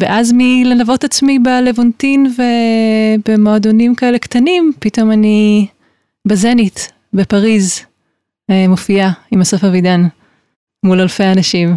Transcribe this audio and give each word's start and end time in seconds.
ואז 0.00 0.32
מללוות 0.36 1.04
עצמי 1.04 1.38
בלוונטין 1.38 2.32
ובמועדונים 2.36 3.94
כאלה 3.94 4.18
קטנים, 4.18 4.72
פתאום 4.78 5.12
אני 5.12 5.66
בזנית, 6.26 6.92
בפריז, 7.12 7.80
אה, 8.50 8.68
מופיעה 8.68 9.12
עם 9.30 9.40
אסף 9.40 9.64
אבידן, 9.64 10.06
מול 10.84 11.00
אלפי 11.00 11.24
אנשים. 11.24 11.76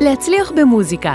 להצליח 0.00 0.52
במוזיקה, 0.56 1.14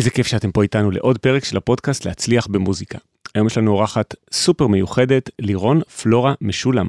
איזה 0.00 0.10
כיף 0.10 0.26
שאתם 0.26 0.52
פה 0.52 0.62
איתנו 0.62 0.90
לעוד 0.90 1.18
פרק 1.18 1.44
של 1.44 1.56
הפודקאסט 1.56 2.04
להצליח 2.04 2.46
במוזיקה. 2.46 2.98
היום 3.34 3.46
יש 3.46 3.58
לנו 3.58 3.70
אורחת 3.70 4.14
סופר 4.32 4.66
מיוחדת, 4.66 5.30
לירון 5.38 5.80
פלורה 5.82 6.34
משולם. 6.40 6.88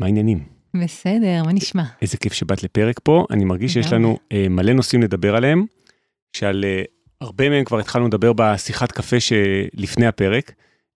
מה 0.00 0.06
העניינים? 0.06 0.44
בסדר, 0.82 1.42
מה 1.46 1.52
נשמע? 1.52 1.82
איזה 2.02 2.16
כיף 2.16 2.32
שבאת 2.32 2.62
לפרק 2.62 3.00
פה, 3.02 3.26
אני 3.30 3.44
מרגיש 3.44 3.72
שיש 3.72 3.92
לנו 3.92 4.18
אה, 4.32 4.46
מלא 4.50 4.72
נושאים 4.72 5.02
לדבר 5.02 5.36
עליהם, 5.36 5.64
שעל 6.32 6.64
אה, 6.64 6.82
הרבה 7.20 7.48
מהם 7.48 7.64
כבר 7.64 7.78
התחלנו 7.78 8.06
לדבר 8.06 8.32
בשיחת 8.36 8.92
קפה 8.92 9.16
שלפני 9.20 10.06
הפרק, 10.06 10.52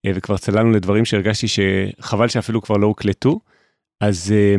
אה, 0.07 0.11
וכבר 0.15 0.37
צללנו 0.37 0.71
לדברים 0.71 1.05
שהרגשתי 1.05 1.47
שחבל 1.49 2.29
שאפילו 2.29 2.63
כבר 2.63 2.77
לא 2.77 2.87
הוקלטו. 2.87 3.41
אז 4.01 4.33
אה, 4.33 4.57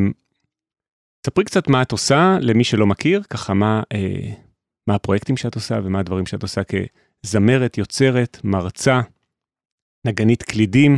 ספרי 1.26 1.44
קצת 1.44 1.67
מה 1.67 1.81
את 1.81 1.92
עושה 1.92 2.38
למי 2.42 2.64
שלא 2.64 2.88
מכיר, 2.88 3.23
ככה 3.30 3.53
מה, 3.53 3.83
אה, 3.94 4.33
מה 4.88 4.95
הפרויקטים 4.95 5.38
שאת 5.38 5.56
עושה 5.56 5.80
ומה 5.84 6.00
הדברים 6.00 6.26
שאת 6.26 6.42
עושה 6.42 6.62
כזמרת, 6.64 7.78
יוצרת, 7.78 8.38
מרצה, 8.44 9.02
נגנית 10.08 10.44
קלידים. 10.44 10.98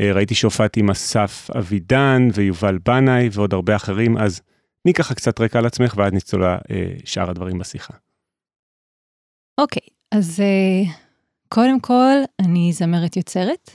אה, 0.00 0.12
ראיתי 0.12 0.34
שהופעת 0.34 0.76
עם 0.76 0.90
אסף 0.90 1.50
אבידן 1.58 2.28
ויובל 2.34 2.78
בנאי 2.84 3.28
ועוד 3.32 3.54
הרבה 3.54 3.76
אחרים, 3.76 4.18
אז 4.18 4.40
תני 4.82 4.94
ככה 4.94 5.14
קצת 5.14 5.40
רקע 5.40 5.58
על 5.58 5.66
עצמך 5.66 5.94
ואז 5.96 6.12
נצלול 6.12 6.44
לשאר 6.68 7.24
אה, 7.24 7.30
הדברים 7.30 7.58
בשיחה. 7.58 7.94
אוקיי, 9.60 9.82
okay, 9.86 10.18
אז 10.18 10.40
uh, 10.40 10.88
קודם 11.48 11.80
כל, 11.80 12.14
אני 12.40 12.72
זמרת 12.72 13.16
יוצרת. 13.16 13.70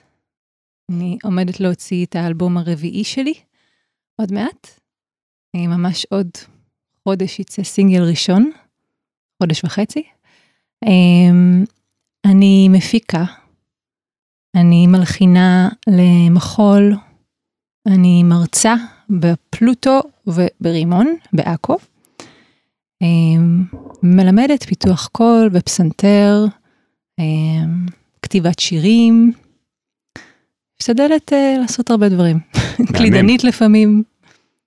אני 0.92 1.18
עומדת 1.24 1.60
להוציא 1.60 2.06
את 2.06 2.16
האלבום 2.16 2.58
הרביעי 2.58 3.04
שלי 3.04 3.34
עוד 4.16 4.32
מעט. 4.32 4.80
ממש 5.56 6.06
עוד 6.10 6.28
חודש 7.04 7.40
יצא 7.40 7.64
סינגל 7.64 8.04
ראשון, 8.04 8.52
חודש 9.44 9.64
וחצי. 9.64 10.04
אמ, 10.86 11.64
אני 12.26 12.70
מפיקה, 12.70 13.24
אני 14.56 14.88
מלחינה 14.88 15.70
למחול, 15.88 16.96
אני 17.88 18.24
מרצה 18.24 18.76
בפלוטו 19.10 20.00
וברימון 20.28 21.08
בעכו. 21.34 21.78
אמ, 23.02 23.64
מלמדת 24.04 24.64
פיתוח 24.64 25.08
קול 25.12 25.50
ופסנתר, 25.54 26.46
אמ, 27.20 27.86
כתיבת 28.22 28.60
שירים. 28.60 29.32
משתדלת 30.82 31.34
uh, 31.34 31.62
לעשות 31.62 31.90
הרבה 31.90 32.10
דברים. 32.10 32.40
קלידנית 32.98 33.44
לפעמים. 33.44 34.04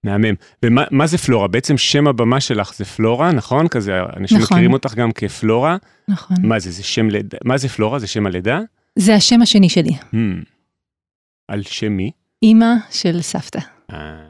מהמם. 0.06 0.34
ומה 0.62 1.06
זה 1.06 1.19
פלורה? 1.19 1.49
בעצם 1.49 1.78
שם 1.78 2.09
הבמה 2.09 2.41
שלך 2.41 2.75
זה 2.75 2.84
פלורה, 2.84 3.33
נכון? 3.33 3.69
כזה, 3.69 4.00
אנשים 4.17 4.39
נכון. 4.39 4.56
מכירים 4.56 4.72
אותך 4.72 4.94
גם 4.94 5.12
כפלורה. 5.12 5.77
נכון. 6.09 6.37
מה 6.43 6.59
זה, 6.59 6.71
זה 6.71 6.83
שם 6.83 7.09
לידה? 7.09 7.39
מה 7.44 7.56
זה 7.59 7.69
פלורה? 7.69 7.99
זה 7.99 8.06
שם 8.06 8.27
הלידה? 8.27 8.61
זה 8.99 9.15
השם 9.15 9.43
השני 9.43 9.69
שלי. 9.69 9.91
Hmm. 9.91 10.17
על 11.49 11.62
שם 11.62 11.93
מי? 11.93 12.11
אימא 12.43 12.75
של 12.91 13.22
סבתא. 13.22 13.61
אה, 13.93 14.28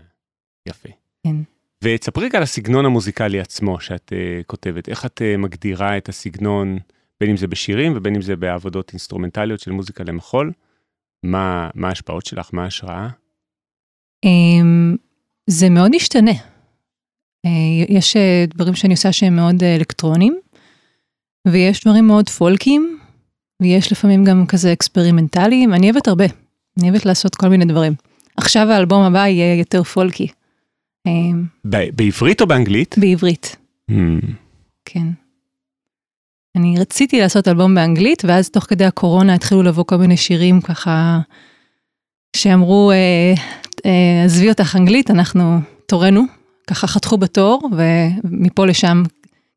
יפה. 0.68 0.88
כן. 1.26 1.36
ותספרי 1.84 2.28
על 2.32 2.42
הסגנון 2.42 2.84
המוזיקלי 2.84 3.40
עצמו 3.40 3.80
שאת 3.80 4.12
uh, 4.12 4.44
כותבת. 4.46 4.88
איך 4.88 5.06
את 5.06 5.20
uh, 5.20 5.38
מגדירה 5.38 5.96
את 5.96 6.08
הסגנון, 6.08 6.78
בין 7.20 7.30
אם 7.30 7.36
זה 7.36 7.46
בשירים 7.46 7.92
ובין 7.96 8.14
אם 8.14 8.22
זה 8.22 8.36
בעבודות 8.36 8.90
אינסטרומנטליות 8.90 9.60
של 9.60 9.70
מוזיקה 9.70 10.04
למחול? 10.04 10.52
מה, 11.22 11.70
מה 11.74 11.88
ההשפעות 11.88 12.26
שלך? 12.26 12.50
מה 12.52 12.64
ההשראה? 12.64 13.08
Um, 14.26 15.05
זה 15.46 15.68
מאוד 15.68 15.96
משתנה. 15.96 16.32
אה, 17.46 17.50
יש 17.88 18.16
אה, 18.16 18.44
דברים 18.48 18.74
שאני 18.74 18.94
עושה 18.94 19.12
שהם 19.12 19.36
מאוד 19.36 19.62
אה, 19.62 19.76
אלקטרונים, 19.76 20.38
ויש 21.48 21.84
דברים 21.84 22.06
מאוד 22.06 22.28
פולקיים, 22.28 22.98
ויש 23.62 23.92
לפעמים 23.92 24.24
גם 24.24 24.46
כזה 24.46 24.72
אקספרימנטליים, 24.72 25.74
אני 25.74 25.90
אוהבת 25.90 26.08
הרבה, 26.08 26.24
אני 26.78 26.90
אוהבת 26.90 27.06
לעשות 27.06 27.34
כל 27.34 27.48
מיני 27.48 27.64
דברים. 27.64 27.92
עכשיו 28.36 28.70
האלבום 28.70 29.02
הבא 29.02 29.26
יהיה 29.26 29.58
יותר 29.58 29.82
פולקי. 29.82 30.28
בעברית 31.64 32.40
או 32.40 32.46
באנגלית? 32.46 32.94
בעברית. 32.98 33.56
Hmm. 33.90 33.94
כן. 34.84 35.06
אני 36.56 36.74
רציתי 36.78 37.20
לעשות 37.20 37.48
אלבום 37.48 37.74
באנגלית, 37.74 38.24
ואז 38.24 38.50
תוך 38.50 38.64
כדי 38.64 38.84
הקורונה 38.84 39.34
התחילו 39.34 39.62
לבוא 39.62 39.84
כל 39.84 39.96
מיני 39.96 40.16
שירים 40.16 40.60
ככה, 40.60 41.20
שאמרו, 42.36 42.90
אה, 42.90 43.34
עזבי 44.24 44.48
אותך 44.48 44.76
אנגלית, 44.76 45.10
אנחנו, 45.10 45.58
תורנו, 45.86 46.22
ככה 46.66 46.86
חתכו 46.86 47.18
בתור, 47.18 47.70
ומפה 47.72 48.66
לשם 48.66 49.02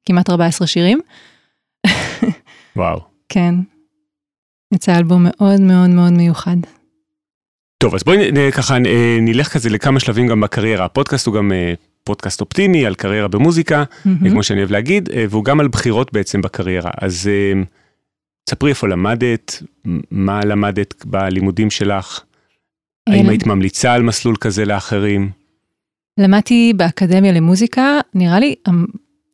כמעט 0.06 0.30
14 0.30 0.68
שירים. 0.68 1.00
וואו. 2.76 3.00
כן. 3.30 3.56
יצא 4.74 4.98
אלבום 4.98 5.26
מאוד 5.30 5.62
מאוד 5.62 5.90
מאוד 5.90 6.12
מיוחד. 6.14 6.58
טוב, 7.78 7.96
אז 7.96 8.04
בואי 8.04 8.52
ככה 8.52 8.76
אה, 8.76 9.18
נלך 9.22 9.54
כזה 9.54 9.70
לכמה 9.70 10.00
שלבים 10.00 10.28
גם 10.28 10.42
בקריירה. 10.42 10.86
הפודקאסט 10.86 11.28
הוא 11.28 11.36
גם 11.36 11.52
אה, 11.52 11.74
פודקאסט 12.04 12.42
אופטימי 12.42 12.86
על 12.86 12.96
קריירה 12.96 13.28
במוזיקה, 13.28 13.84
mm-hmm. 13.84 14.30
כמו 14.30 14.44
שאני 14.44 14.60
אוהב 14.60 14.72
להגיד, 14.72 15.10
והוא 15.30 15.46
גם 15.46 15.60
על 15.60 15.68
בחירות 15.68 16.14
בעצם 16.14 16.42
בקריירה. 16.42 16.92
אז 17.02 17.30
ספרי 18.50 18.70
איפה 18.70 18.88
למדת, 18.88 19.64
מה 20.12 20.46
למדת 20.46 21.06
בלימודים 21.06 21.70
שלך. 21.70 22.22
האם 23.12 23.30
היית 23.30 23.46
ממליצה 23.48 23.94
על 23.94 24.04
מסלול 24.04 24.36
כזה 24.36 24.66
לאחרים? 24.66 25.30
למדתי 26.20 26.74
באקדמיה 26.76 27.32
למוזיקה, 27.32 28.00
נראה 28.14 28.40
לי, 28.40 28.56
אמ, 28.70 28.86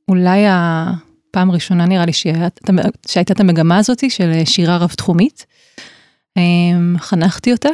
אולי 0.10 0.46
הפעם 0.50 1.50
הראשונה 1.50 1.86
נראה 1.86 2.06
לי 2.06 2.14
שהייתה 2.14 3.34
את 3.34 3.40
המגמה 3.40 3.78
הזאת 3.78 4.12
של 4.12 4.32
שירה 4.46 4.78
רב-תחומית. 4.78 5.46
אמ, 6.38 6.96
חנכתי 7.00 7.52
אותה. 7.52 7.70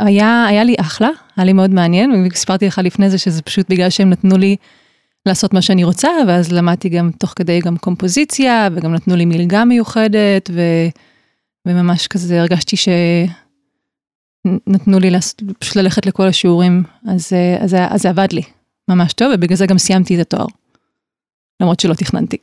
היה, 0.00 0.46
היה 0.48 0.64
לי 0.64 0.74
אחלה, 0.80 1.08
היה 1.36 1.44
לי 1.44 1.52
מאוד 1.52 1.70
מעניין, 1.70 2.10
והספרתי 2.10 2.66
לך 2.66 2.80
לפני 2.84 3.10
זה 3.10 3.18
שזה 3.18 3.42
פשוט 3.42 3.70
בגלל 3.70 3.90
שהם 3.90 4.10
נתנו 4.10 4.38
לי 4.38 4.56
לעשות 5.26 5.54
מה 5.54 5.62
שאני 5.62 5.84
רוצה, 5.84 6.08
ואז 6.28 6.52
למדתי 6.52 6.88
גם 6.88 7.10
תוך 7.18 7.32
כדי 7.36 7.60
גם 7.60 7.76
קומפוזיציה, 7.76 8.68
וגם 8.72 8.94
נתנו 8.94 9.16
לי 9.16 9.24
מלגה 9.24 9.64
מיוחדת, 9.64 10.50
ו, 10.52 10.60
וממש 11.68 12.06
כזה 12.06 12.40
הרגשתי 12.40 12.76
ש... 12.76 12.88
נתנו 14.44 14.98
לי 14.98 15.10
פשוט 15.58 15.76
ללכת 15.76 16.06
לכל 16.06 16.26
השיעורים, 16.26 16.82
אז, 17.08 17.32
אה, 17.32 17.64
אז, 17.64 17.76
אז 17.90 18.02
זה 18.02 18.10
עבד 18.10 18.32
לי 18.32 18.42
ממש 18.88 19.12
טוב, 19.12 19.32
ובגלל 19.34 19.56
זה 19.56 19.66
גם 19.66 19.78
סיימתי 19.78 20.14
את 20.14 20.20
התואר. 20.20 20.46
למרות 21.60 21.80
שלא 21.80 21.94
תכננתי. 21.94 22.36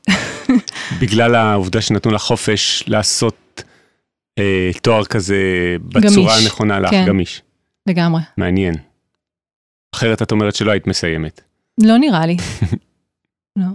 בגלל 1.02 1.36
העובדה 1.36 1.82
שנתנו 1.82 2.12
לך 2.12 2.22
חופש 2.22 2.84
לעשות 2.88 3.64
אה, 4.40 4.70
תואר 4.82 5.06
כזה 5.06 5.36
בצורה 5.82 6.12
גמיש, 6.12 6.44
הנכונה 6.44 6.80
לך, 6.80 6.90
כן, 6.90 7.06
גמיש. 7.08 7.42
לגמרי. 7.88 8.22
מעניין. 8.38 8.76
אחרת 9.96 10.22
את 10.22 10.32
אומרת 10.32 10.56
שלא 10.56 10.72
היית 10.72 10.88
מסיימת. 10.88 11.42
לא 11.84 11.98
נראה 11.98 12.26
לי. 12.26 12.38
לא. 13.56 13.66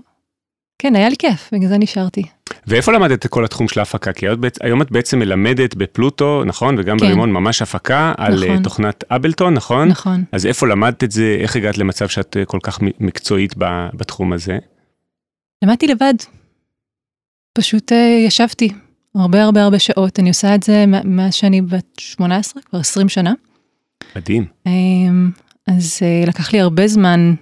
כן, 0.78 0.96
היה 0.96 1.08
לי 1.08 1.16
כיף, 1.16 1.50
בגלל 1.52 1.68
זה 1.68 1.78
נשארתי. 1.78 2.22
ואיפה 2.66 2.92
למדת 2.92 3.26
את 3.26 3.30
כל 3.30 3.44
התחום 3.44 3.68
של 3.68 3.80
ההפקה? 3.80 4.12
כי 4.12 4.26
היום 4.60 4.82
את 4.82 4.90
בעצם 4.90 5.18
מלמדת 5.18 5.74
בפלוטו, 5.74 6.42
נכון? 6.46 6.74
וגם 6.78 6.98
כן. 6.98 7.06
ברימון 7.06 7.32
ממש 7.32 7.62
הפקה 7.62 8.12
על 8.16 8.44
אה, 8.44 8.48
נכון. 8.48 8.62
תוכנת 8.62 9.04
אבלטון, 9.10 9.54
נכון? 9.54 9.88
נכון. 9.88 10.24
אז 10.32 10.46
איפה 10.46 10.66
למדת 10.66 11.04
את 11.04 11.10
זה? 11.10 11.36
איך 11.40 11.56
הגעת 11.56 11.78
למצב 11.78 12.08
שאת 12.08 12.36
אה, 12.36 12.44
כל 12.44 12.58
כך 12.62 12.78
מקצועית 13.00 13.54
בתחום 13.94 14.32
הזה? 14.32 14.58
למדתי 15.64 15.86
לבד. 15.86 16.14
פשוט 17.54 17.92
uh, 17.92 18.26
ישבתי 18.26 18.72
הרבה 19.14 19.42
הרבה 19.42 19.62
הרבה 19.62 19.78
שעות. 19.78 20.18
אני 20.18 20.28
עושה 20.28 20.54
את 20.54 20.62
זה 20.62 20.84
מאז 21.04 21.34
שאני 21.34 21.62
בת 21.62 21.98
18, 21.98 22.62
כבר 22.62 22.80
20 22.80 23.08
שנה. 23.08 23.32
מדהים. 24.16 24.44
Um, 24.68 24.70
אז 25.66 26.00
לקח 26.26 26.52
לי 26.52 26.60
הרבה 26.60 26.88
זמן 26.88 27.34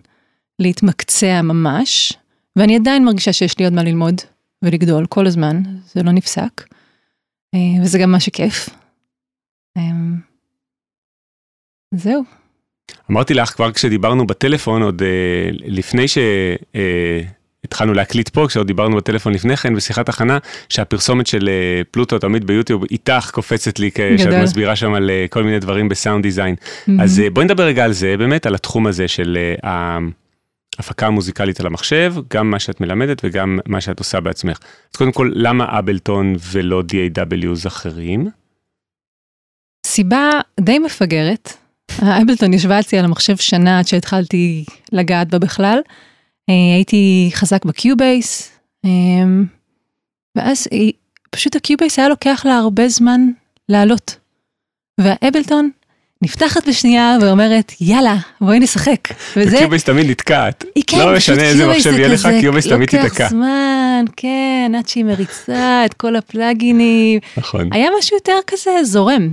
להתמקצע 0.58 1.42
ממש, 1.42 2.12
ואני 2.56 2.76
עדיין 2.76 3.04
מרגישה 3.04 3.32
שיש 3.32 3.58
לי 3.58 3.64
עוד 3.64 3.74
מה 3.74 3.82
ללמוד 3.82 4.20
ולגדול 4.64 5.06
כל 5.06 5.26
הזמן, 5.26 5.62
זה 5.84 6.02
לא 6.02 6.12
נפסק, 6.12 6.64
אה, 7.54 7.82
וזה 7.82 7.98
גם 7.98 8.12
מה 8.12 8.20
שכיף. 8.20 8.68
אה, 9.76 9.82
זהו. 11.94 12.24
אמרתי 13.10 13.34
לך 13.34 13.50
כבר 13.50 13.72
כשדיברנו 13.72 14.26
בטלפון, 14.26 14.82
עוד 14.82 15.02
אה, 15.02 15.50
לפני 15.52 16.04
שהתחלנו 17.62 17.94
להקליט 17.94 18.28
פה, 18.28 18.46
כשעוד 18.48 18.66
דיברנו 18.66 18.96
בטלפון 18.96 19.34
לפני 19.34 19.56
כן, 19.56 19.74
בשיחת 19.74 20.08
הכנה, 20.08 20.38
שהפרסומת 20.68 21.26
של 21.26 21.50
פלוטו 21.90 22.18
תמיד 22.18 22.46
ביוטיוב, 22.46 22.84
איתך 22.90 23.30
קופצת 23.32 23.78
לי, 23.78 23.90
כשאת 23.94 24.42
מסבירה 24.42 24.76
שם 24.76 24.94
על 24.94 25.10
כל 25.30 25.42
מיני 25.42 25.58
דברים 25.58 25.88
בסאונד 25.88 26.22
דיזיין. 26.22 26.54
Mm-hmm. 26.54 26.92
אז 27.02 27.22
בואי 27.32 27.44
נדבר 27.44 27.62
רגע 27.62 27.84
על 27.84 27.92
זה, 27.92 28.16
באמת, 28.16 28.46
על 28.46 28.54
התחום 28.54 28.86
הזה 28.86 29.08
של 29.08 29.38
ההפקה 30.78 31.06
המוזיקלית 31.06 31.60
על 31.60 31.66
המחשב, 31.66 32.14
גם 32.30 32.50
מה 32.50 32.58
שאת 32.58 32.80
מלמדת 32.80 33.20
וגם 33.24 33.58
מה 33.66 33.80
שאת 33.80 33.98
עושה 33.98 34.20
בעצמך. 34.20 34.58
אז 34.92 34.96
קודם 34.96 35.12
כל, 35.12 35.32
למה 35.34 35.78
Ableton 35.78 36.34
ולא 36.52 36.82
DAWs 36.92 37.66
אחרים? 37.66 38.28
סיבה 39.86 40.30
די 40.60 40.78
מפגרת. 40.78 41.52
Ableton 42.22 42.54
ישבה 42.54 42.80
אצלי 42.80 42.98
על 42.98 43.04
המחשב 43.04 43.36
שנה 43.36 43.78
עד 43.78 43.86
שהתחלתי 43.86 44.64
לגעת 44.92 45.28
בה 45.28 45.38
בכלל. 45.38 45.78
אה, 46.50 46.74
הייתי 46.74 47.30
חזק 47.34 47.64
ב 47.64 47.76
Cubase, 47.76 48.58
אה, 48.84 48.90
ואז 50.36 50.68
פשוט 51.30 51.56
ה 51.56 51.62
Cubase 51.62 51.98
היה 51.98 52.08
לוקח 52.08 52.42
לה 52.44 52.58
הרבה 52.58 52.88
זמן 52.88 53.20
לעלות. 53.68 54.16
וה 55.00 55.16
Ableton 55.16 55.70
נפתחת 56.22 56.68
בשנייה 56.68 57.16
ואומרת, 57.20 57.72
יאללה, 57.80 58.16
בואי 58.40 58.60
נשחק. 58.60 59.08
וזה... 59.36 59.56
ו 59.56 59.60
Cubase 59.60 59.84
תמיד 59.84 60.10
נתקעת. 60.10 60.64
כן, 60.86 60.98
לא 60.98 61.16
משנה 61.16 61.42
איזה 61.42 61.66
מחשב 61.66 61.92
יהיה 61.92 62.08
לך, 62.08 62.28
Cubase 62.40 62.66
תמיד 62.66 62.88
תיתקע. 62.88 63.04
לוקח 63.04 63.28
זמן, 63.30 64.04
כן, 64.16 64.72
עד 64.78 64.88
שהיא 64.88 65.04
מריצה 65.04 65.82
את 65.84 65.94
כל 65.94 66.16
הפלאגינים. 66.16 67.20
נכון. 67.36 67.68
היה 67.72 67.88
משהו 67.98 68.16
יותר 68.16 68.38
כזה 68.46 68.70
זורם 68.84 69.28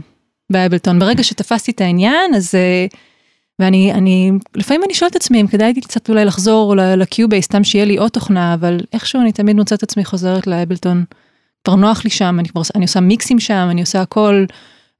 ב 0.51 0.57
Ableton. 0.57 0.99
ברגע 0.99 1.23
שתפסתי 1.23 1.71
את 1.71 1.81
העניין, 1.81 2.35
אז... 2.35 2.55
אה, 2.55 2.85
ואני, 3.59 3.93
אני, 3.93 4.31
לפעמים 4.55 4.83
אני 4.85 4.93
שואלת 4.93 5.11
את 5.11 5.21
עצמי 5.21 5.41
אם 5.41 5.47
כדאי 5.47 5.73
לי 5.73 5.81
קצת 5.81 6.09
אולי 6.09 6.25
לחזור 6.25 6.75
ל 6.75 6.84
Cubase, 6.84 7.45
סתם 7.45 7.63
שיהיה 7.63 7.85
לי 7.85 7.97
עוד 7.97 8.11
תוכנה, 8.11 8.53
אבל 8.53 8.77
איכשהו 8.93 9.21
אני 9.21 9.31
תמיד 9.31 9.55
מוצאת 9.55 9.77
את 9.77 9.83
עצמי 9.83 10.05
חוזרת 10.05 10.47
ל 10.47 10.54
Ableton. 10.54 11.03
כבר 11.63 11.75
נוח 11.75 12.03
לי 12.03 12.09
שם, 12.09 12.37
אני, 12.39 12.49
כבר, 12.49 12.61
אני 12.75 12.85
עושה 12.85 12.99
מיקסים 12.99 13.39
שם, 13.39 13.67
אני 13.71 13.81
עושה 13.81 14.01
הכל. 14.01 14.45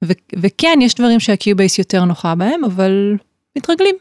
ו- 0.06 0.14
וכן, 0.40 0.80
יש 0.82 0.96
דברים 0.96 1.20
שה 1.20 1.40
Cubase 1.40 1.80
יותר 1.80 2.06
נוחה 2.06 2.36
בהם, 2.36 2.64
אבל 2.64 3.16
מתרגלים. 3.58 3.96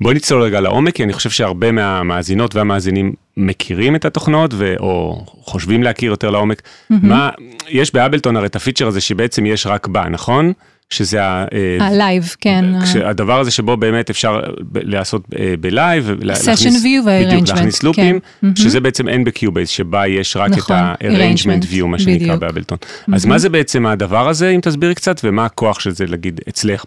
בואי 0.00 0.14
נצלול 0.14 0.42
רגע 0.42 0.60
לעומק, 0.60 0.94
כי 0.94 1.04
אני 1.04 1.12
חושב 1.12 1.30
שהרבה 1.30 1.72
מהמאזינות 1.72 2.54
והמאזינים 2.54 3.12
מכירים 3.36 3.96
את 3.96 4.04
התוכנות, 4.04 4.50
ו- 4.54 4.74
או 4.80 5.24
חושבים 5.26 5.82
להכיר 5.82 6.10
יותר 6.10 6.30
לעומק. 6.30 6.62
Mm-hmm. 6.62 6.94
מה, 7.02 7.30
יש 7.68 7.94
ב 7.94 7.99
Ableton 7.99 8.36
הרי 8.36 8.46
את 8.46 8.56
הפיצ'ר 8.56 8.86
הזה 8.86 9.00
שבעצם 9.00 9.46
יש 9.46 9.66
רק 9.66 9.86
בה, 9.86 10.08
נכון? 10.08 10.52
שזה 10.92 11.24
ה... 11.24 11.44
ה 11.80 11.87
live, 11.87 12.22
אה, 12.22 12.28
כן. 12.40 12.64
הדבר 13.04 13.40
הזה 13.40 13.50
שבו 13.50 13.76
באמת 13.76 14.10
אפשר 14.10 14.40
לעשות 14.74 15.22
ב 15.60 15.68
live, 15.68 16.10
session 16.34 16.70
view 16.82 17.04
וה 17.04 17.10
arrangement, 17.10 17.48
להכניס 17.48 17.82
לופים, 17.82 18.20
כן. 18.40 18.56
שזה 18.56 18.80
בעצם 18.80 19.08
אין 19.08 19.24
ב 19.24 19.30
Cubase, 19.30 19.68
שבה 19.68 20.06
יש 20.06 20.36
רק 20.36 20.50
נכון, 20.50 20.76
את 20.76 20.82
ה 21.00 21.05
arrangement 21.05 21.64
view, 21.68 21.88
מה 21.88 21.98
שנקרא 21.98 22.36
ב 22.36 22.41
Ableton. 22.41 22.78
אז 23.12 23.26
מה 23.26 23.38
זה 23.38 23.48
בעצם 23.48 23.86
הדבר 23.86 24.28
הזה, 24.28 24.48
אם 24.48 24.60
תסבירי 24.60 24.94
קצת, 24.94 25.20
ומה 25.24 25.44
הכוח 25.44 25.80
של 25.80 25.90
זה, 25.90 26.04
נגיד, 26.06 26.40
אצלך 26.48 26.84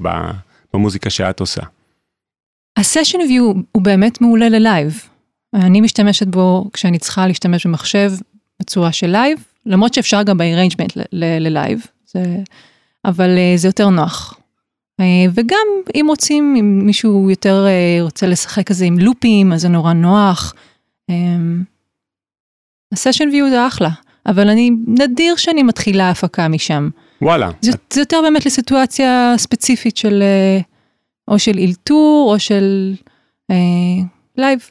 במוזיקה 0.73 1.09
שאת 1.09 1.39
עושה? 1.39 1.61
ה 2.77 2.83
session 2.83 3.19
view 3.19 3.53
הוא 3.71 3.81
באמת 3.81 4.21
מעולה 4.21 4.49
ל 4.49 4.58
live. 4.58 5.01
אני 5.55 5.81
משתמשת 5.81 6.27
בו 6.27 6.69
כשאני 6.73 6.99
צריכה 6.99 7.27
להשתמש 7.27 7.67
במחשב 7.67 8.11
בצורה 8.59 8.91
של 8.91 9.07
live, 9.07 9.39
למרות 9.65 9.93
שאפשר 9.93 10.23
גם 10.23 10.37
ב 10.37 10.42
arrangement 10.42 10.97
ל 11.13 11.25
live. 11.25 11.85
זה... 12.05 12.23
אבל 13.05 13.29
uh, 13.35 13.57
זה 13.57 13.67
יותר 13.67 13.89
נוח. 13.89 14.33
Uh, 15.01 15.03
וגם 15.33 15.67
אם 15.95 16.05
רוצים, 16.07 16.55
אם 16.59 16.79
מישהו 16.85 17.29
יותר 17.29 17.65
uh, 17.65 18.03
רוצה 18.03 18.27
לשחק 18.27 18.67
כזה 18.67 18.85
עם 18.85 18.99
לופים, 18.99 19.53
אז 19.53 19.61
זה 19.61 19.69
נורא 19.69 19.93
נוח. 19.93 20.53
ה 22.93 22.98
session 22.98 23.29
view 23.29 23.49
זה 23.49 23.67
אחלה, 23.67 23.89
אבל 24.25 24.49
אני 24.49 24.71
נדיר 24.87 25.35
שאני 25.35 25.63
מתחילה 25.63 26.09
הפקה 26.09 26.47
משם. 26.47 26.89
וואלה. 27.21 27.49
זה, 27.61 27.71
את... 27.71 27.91
זה 27.93 28.01
יותר 28.01 28.21
באמת 28.21 28.45
לסיטואציה 28.45 29.33
ספציפית 29.37 29.97
של 29.97 30.23
או 31.27 31.39
של 31.39 31.57
אילתור 31.57 32.33
או 32.33 32.39
של 32.39 32.93
live. 34.37 34.69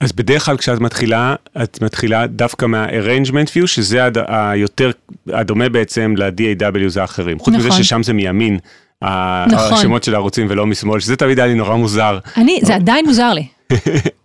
אז 0.00 0.12
בדרך 0.12 0.44
כלל 0.44 0.56
כשאת 0.56 0.80
מתחילה, 0.80 1.34
את 1.62 1.82
מתחילה 1.82 2.26
דווקא 2.26 2.66
מה-arrangement 2.66 3.48
view, 3.48 3.66
שזה 3.66 4.08
היותר, 4.28 4.90
הדומה 5.28 5.68
בעצם 5.68 6.14
ל-DAWs 6.16 7.00
האחרים. 7.00 7.38
חוץ 7.38 7.54
נכון. 7.54 7.66
מזה 7.66 7.84
ששם 7.84 8.02
זה 8.02 8.12
מימין, 8.12 8.58
נכון. 9.02 9.72
השמות 9.72 10.04
של 10.04 10.14
הערוצים 10.14 10.46
ולא 10.50 10.66
משמאל, 10.66 11.00
שזה 11.00 11.16
תמיד 11.16 11.38
היה 11.38 11.48
לי 11.48 11.54
נורא 11.54 11.76
מוזר. 11.76 12.18
אני, 12.36 12.60
זה 12.62 12.74
עדיין 12.74 13.06
מוזר 13.06 13.32
לי. 13.32 13.46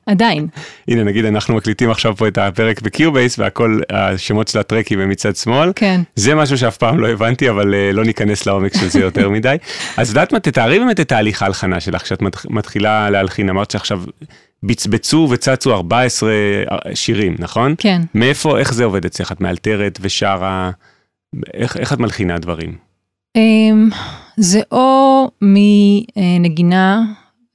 עדיין. 0.05 0.47
הנה 0.87 1.03
נגיד 1.03 1.25
אנחנו 1.25 1.55
מקליטים 1.55 1.91
עכשיו 1.91 2.15
פה 2.15 2.27
את 2.27 2.37
הפרק 2.37 2.81
בקיובייס 2.81 3.39
והכל 3.39 3.79
השמות 3.89 4.47
של 4.47 4.59
הטרקים 4.59 4.99
הם 4.99 5.09
מצד 5.09 5.35
שמאל. 5.35 5.71
כן. 5.75 6.01
זה 6.15 6.35
משהו 6.35 6.57
שאף 6.57 6.77
פעם 6.77 6.99
לא 6.99 7.07
הבנתי 7.07 7.49
אבל 7.49 7.73
uh, 7.73 7.95
לא 7.95 8.03
ניכנס 8.03 8.45
לעומק 8.45 8.73
של 8.77 8.87
זה 8.87 8.99
יותר 8.99 9.29
מדי. 9.29 9.55
אז 9.97 10.09
יודעת 10.09 10.33
מה 10.33 10.39
תתארי 10.39 10.79
באמת 10.79 10.99
את 10.99 11.07
תהליך 11.07 11.41
ההלחנה 11.41 11.79
שלך 11.79 12.03
כשאת 12.03 12.21
מתחילה 12.49 13.09
להלחין 13.09 13.49
אמרת 13.49 13.71
שעכשיו 13.71 14.01
בצבצו 14.63 15.27
וצצו 15.29 15.73
14 15.73 16.29
אה, 16.31 16.95
שירים, 16.95 17.35
נכון? 17.39 17.75
כן. 17.77 18.01
מאיפה, 18.15 18.59
איך 18.59 18.73
זה 18.73 18.83
עובד 18.83 19.05
אצלך? 19.05 19.31
את 19.31 19.41
מאלתרת 19.41 19.99
ושרה, 20.01 20.71
איך, 21.53 21.77
איך 21.77 21.93
את 21.93 21.99
מלחינה 21.99 22.39
דברים? 22.39 22.77
Um, 23.37 23.95
זה 24.37 24.61
או 24.71 25.27
מנגינה 25.41 27.03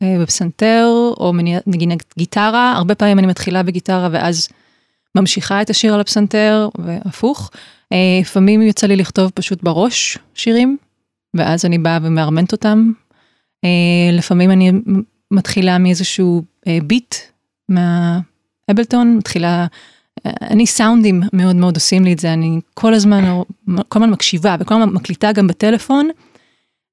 אה, 0.02 0.16
בפסנתר, 0.22 0.86
או 1.20 1.32
מנגינת 1.66 2.14
גיטרה, 2.18 2.72
הרבה 2.76 2.94
פעמים 2.94 3.18
אני 3.18 3.26
מתחילה 3.26 3.62
בגיטרה 3.62 4.08
ואז 4.12 4.48
ממשיכה 5.14 5.62
את 5.62 5.70
השיר 5.70 5.94
על 5.94 6.00
הפסנתר, 6.00 6.68
והפוך. 6.78 7.50
Uh, 7.54 7.96
לפעמים 8.20 8.62
יוצא 8.62 8.86
לי 8.86 8.96
לכתוב 8.96 9.30
פשוט 9.34 9.62
בראש 9.62 10.18
שירים, 10.34 10.76
ואז 11.34 11.64
אני 11.64 11.78
באה 11.78 11.98
ומארמנט 12.02 12.52
אותם. 12.52 12.92
Uh, 13.64 14.12
לפעמים 14.12 14.50
אני 14.50 14.72
מתחילה 15.30 15.78
מאיזשהו 15.78 16.42
אה, 16.66 16.78
ביט 16.82 17.14
מהאבלטון, 17.68 19.16
מתחילה, 19.16 19.66
אה, 20.26 20.32
אני 20.50 20.66
סאונדים 20.66 21.22
מאוד 21.32 21.56
מאוד 21.56 21.74
עושים 21.74 22.04
לי 22.04 22.12
את 22.12 22.18
זה, 22.18 22.32
אני 22.32 22.60
כל 22.74 22.94
הזמן, 22.94 23.24
כל 23.88 23.98
הזמן 23.98 24.10
מקשיבה 24.10 24.56
וכל 24.60 24.74
הזמן 24.74 24.88
מקליטה 24.88 25.32
גם 25.32 25.46
בטלפון. 25.46 26.08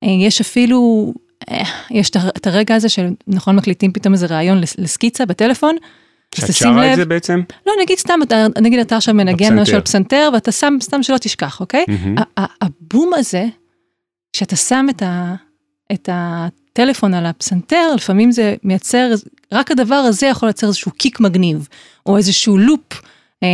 אה, 0.03 0.09
יש 0.09 0.41
אפילו, 0.41 1.13
אה, 1.51 1.63
יש 1.91 2.09
את 2.09 2.47
הרגע 2.47 2.75
הזה 2.75 2.89
שנכון 2.89 3.55
מקליטים 3.55 3.93
פתאום 3.93 4.13
איזה 4.13 4.25
רעיון 4.25 4.61
לסקיצה 4.77 5.25
בטלפון. 5.25 5.75
שאת 6.35 6.53
שרה 6.53 6.91
את 6.91 6.95
זה 6.95 7.05
בעצם? 7.05 7.41
לא, 7.65 7.73
נגיד 7.81 7.97
סתם, 7.97 8.19
אתה, 8.23 8.45
נגיד 8.61 8.79
אתה 8.79 8.97
עכשיו 8.97 9.13
מנגן 9.13 9.59
משהו 9.59 9.75
על 9.75 9.81
פסנתר, 9.81 10.29
ואתה 10.33 10.51
שם, 10.51 10.77
סתם 10.81 11.03
שלא 11.03 11.17
תשכח, 11.17 11.59
אוקיי? 11.59 11.85
Mm-hmm. 11.87 12.41
הבום 12.61 13.13
הזה, 13.13 13.45
שאתה 14.35 14.55
שם 14.55 14.85
את, 14.89 15.01
ה, 15.01 15.35
את 15.91 16.09
הטלפון 16.71 17.13
על 17.13 17.25
הפסנתר, 17.25 17.95
לפעמים 17.95 18.31
זה 18.31 18.55
מייצר, 18.63 19.11
רק 19.51 19.71
הדבר 19.71 19.95
הזה 19.95 20.27
יכול 20.27 20.47
לייצר 20.47 20.67
איזשהו 20.67 20.91
קיק 20.91 21.19
מגניב, 21.19 21.67
או 22.05 22.17
איזשהו 22.17 22.57
לופ. 22.57 23.01
אה, 23.43 23.47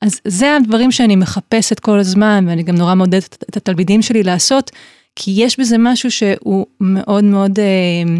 אז 0.00 0.20
זה 0.24 0.56
הדברים 0.56 0.92
שאני 0.92 1.16
מחפשת 1.16 1.80
כל 1.80 1.98
הזמן, 1.98 2.44
ואני 2.48 2.62
גם 2.62 2.74
נורא 2.74 2.94
מעודדת 2.94 3.44
את 3.50 3.56
התלמידים 3.56 4.02
שלי 4.02 4.22
לעשות, 4.22 4.70
כי 5.16 5.30
יש 5.36 5.60
בזה 5.60 5.76
משהו 5.78 6.10
שהוא 6.10 6.66
מאוד 6.80 7.24
מאוד 7.24 7.58
אה, 7.58 8.14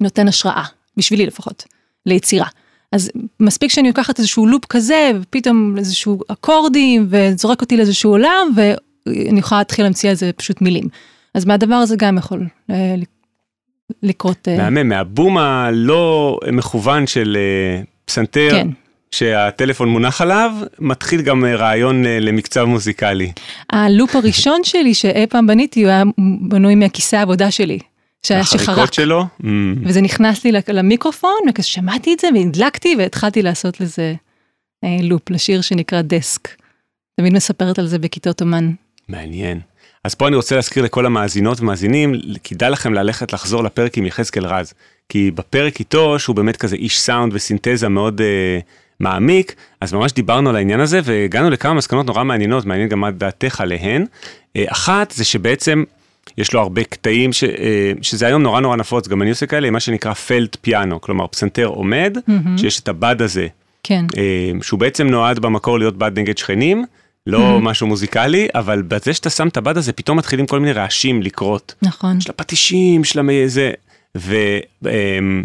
נותן 0.00 0.28
השראה, 0.28 0.64
בשבילי 0.96 1.26
לפחות, 1.26 1.64
ליצירה. 2.06 2.46
אז 2.92 3.10
מספיק 3.40 3.70
שאני 3.70 3.88
לוקחת 3.88 4.18
איזשהו 4.18 4.46
לופ 4.46 4.64
כזה, 4.64 5.10
ופתאום 5.22 5.74
איזשהו 5.78 6.20
אקורדים, 6.28 7.06
וזורק 7.10 7.60
אותי 7.60 7.76
לאיזשהו 7.76 8.10
עולם, 8.10 8.52
ואני 8.56 9.38
יכולה 9.38 9.60
להתחיל 9.60 9.84
להמציא 9.84 10.10
על 10.10 10.16
זה 10.16 10.32
פשוט 10.32 10.60
מילים. 10.60 10.88
אז 11.34 11.44
מהדבר 11.44 11.74
הזה 11.74 11.96
גם 11.98 12.18
יכול 12.18 12.46
אה, 12.70 12.94
לקרות. 14.02 14.48
אה, 14.48 14.56
מהמם, 14.56 14.88
מהבום 14.88 15.38
הלא 15.38 16.38
מכוון 16.52 17.06
של 17.06 17.36
אה, 17.40 17.82
פסנתר. 18.04 18.48
כן. 18.50 18.68
שהטלפון 19.12 19.88
מונח 19.88 20.20
עליו, 20.20 20.52
מתחיל 20.78 21.22
גם 21.22 21.44
רעיון 21.44 22.04
למקצב 22.06 22.64
מוזיקלי. 22.64 23.32
הלופ 23.72 24.16
הראשון 24.16 24.60
שלי 24.64 24.94
שאי 24.94 25.26
פעם 25.26 25.46
בניתי, 25.46 25.82
הוא 25.82 25.90
היה 25.90 26.02
בנוי 26.48 26.74
מהכיסא 26.74 27.16
העבודה 27.16 27.50
שלי. 27.50 27.78
שהיה 28.22 28.44
שחרק. 28.44 28.60
החריקות 28.60 28.94
שלו? 28.94 29.24
Mm. 29.42 29.46
וזה 29.84 30.00
נכנס 30.00 30.44
לי 30.44 30.52
למיקרופון, 30.68 31.40
וכזה 31.48 31.66
שמעתי 31.66 32.14
את 32.14 32.20
זה 32.20 32.28
והדלקתי 32.34 32.94
והתחלתי 32.98 33.42
לעשות 33.42 33.80
לזה 33.80 34.14
לופ 35.02 35.30
לשיר 35.30 35.60
שנקרא 35.60 36.02
דסק. 36.02 36.48
תמיד 37.20 37.32
מספרת 37.32 37.78
על 37.78 37.86
זה 37.86 37.98
בכיתות 37.98 38.42
אומן. 38.42 38.72
מעניין. 39.08 39.60
אז 40.04 40.14
פה 40.14 40.28
אני 40.28 40.36
רוצה 40.36 40.54
להזכיר 40.54 40.82
לכל 40.82 41.06
המאזינות 41.06 41.60
ומאזינים, 41.60 42.14
כדאי 42.44 42.70
לכם 42.70 42.94
ללכת 42.94 43.32
לחזור 43.32 43.64
לפרק 43.64 43.98
עם 43.98 44.06
יחזקאל 44.06 44.46
רז. 44.46 44.72
כי 45.08 45.30
בפרק 45.30 45.78
איתו, 45.78 46.18
שהוא 46.18 46.36
באמת 46.36 46.56
כזה 46.56 46.76
איש 46.76 47.00
סאונד 47.00 47.34
וסינתזה 47.34 47.88
מאוד 47.88 48.20
uh, 48.20 48.24
מעמיק, 49.00 49.54
אז 49.80 49.92
ממש 49.92 50.12
דיברנו 50.12 50.50
על 50.50 50.56
העניין 50.56 50.80
הזה 50.80 51.00
והגענו 51.04 51.50
לכמה 51.50 51.74
מסקנות 51.74 52.06
נורא 52.06 52.24
מעניינות, 52.24 52.64
מעניין 52.66 52.88
גם 52.88 53.00
מה 53.00 53.10
דעתך 53.10 53.60
עליהן. 53.60 54.04
Uh, 54.04 54.60
אחת 54.72 55.10
זה 55.10 55.24
שבעצם 55.24 55.84
יש 56.38 56.52
לו 56.52 56.60
הרבה 56.60 56.84
קטעים, 56.84 57.32
ש, 57.32 57.44
uh, 57.44 57.46
שזה 58.02 58.26
היום 58.26 58.42
נורא 58.42 58.60
נורא 58.60 58.76
נפוץ, 58.76 59.08
גם 59.08 59.22
אני 59.22 59.30
עושה 59.30 59.46
כאלה, 59.46 59.70
מה 59.70 59.80
שנקרא 59.80 60.14
פלט 60.14 60.56
פיאנו, 60.60 61.00
כלומר 61.00 61.26
פסנתר 61.26 61.66
עומד, 61.66 62.16
mm-hmm. 62.18 62.60
שיש 62.60 62.80
את 62.80 62.88
הבד 62.88 63.22
הזה, 63.22 63.46
כן. 63.82 64.04
uh, 64.12 64.64
שהוא 64.64 64.80
בעצם 64.80 65.06
נועד 65.06 65.38
במקור 65.38 65.78
להיות 65.78 65.96
בד 65.96 66.18
נגד 66.18 66.38
שכנים. 66.38 66.84
לא. 67.26 67.60
משהו 67.68 67.86
מוזיקלי, 67.86 68.48
אבל 68.54 68.82
בזה 68.82 69.14
שאתה 69.14 69.30
שם 69.30 69.48
את 69.48 69.56
הבד 69.56 69.76
הזה, 69.76 69.92
פתאום 69.92 70.18
מתחילים 70.18 70.46
כל 70.46 70.60
מיני 70.60 70.72
רעשים 70.72 71.22
לקרות. 71.22 71.74
נכון. 71.82 72.20
של 72.20 72.30
הפטישים, 72.30 73.04
של 73.04 73.18
המזה, 73.18 73.72
ו, 74.16 74.34
אמ, 74.86 75.44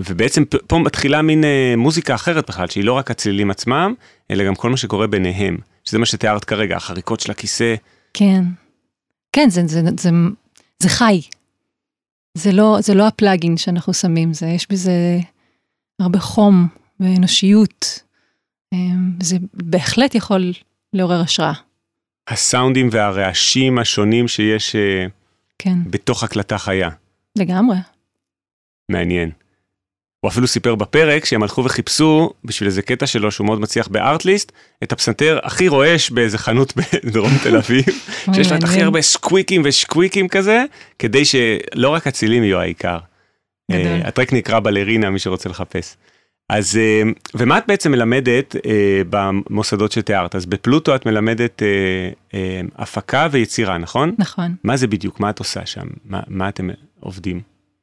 ובעצם 0.00 0.44
פה 0.44 0.78
מתחילה 0.78 1.22
מין 1.22 1.44
אה, 1.44 1.74
מוזיקה 1.76 2.14
אחרת 2.14 2.48
בכלל, 2.48 2.68
שהיא 2.68 2.84
לא 2.84 2.92
רק 2.92 3.10
הצלילים 3.10 3.50
עצמם, 3.50 3.94
אלא 4.30 4.44
גם 4.46 4.54
כל 4.54 4.70
מה 4.70 4.76
שקורה 4.76 5.06
ביניהם, 5.06 5.58
שזה 5.84 5.98
מה 5.98 6.06
שתיארת 6.06 6.44
כרגע, 6.44 6.76
החריקות 6.76 7.20
של 7.20 7.30
הכיסא. 7.30 7.74
כן. 8.14 8.44
כן, 9.32 9.50
זה, 9.50 9.62
זה, 9.66 9.80
זה, 9.98 10.10
זה 10.82 10.88
חי. 10.88 11.20
זה 12.34 12.52
לא, 12.52 12.78
זה 12.80 12.94
לא 12.94 13.06
הפלאגין 13.06 13.56
שאנחנו 13.56 13.94
שמים, 13.94 14.34
זה, 14.34 14.46
יש 14.46 14.66
בזה 14.70 15.20
הרבה 16.00 16.18
חום 16.18 16.68
ואנושיות. 17.00 18.02
אמ, 18.72 19.12
זה 19.22 19.36
בהחלט 19.54 20.14
יכול 20.14 20.52
לעורר 20.92 21.20
השראה. 21.20 21.52
הסאונדים 22.28 22.88
והרעשים 22.92 23.78
השונים 23.78 24.28
שיש 24.28 24.76
אה, 24.76 25.06
כן. 25.58 25.78
בתוך 25.86 26.24
הקלטה 26.24 26.58
חיה. 26.58 26.90
לגמרי. 27.38 27.76
מעניין. 28.88 29.30
הוא 30.20 30.28
אפילו 30.28 30.46
סיפר 30.46 30.74
בפרק 30.74 31.24
שהם 31.24 31.42
הלכו 31.42 31.64
וחיפשו 31.64 32.30
בשביל 32.44 32.66
איזה 32.66 32.82
קטע 32.82 33.06
שלו 33.06 33.30
שהוא 33.30 33.46
מאוד 33.46 33.60
מצליח 33.60 33.88
בארטליסט 33.88 34.52
את 34.82 34.92
הפסנתר 34.92 35.38
הכי 35.42 35.68
רועש 35.68 36.10
באיזה 36.10 36.38
חנות 36.38 36.72
בדרום 36.76 37.30
תל 37.42 37.56
אביב 37.56 37.84
שיש 38.34 38.50
לה 38.50 38.58
את 38.58 38.64
הכי 38.64 38.82
הרבה 38.82 39.02
סקוויקים 39.02 39.62
ושקוויקים 39.64 40.28
כזה 40.28 40.64
כדי 40.98 41.24
שלא 41.24 41.88
רק 41.88 42.06
הצילים 42.06 42.44
יהיו 42.44 42.60
העיקר. 42.60 42.98
גדול. 43.72 44.02
Uh, 44.02 44.06
הטרק 44.06 44.32
נקרא 44.32 44.60
בלרינה 44.60 45.10
מי 45.10 45.18
שרוצה 45.18 45.48
לחפש. 45.48 45.96
אז 46.52 46.78
uh, 46.78 47.18
ומה 47.34 47.58
את 47.58 47.64
בעצם 47.68 47.90
מלמדת 47.90 48.56
uh, 48.56 48.60
במוסדות 49.10 49.92
שתיארת 49.92 50.34
אז 50.34 50.46
בפלוטו 50.46 50.94
את 50.94 51.06
מלמדת 51.06 51.62
uh, 51.62 52.34
הפקה 52.76 53.28
ויצירה 53.30 53.78
נכון? 53.78 54.14
נכון. 54.18 54.54
מה 54.64 54.76
זה 54.76 54.86
בדיוק 54.86 55.20
מה 55.20 55.30
את 55.30 55.38
עושה 55.38 55.66
שם 55.66 55.86
מה, 56.04 56.20
מה 56.28 56.48
אתם 56.48 56.68
עובדים? 57.00 57.40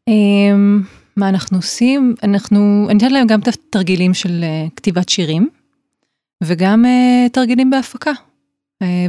אמ, 0.09 0.81
מה 1.17 1.29
אנחנו 1.29 1.57
עושים? 1.57 2.15
אנחנו, 2.23 2.87
אני 2.89 2.97
אתן 2.97 3.11
להם 3.11 3.27
גם 3.27 3.39
את 3.39 3.47
התרגילים 3.47 4.13
של 4.13 4.43
אה, 4.43 4.67
כתיבת 4.75 5.09
שירים, 5.09 5.49
וגם 6.43 6.85
אה, 6.85 7.29
תרגילים 7.33 7.69
בהפקה. 7.69 8.11
אה, 8.81 9.05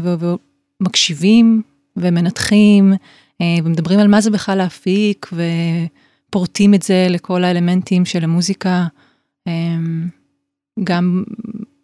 ומקשיבים 0.80 1.62
ומנתחים, 1.96 2.92
ומדברים 3.64 4.00
על 4.00 4.08
מה 4.08 4.20
זה 4.20 4.30
בכלל 4.30 4.58
להפיק, 4.58 5.30
ופורטים 5.32 6.74
את 6.74 6.82
זה 6.82 7.06
לכל 7.10 7.44
האלמנטים 7.44 8.04
של 8.04 8.24
המוזיקה, 8.24 8.86
גם 10.84 11.24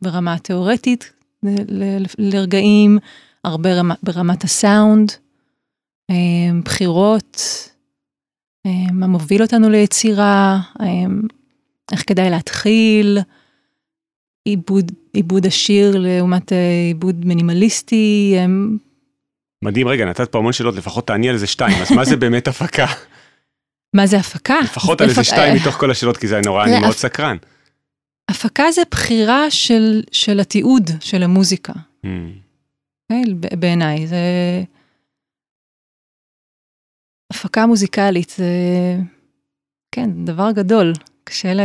ברמה 0.03 0.35
התיאורטית 0.35 1.13
לרגעים, 2.19 2.99
הרבה 3.45 3.71
ברמת 4.03 4.45
הסאונד, 4.45 5.13
בחירות. 6.65 7.39
מה 8.93 9.07
מוביל 9.07 9.43
אותנו 9.43 9.71
ליצירה, 9.71 10.61
איך 11.93 12.03
כדאי 12.07 12.31
להתחיל, 12.31 13.19
עיבוד, 14.45 14.93
עיבוד 15.13 15.47
עשיר 15.47 15.99
לעומת 15.99 16.53
אה, 16.53 16.83
עיבוד 16.87 17.25
מינימליסטי. 17.25 18.37
מדהים, 19.65 19.89
רגע, 19.89 20.05
נתת 20.05 20.33
פה 20.33 20.39
המון 20.39 20.53
שאלות, 20.53 20.75
לפחות 20.75 21.07
תעני 21.07 21.29
על 21.29 21.35
איזה 21.35 21.47
שתיים, 21.47 21.77
אז 21.83 21.93
מה 21.93 22.05
זה 22.05 22.17
באמת 22.23 22.49
הפקה? 22.49 22.87
מה 23.95 24.07
זה 24.07 24.17
הפקה? 24.17 24.61
לפחות 24.65 25.01
על 25.01 25.09
איזה 25.09 25.25
שתיים 25.25 25.57
מתוך 25.57 25.75
כל 25.75 25.91
השאלות, 25.91 26.17
כי 26.17 26.27
זה 26.27 26.41
נורא, 26.45 26.65
אני 26.65 26.81
מאוד 26.81 26.95
סקרן. 26.95 27.37
הפקה 28.31 28.71
זה 28.71 28.83
בחירה 28.91 29.51
של, 29.51 30.03
של 30.13 30.41
התיעוד 30.41 30.91
של 31.01 31.23
המוזיקה. 31.23 31.73
Mm. 32.07 32.09
בעיניי, 33.59 34.07
זה... 34.07 34.17
הפקה 37.33 37.67
מוזיקלית 37.67 38.31
זה, 38.31 38.47
כן, 39.93 40.25
דבר 40.25 40.51
גדול, 40.53 40.93
קשה 41.25 41.55
ל... 41.55 41.61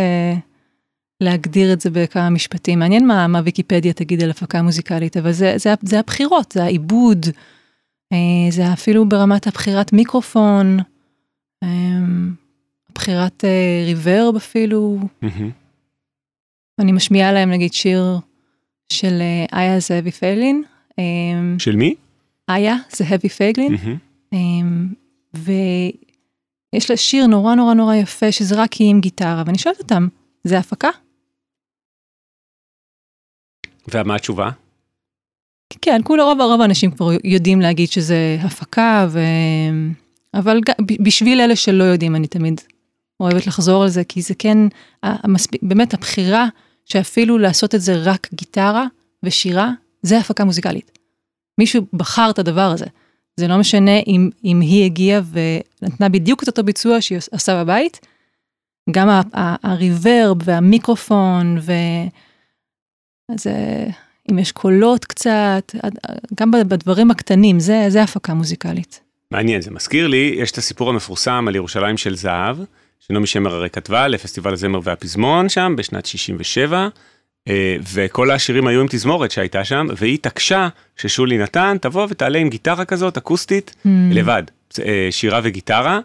להגדיר 1.21 1.73
את 1.73 1.81
זה 1.81 1.89
בכמה 1.89 2.29
משפטים. 2.29 2.79
מעניין 2.79 3.07
מה, 3.07 3.27
מה 3.27 3.41
ויקיפדיה 3.43 3.93
תגיד 3.93 4.23
על 4.23 4.29
הפקה 4.29 4.61
מוזיקלית, 4.61 5.17
אבל 5.17 5.31
זה, 5.31 5.53
זה, 5.57 5.73
זה 5.81 5.99
הבחירות, 5.99 6.51
זה 6.51 6.63
העיבוד, 6.63 7.25
אה, 8.13 8.51
זה 8.51 8.73
אפילו 8.73 9.09
ברמת 9.09 9.47
הבחירת 9.47 9.93
מיקרופון, 9.93 10.79
אה, 10.79 10.83
בחירת 12.95 13.45
אה, 13.45 13.83
ריברב 13.85 14.35
אפילו. 14.35 14.97
אני 16.79 16.91
משמיעה 16.91 17.31
להם 17.31 17.51
נגיד 17.51 17.73
שיר 17.73 18.17
של 18.93 19.21
איה 19.53 19.79
זהבי 19.79 20.11
פייגלין. 20.11 20.63
של 21.57 21.75
מי? 21.75 21.95
איה 22.49 22.75
זהבי 22.89 23.29
פייגלין. 23.29 23.75
Mm-hmm. 23.75 24.35
ויש 25.33 26.91
לה 26.91 26.97
שיר 26.97 27.27
נורא 27.27 27.55
נורא 27.55 27.73
נורא 27.73 27.95
יפה 27.95 28.31
שזה 28.31 28.55
רק 28.63 28.73
היא 28.73 28.89
עם 28.89 29.01
גיטרה, 29.01 29.43
ואני 29.45 29.57
שואלת 29.57 29.79
אותם, 29.79 30.07
זה 30.43 30.59
הפקה? 30.59 30.89
ומה 33.93 34.15
התשובה? 34.15 34.49
כן, 35.81 36.01
כולה 36.03 36.23
רוב 36.23 36.41
הרוב 36.41 36.61
האנשים 36.61 36.91
כבר 36.91 37.11
יודעים 37.23 37.61
להגיד 37.61 37.89
שזה 37.89 38.37
הפקה, 38.41 39.07
ו... 39.09 39.19
אבל 40.33 40.59
בשביל 41.01 41.41
אלה 41.41 41.55
שלא 41.55 41.83
יודעים, 41.83 42.15
אני 42.15 42.27
תמיד 42.27 42.61
אוהבת 43.19 43.47
לחזור 43.47 43.83
על 43.83 43.89
זה, 43.89 44.03
כי 44.03 44.21
זה 44.21 44.33
כן, 44.39 44.57
המספיק, 45.03 45.63
באמת 45.63 45.93
הבחירה 45.93 46.47
שאפילו 46.85 47.37
לעשות 47.37 47.75
את 47.75 47.81
זה 47.81 47.95
רק 48.03 48.27
גיטרה 48.33 48.85
ושירה, 49.23 49.71
זה 50.01 50.17
הפקה 50.17 50.45
מוזיקלית. 50.45 50.97
מישהו 51.57 51.85
בחר 51.93 52.29
את 52.29 52.39
הדבר 52.39 52.71
הזה. 52.71 52.85
זה 53.37 53.47
לא 53.47 53.57
משנה 53.57 53.99
אם, 54.07 54.29
אם 54.43 54.59
היא 54.61 54.85
הגיעה 54.85 55.21
ונתנה 55.81 56.09
בדיוק 56.09 56.43
את 56.43 56.47
אותו 56.47 56.63
ביצוע 56.63 57.01
שהיא 57.01 57.19
עושה 57.31 57.63
בבית, 57.63 57.99
גם 58.91 59.21
הריברב 59.63 60.37
והמיקרופון, 60.43 61.57
ו... 61.61 61.71
אז 63.29 63.47
אם 64.31 64.39
יש 64.39 64.51
קולות 64.51 65.05
קצת, 65.05 65.75
גם 66.35 66.51
בדברים 66.51 67.11
הקטנים, 67.11 67.59
זה, 67.59 67.85
זה 67.89 68.03
הפקה 68.03 68.33
מוזיקלית. 68.33 69.01
מעניין, 69.31 69.61
זה 69.61 69.71
מזכיר 69.71 70.07
לי, 70.07 70.35
יש 70.37 70.51
את 70.51 70.57
הסיפור 70.57 70.89
המפורסם 70.89 71.45
על 71.47 71.55
ירושלים 71.55 71.97
של 71.97 72.15
זהב, 72.15 72.57
שנעמי 72.99 73.27
שמר 73.27 73.55
הרי 73.55 73.69
כתבה 73.69 74.07
לפסטיבל 74.07 74.53
הזמר 74.53 74.79
והפזמון 74.83 75.49
שם 75.49 75.73
בשנת 75.77 76.05
67, 76.05 76.87
אה, 77.47 77.75
וכל 77.93 78.31
השירים 78.31 78.67
היו 78.67 78.81
עם 78.81 78.87
תזמורת 78.89 79.31
שהייתה 79.31 79.63
שם, 79.63 79.87
והיא 79.97 80.13
התעקשה 80.13 80.67
ששולי 80.97 81.37
נתן, 81.37 81.77
תבוא 81.81 82.07
ותעלה 82.09 82.39
עם 82.39 82.49
גיטרה 82.49 82.85
כזאת, 82.85 83.17
אקוסטית, 83.17 83.75
mm. 83.85 83.89
לבד, 84.11 84.43
אה, 84.85 85.07
שירה 85.11 85.39
וגיטרה, 85.43 85.99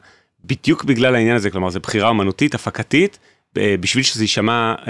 בדיוק 0.45 0.85
בגלל 0.85 1.14
העניין 1.14 1.37
הזה, 1.37 1.50
כלומר, 1.50 1.71
זו 1.71 1.80
בחירה 1.80 2.11
אמנותית, 2.11 2.54
הפקתית, 2.54 3.18
בשביל 3.80 4.04
שזה 4.04 4.25
יישמע 4.25 4.75
uh, 4.84 4.86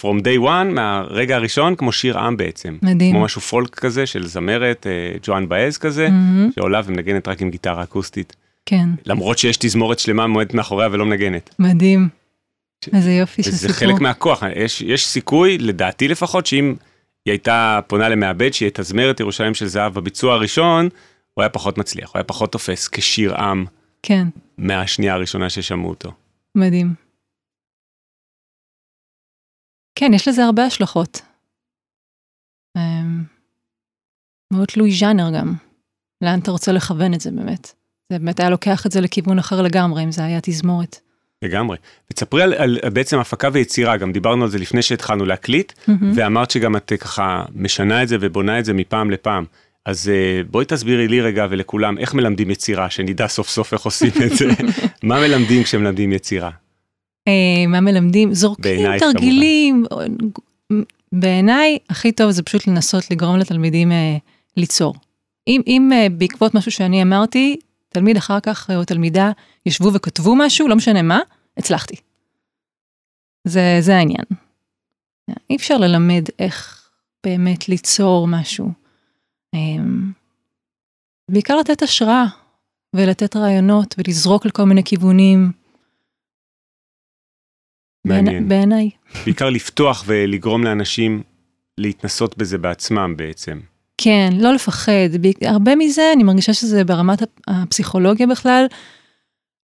from 0.00 0.22
day 0.22 0.42
one, 0.42 0.74
מהרגע 0.74 1.36
הראשון, 1.36 1.74
כמו 1.74 1.92
שיר 1.92 2.18
עם 2.18 2.36
בעצם. 2.36 2.76
מדהים. 2.82 3.12
כמו 3.12 3.24
משהו 3.24 3.40
פולק 3.40 3.74
כזה 3.74 4.06
של 4.06 4.26
זמרת, 4.26 4.86
uh, 4.86 5.18
ג'ואן 5.26 5.48
באז 5.48 5.78
כזה, 5.78 6.06
mm-hmm. 6.06 6.54
שעולה 6.54 6.80
ומנגנת 6.84 7.28
רק 7.28 7.42
עם 7.42 7.50
גיטרה 7.50 7.82
אקוסטית. 7.82 8.36
כן. 8.66 8.88
למרות 9.06 9.38
שיש 9.38 9.56
תזמורת 9.56 9.98
שלמה 9.98 10.26
מועדת 10.26 10.54
מאחוריה 10.54 10.88
ולא 10.92 11.06
מנגנת. 11.06 11.54
מדהים. 11.58 12.08
איזה 12.92 13.12
יופי 13.12 13.42
של 13.42 13.50
סיפור. 13.50 13.68
זה 13.68 13.74
חלק 13.74 14.00
מהכוח, 14.00 14.42
יש, 14.56 14.82
יש 14.82 15.06
סיכוי, 15.06 15.58
לדעתי 15.58 16.08
לפחות, 16.08 16.46
שאם 16.46 16.74
היא 17.26 17.32
הייתה 17.32 17.80
פונה 17.86 18.08
למעבד 18.08 18.52
שיתזמר 18.52 19.10
את 19.10 19.20
ירושלים 19.20 19.54
של 19.54 19.66
זהב 19.66 19.94
בביצוע 19.94 20.34
הראשון, 20.34 20.88
הוא 21.34 21.42
היה 21.42 21.48
פחות 21.48 21.78
מצליח, 21.78 22.08
הוא 22.08 22.12
היה 22.14 22.24
פחות 22.24 22.52
תופס 22.52 22.88
כשיר 22.88 23.34
עם. 23.34 23.64
כן. 24.02 24.28
מהשנייה 24.58 25.14
הראשונה 25.14 25.50
ששמעו 25.50 25.88
אותו. 25.88 26.12
מדהים. 26.54 27.05
כן, 29.98 30.14
יש 30.14 30.28
לזה 30.28 30.44
הרבה 30.44 30.64
השלכות. 30.64 31.22
אמ, 32.76 33.22
מאוד 34.52 34.68
תלוי 34.68 34.92
ז'אנר 34.92 35.30
גם. 35.38 35.54
לאן 36.22 36.38
אתה 36.38 36.50
רוצה 36.50 36.72
לכוון 36.72 37.14
את 37.14 37.20
זה 37.20 37.30
באמת. 37.30 37.66
זה 38.12 38.18
באמת 38.18 38.40
היה 38.40 38.50
לוקח 38.50 38.86
את 38.86 38.92
זה 38.92 39.00
לכיוון 39.00 39.38
אחר 39.38 39.62
לגמרי, 39.62 40.04
אם 40.04 40.12
זה 40.12 40.24
היה 40.24 40.38
תזמורת. 40.42 41.00
לגמרי. 41.42 41.76
ותספרי 42.10 42.42
על, 42.42 42.54
על, 42.54 42.78
על 42.82 42.90
בעצם 42.90 43.18
הפקה 43.18 43.48
ויצירה, 43.52 43.96
גם 43.96 44.12
דיברנו 44.12 44.44
על 44.44 44.50
זה 44.50 44.58
לפני 44.58 44.82
שהתחלנו 44.82 45.24
להקליט, 45.24 45.72
mm-hmm. 45.72 45.92
ואמרת 46.14 46.50
שגם 46.50 46.76
את 46.76 46.92
ככה 47.00 47.44
משנה 47.54 48.02
את 48.02 48.08
זה 48.08 48.16
ובונה 48.20 48.58
את 48.58 48.64
זה 48.64 48.72
מפעם 48.72 49.10
לפעם. 49.10 49.44
אז 49.84 50.10
uh, 50.10 50.50
בואי 50.50 50.64
תסבירי 50.64 51.08
לי 51.08 51.20
רגע 51.20 51.46
ולכולם, 51.50 51.98
איך 51.98 52.14
מלמדים 52.14 52.50
יצירה, 52.50 52.90
שנדע 52.90 53.28
סוף 53.28 53.48
סוף 53.48 53.72
איך 53.72 53.82
עושים 53.82 54.12
את 54.26 54.36
זה. 54.36 54.44
מה 55.02 55.20
מלמדים 55.20 55.62
כשמלמדים 55.62 56.12
יצירה? 56.12 56.50
אה, 57.28 57.66
מה 57.68 57.80
מלמדים, 57.80 58.34
זורקים 58.34 58.98
תרגילים. 58.98 59.84
בעיניי, 61.12 61.78
הכי 61.90 62.12
טוב 62.12 62.30
זה 62.30 62.42
פשוט 62.42 62.66
לנסות 62.66 63.10
לגרום 63.10 63.36
לתלמידים 63.36 63.92
אה, 63.92 64.16
ליצור. 64.56 64.94
אם, 65.48 65.60
אם 65.66 65.90
אה, 65.92 66.06
בעקבות 66.08 66.54
משהו 66.54 66.70
שאני 66.70 67.02
אמרתי, 67.02 67.56
תלמיד 67.88 68.16
אחר 68.16 68.40
כך 68.40 68.70
או 68.76 68.84
תלמידה 68.84 69.30
ישבו 69.66 69.92
וכתבו 69.92 70.36
משהו, 70.36 70.68
לא 70.68 70.76
משנה 70.76 71.02
מה, 71.02 71.20
הצלחתי. 71.56 71.96
זה, 73.44 73.78
זה 73.80 73.96
העניין. 73.96 74.24
אי 75.50 75.56
אפשר 75.56 75.78
ללמד 75.78 76.24
איך 76.38 76.88
באמת 77.26 77.68
ליצור 77.68 78.26
משהו. 78.28 78.70
בעיקר 81.30 81.56
לתת 81.56 81.82
השראה 81.82 82.24
ולתת 82.96 83.36
רעיונות 83.36 83.94
ולזרוק 83.98 84.46
לכל 84.46 84.64
מיני 84.64 84.84
כיוונים. 84.84 85.52
מעניין. 88.08 88.48
בעיניי. 88.48 88.90
בעיקר 89.24 89.50
לפתוח 89.50 90.04
ולגרום 90.06 90.64
לאנשים 90.64 91.22
להתנסות 91.78 92.38
בזה 92.38 92.58
בעצמם 92.58 93.14
בעצם. 93.16 93.60
כן, 93.98 94.30
לא 94.40 94.54
לפחד. 94.54 95.08
הרבה 95.42 95.76
מזה, 95.76 96.12
אני 96.14 96.22
מרגישה 96.22 96.54
שזה 96.54 96.84
ברמת 96.84 97.22
הפסיכולוגיה 97.48 98.26
בכלל, 98.26 98.66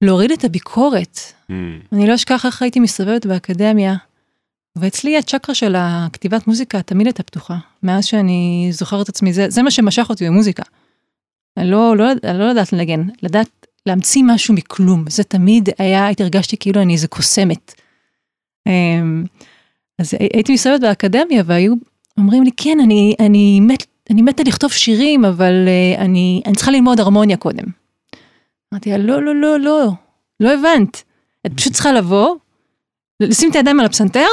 להוריד 0.02 0.30
את 0.30 0.44
הביקורת. 0.44 1.18
Mm. 1.18 1.52
אני 1.92 2.06
לא 2.06 2.14
אשכח 2.14 2.46
איך 2.46 2.62
הייתי 2.62 2.80
מסתובבת 2.80 3.26
באקדמיה, 3.26 3.94
ואצלי 4.76 5.18
הצ'קרה 5.18 5.54
של 5.54 5.74
הכתיבת 5.78 6.46
מוזיקה 6.46 6.82
תמיד 6.82 7.06
הייתה 7.06 7.22
פתוחה. 7.22 7.56
מאז 7.82 8.04
שאני 8.04 8.68
זוכרת 8.72 9.08
עצמי, 9.08 9.32
זה, 9.32 9.50
זה 9.50 9.62
מה 9.62 9.70
שמשך 9.70 10.06
אותי 10.10 10.26
במוזיקה. 10.26 10.62
אני 11.56 11.70
לא, 11.70 11.96
לא, 11.96 12.12
אני 12.24 12.38
לא 12.38 12.50
לדעת 12.50 12.72
לנגן, 12.72 13.02
לדעת 13.22 13.66
להמציא 13.86 14.22
משהו 14.26 14.54
מכלום. 14.54 15.04
זה 15.08 15.24
תמיד 15.24 15.68
היה, 15.78 16.06
הייתי 16.06 16.22
הרגשתי 16.22 16.56
כאילו 16.56 16.82
אני 16.82 16.92
איזה 16.92 17.08
קוסמת. 17.08 17.74
אמ, 18.66 19.24
אז 19.98 20.14
הייתי 20.34 20.52
מסתובבת 20.52 20.80
באקדמיה 20.80 21.42
והיו 21.46 21.74
אומרים 22.18 22.42
לי, 22.42 22.50
כן, 22.56 22.78
אני, 22.82 23.14
אני, 23.20 23.60
מת, 23.60 23.86
אני 24.10 24.22
מתה 24.22 24.42
לכתוב 24.42 24.72
שירים, 24.72 25.24
אבל 25.24 25.68
אני, 25.98 26.42
אני 26.46 26.54
צריכה 26.54 26.70
ללמוד 26.70 27.00
הרמוניה 27.00 27.36
קודם. 27.36 27.64
אמרתי 28.72 28.90
לה, 28.90 28.98
לא, 28.98 29.22
לא, 29.22 29.34
לא, 29.34 29.60
לא, 29.60 29.90
לא 30.40 30.50
הבנת. 30.52 31.02
את 31.46 31.52
פשוט 31.56 31.72
צריכה 31.72 31.92
לבוא, 31.92 32.36
לשים 33.20 33.50
את 33.50 33.56
הידיים 33.56 33.80
על 33.80 33.86
הפסנתר, 33.86 34.26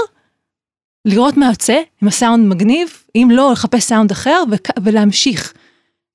לראות 1.06 1.38
מה 1.38 1.48
יוצא, 1.50 1.82
אם 2.04 2.08
הסאונד 2.08 2.48
מגניב, 2.48 2.90
אם 3.16 3.28
לא, 3.32 3.52
לחפש 3.52 3.84
סאונד 3.84 4.12
אחר 4.12 4.44
ולהמשיך. 4.84 5.54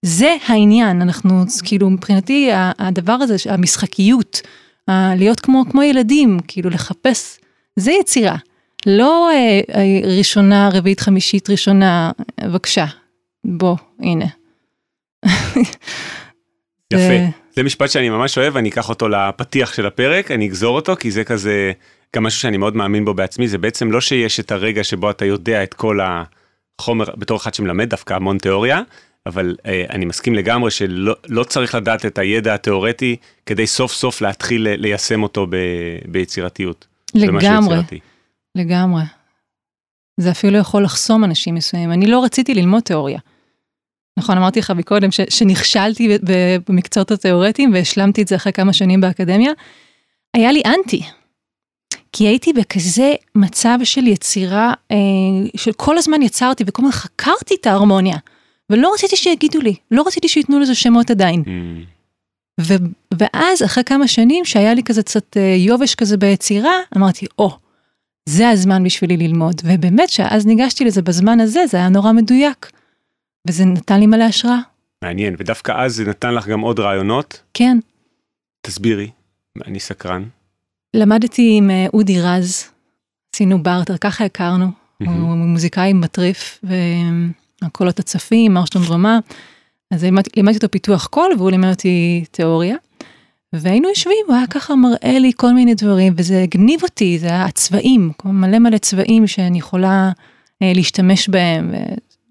זה 0.02 0.36
העניין, 0.46 1.02
אנחנו, 1.02 1.44
כאילו, 1.64 1.90
מבחינתי, 1.90 2.50
הדבר 2.78 3.12
הזה, 3.12 3.36
המשחקיות, 3.50 4.40
להיות 4.88 5.40
כמו, 5.40 5.64
כמו 5.70 5.82
ילדים, 5.82 6.38
כאילו, 6.48 6.70
לחפש, 6.70 7.38
זה 7.76 7.92
יצירה. 7.92 8.36
לא 8.86 9.30
אה, 9.30 9.60
אה, 9.74 10.16
ראשונה, 10.18 10.70
רביעית, 10.72 11.00
חמישית, 11.00 11.50
ראשונה, 11.50 12.10
בבקשה, 12.44 12.86
בוא, 13.44 13.76
הנה. 14.00 14.26
יפה, 16.92 17.14
זה 17.56 17.62
משפט 17.62 17.90
שאני 17.90 18.08
ממש 18.08 18.38
אוהב, 18.38 18.56
אני 18.56 18.68
אקח 18.68 18.88
אותו 18.88 19.08
לפתיח 19.08 19.74
של 19.74 19.86
הפרק, 19.86 20.30
אני 20.30 20.46
אגזור 20.46 20.76
אותו, 20.76 20.96
כי 20.96 21.10
זה 21.10 21.24
כזה 21.24 21.72
גם 22.16 22.22
משהו 22.22 22.40
שאני 22.40 22.56
מאוד 22.56 22.76
מאמין 22.76 23.04
בו 23.04 23.14
בעצמי, 23.14 23.48
זה 23.48 23.58
בעצם 23.58 23.92
לא 23.92 24.00
שיש 24.00 24.40
את 24.40 24.52
הרגע 24.52 24.84
שבו 24.84 25.10
אתה 25.10 25.24
יודע 25.24 25.62
את 25.62 25.74
כל 25.74 25.98
החומר, 26.80 27.04
בתור 27.16 27.36
אחד 27.36 27.54
שמלמד 27.54 27.88
דווקא 27.88 28.14
המון 28.14 28.38
תיאוריה, 28.38 28.82
אבל 29.26 29.56
אה, 29.66 29.84
אני 29.90 30.04
מסכים 30.04 30.34
לגמרי 30.34 30.70
שלא 30.70 31.14
לא 31.28 31.44
צריך 31.44 31.74
לדעת 31.74 32.06
את 32.06 32.18
הידע 32.18 32.54
התיאורטי 32.54 33.16
כדי 33.46 33.66
סוף 33.66 33.92
סוף 33.92 34.20
להתחיל 34.20 34.68
ליישם 34.68 35.22
אותו 35.22 35.46
ב, 35.50 35.56
ביצירתיות. 36.08 36.86
לגמרי, 37.14 37.76
לגמרי. 38.54 39.02
זה 40.20 40.30
אפילו 40.30 40.58
יכול 40.58 40.84
לחסום 40.84 41.24
אנשים 41.24 41.54
מסוימים. 41.54 41.92
אני 41.92 42.06
לא 42.06 42.24
רציתי 42.24 42.54
ללמוד 42.54 42.82
תיאוריה. 42.82 43.18
נכון, 44.18 44.36
אמרתי 44.36 44.60
לך 44.60 44.70
מקודם 44.70 45.10
ש, 45.10 45.20
שנכשלתי 45.28 46.18
במקצועות 46.68 47.10
התיאורטיים 47.10 47.72
והשלמתי 47.72 48.22
את 48.22 48.28
זה 48.28 48.36
אחרי 48.36 48.52
כמה 48.52 48.72
שנים 48.72 49.00
באקדמיה. 49.00 49.52
היה 50.34 50.52
לי 50.52 50.62
אנטי. 50.66 51.02
כי 52.12 52.24
הייתי 52.26 52.52
בכזה 52.52 53.14
מצב 53.34 53.78
של 53.84 54.06
יצירה, 54.06 54.72
אה, 54.90 54.96
של 55.56 55.72
כל 55.72 55.98
הזמן 55.98 56.22
יצרתי 56.22 56.64
וכל 56.66 56.82
הזמן 56.82 56.92
חקרתי 56.92 57.54
את 57.60 57.66
ההרמוניה. 57.66 58.16
ולא 58.70 58.92
רציתי 58.94 59.16
שיגידו 59.16 59.60
לי, 59.60 59.74
לא 59.90 60.04
רציתי 60.06 60.28
שייתנו 60.28 60.60
לזה 60.60 60.74
שמות 60.74 61.10
עדיין. 61.10 61.42
Mm. 61.42 61.93
ו, 62.60 62.74
ואז 63.18 63.62
אחרי 63.64 63.84
כמה 63.84 64.08
שנים 64.08 64.44
שהיה 64.44 64.74
לי 64.74 64.82
כזה 64.82 65.02
קצת 65.02 65.36
אה, 65.36 65.54
יובש 65.58 65.94
כזה 65.94 66.16
ביצירה, 66.16 66.72
אמרתי, 66.96 67.26
או, 67.38 67.48
oh, 67.48 67.54
זה 68.28 68.48
הזמן 68.48 68.84
בשבילי 68.84 69.16
ללמוד. 69.16 69.60
ובאמת 69.64 70.08
שאז 70.08 70.46
ניגשתי 70.46 70.84
לזה 70.84 71.02
בזמן 71.02 71.40
הזה, 71.40 71.66
זה 71.66 71.76
היה 71.76 71.88
נורא 71.88 72.12
מדויק. 72.12 72.70
וזה 73.48 73.64
נתן 73.64 74.00
לי 74.00 74.06
מלא 74.06 74.24
השראה. 74.24 74.58
מעניין, 75.04 75.34
ודווקא 75.38 75.72
אז 75.84 75.94
זה 75.94 76.04
נתן 76.04 76.34
לך 76.34 76.48
גם 76.48 76.60
עוד 76.60 76.80
רעיונות? 76.80 77.42
כן. 77.54 77.78
תסבירי, 78.66 79.10
אני 79.66 79.80
סקרן. 79.80 80.24
למדתי 80.96 81.54
עם 81.58 81.70
אה, 81.70 81.86
אודי 81.94 82.20
רז, 82.20 82.70
עשינו 83.34 83.62
בארטר, 83.62 83.96
ככה 83.96 84.24
הכרנו, 84.24 84.66
הוא 84.98 85.36
מוזיקאי 85.36 85.92
מטריף, 85.92 86.64
והקולות 87.62 87.98
הצפים, 87.98 88.54
מרשטון 88.54 88.82
דרמה, 88.82 89.18
אז 89.90 90.04
לימדתי 90.04 90.56
אותו 90.56 90.70
פיתוח 90.70 91.06
קול 91.06 91.30
והוא 91.38 91.50
לימד 91.50 91.70
אותי 91.70 92.24
תיאוריה. 92.30 92.76
והיינו 93.52 93.88
יושבים, 93.88 94.24
הוא 94.26 94.36
היה 94.36 94.46
ככה 94.46 94.74
מראה 94.74 95.18
לי 95.18 95.32
כל 95.36 95.52
מיני 95.52 95.74
דברים, 95.74 96.14
וזה 96.16 96.42
הגניב 96.42 96.82
אותי, 96.82 97.18
זה 97.18 97.26
היה 97.26 97.44
הצבעים, 97.44 98.12
מלא 98.24 98.58
מלא 98.58 98.78
צבעים 98.78 99.26
שאני 99.26 99.58
יכולה 99.58 100.12
אה, 100.62 100.72
להשתמש 100.74 101.28
בהם, 101.28 101.74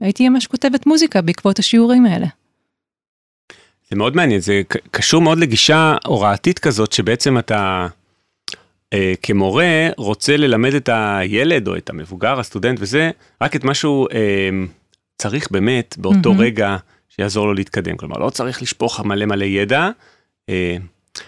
והייתי 0.01 0.29
ממש 0.29 0.47
כותבת 0.47 0.85
מוזיקה 0.85 1.21
בעקבות 1.21 1.59
השיעורים 1.59 2.05
האלה. 2.05 2.27
זה 3.89 3.95
מאוד 3.95 4.15
מעניין, 4.15 4.39
זה 4.39 4.61
קשור 4.91 5.21
מאוד 5.21 5.37
לגישה 5.37 5.95
הוראתית 6.05 6.59
כזאת, 6.59 6.91
שבעצם 6.91 7.37
אתה 7.37 7.87
אה, 8.93 9.13
כמורה 9.21 9.89
רוצה 9.97 10.37
ללמד 10.37 10.73
את 10.73 10.89
הילד 10.93 11.67
או 11.67 11.77
את 11.77 11.89
המבוגר, 11.89 12.39
הסטודנט 12.39 12.77
וזה, 12.81 13.11
רק 13.41 13.55
את 13.55 13.63
מה 13.63 13.73
שהוא 13.73 14.07
אה, 14.13 14.49
צריך 15.17 15.51
באמת 15.51 15.95
באותו 15.97 16.31
mm-hmm. 16.31 16.39
רגע 16.39 16.77
שיעזור 17.15 17.47
לו 17.47 17.54
להתקדם. 17.54 17.97
כלומר, 17.97 18.17
לא 18.17 18.30
צריך 18.30 18.62
לשפוך 18.62 18.99
מלא 18.99 19.26
מלא 19.26 19.45
ידע. 19.45 19.89
אה, 20.49 20.78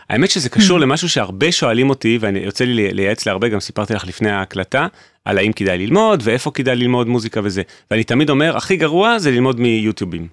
האמת 0.10 0.30
שזה 0.30 0.50
קשור. 0.50 0.80
למשהו 0.80 1.10
שהרבה 1.10 1.52
שואלים 1.52 1.89
אותי, 1.89 2.17
ואני 2.21 2.39
יוצא 2.39 2.65
לי 2.65 2.93
לייעץ 2.93 3.26
להרבה, 3.26 3.48
גם 3.48 3.60
סיפרתי 3.60 3.93
לך 3.93 4.08
לפני 4.08 4.30
ההקלטה, 4.30 4.88
על 5.26 5.38
האם 5.38 5.52
כדאי 5.54 5.78
ללמוד 5.78 6.21
ואיפה 6.24 6.52
כדאי 6.52 6.76
ללמוד 6.76 7.08
מוזיקה 7.08 7.41
וזה. 7.43 7.62
ואני 7.91 8.04
תמיד 8.04 8.30
אומר, 8.30 8.58
הכי 8.58 8.78
גרוע 8.78 9.19
זה 9.19 9.32
ללמוד 9.32 9.60
מיוטיובים. 9.60 10.28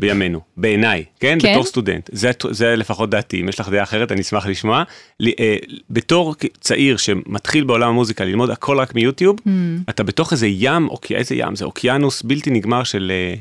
בימינו, 0.00 0.40
בעיניי, 0.56 1.04
כן? 1.20 1.38
כן? 1.40 1.52
בתור 1.52 1.64
סטודנט. 1.64 2.10
זה, 2.12 2.30
זה 2.50 2.76
לפחות 2.76 3.10
דעתי, 3.10 3.40
אם 3.40 3.48
יש 3.48 3.60
לך 3.60 3.68
דעה 3.68 3.82
אחרת 3.82 4.12
אני 4.12 4.20
אשמח 4.20 4.46
לשמוע. 4.46 4.82
לי, 5.20 5.32
אה, 5.40 5.56
בתור 5.90 6.34
צעיר 6.60 6.96
שמתחיל 6.96 7.64
בעולם 7.64 7.88
המוזיקה 7.88 8.24
ללמוד 8.24 8.50
הכל 8.50 8.78
רק 8.78 8.94
מיוטיוב, 8.94 9.36
mm. 9.38 9.50
אתה 9.90 10.02
בתוך 10.02 10.32
איזה 10.32 10.46
ים, 10.46 10.88
אוקי, 10.88 11.16
איזה 11.16 11.34
ים, 11.34 11.56
זה 11.56 11.64
אוקיינוס 11.64 12.22
בלתי 12.22 12.50
נגמר 12.50 12.84
של 12.84 13.12
אה, 13.14 13.34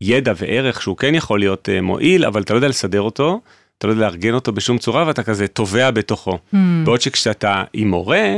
ידע 0.00 0.32
וערך 0.36 0.82
שהוא 0.82 0.96
כן 0.96 1.14
יכול 1.14 1.38
להיות 1.38 1.68
אה, 1.68 1.80
מועיל, 1.80 2.24
אבל 2.24 2.42
אתה 2.42 2.52
לא 2.52 2.58
יודע 2.58 2.68
לסדר 2.68 3.00
אותו, 3.00 3.40
אתה 3.78 3.86
לא 3.86 3.92
יודע 3.92 4.02
לארגן 4.02 4.34
אותו 4.34 4.52
בשום 4.52 4.78
צורה 4.78 5.06
ואתה 5.06 5.22
כזה 5.22 5.48
טובע 5.48 5.90
בתוכו. 5.90 6.38
Mm. 6.54 6.56
בעוד 6.84 7.00
שכשאתה 7.00 7.64
עם 7.72 7.90
מורה, 7.90 8.34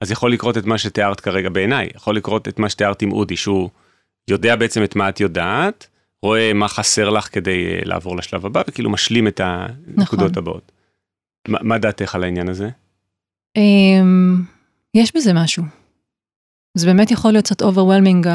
אז 0.00 0.10
יכול 0.10 0.32
לקרות 0.32 0.58
את 0.58 0.66
מה 0.66 0.78
שתיארת 0.78 1.20
כרגע 1.20 1.48
בעיניי, 1.48 1.88
יכול 1.94 2.16
לקרות 2.16 2.48
את 2.48 2.58
מה 2.58 2.68
שתיארת 2.68 3.02
עם 3.02 3.12
אודי, 3.12 3.36
שהוא 3.36 3.70
יודע 4.28 4.56
בעצם 4.56 4.84
את 4.84 4.96
מה 4.96 5.08
את 5.08 5.20
יודעת. 5.20 5.86
רואה 6.22 6.52
מה 6.52 6.68
חסר 6.68 7.10
לך 7.10 7.28
כדי 7.32 7.66
אה, 7.66 7.80
לעבור 7.84 8.16
לשלב 8.16 8.46
הבא, 8.46 8.62
וכאילו 8.68 8.90
משלים 8.90 9.28
את 9.28 9.40
הנקודות 9.44 10.30
נכון. 10.30 10.42
הבאות. 10.42 10.72
מה, 11.48 11.58
מה 11.62 11.78
דעתך 11.78 12.14
על 12.14 12.24
העניין 12.24 12.48
הזה? 12.48 12.68
Um, 13.58 14.42
יש 14.94 15.16
בזה 15.16 15.32
משהו. 15.32 15.62
זה 16.74 16.86
באמת 16.86 17.10
יכול 17.10 17.32
להיות 17.32 17.44
קצת 17.44 17.62
overwhelming 17.62 18.26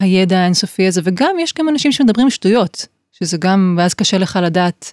הידע 0.00 0.38
האינסופי 0.38 0.86
הזה, 0.86 1.00
וגם 1.04 1.36
יש 1.40 1.54
גם 1.58 1.68
אנשים 1.68 1.92
שמדברים 1.92 2.30
שטויות, 2.30 2.86
שזה 3.12 3.36
גם, 3.36 3.74
ואז 3.78 3.94
קשה 3.94 4.18
לך 4.18 4.38
לדעת 4.42 4.90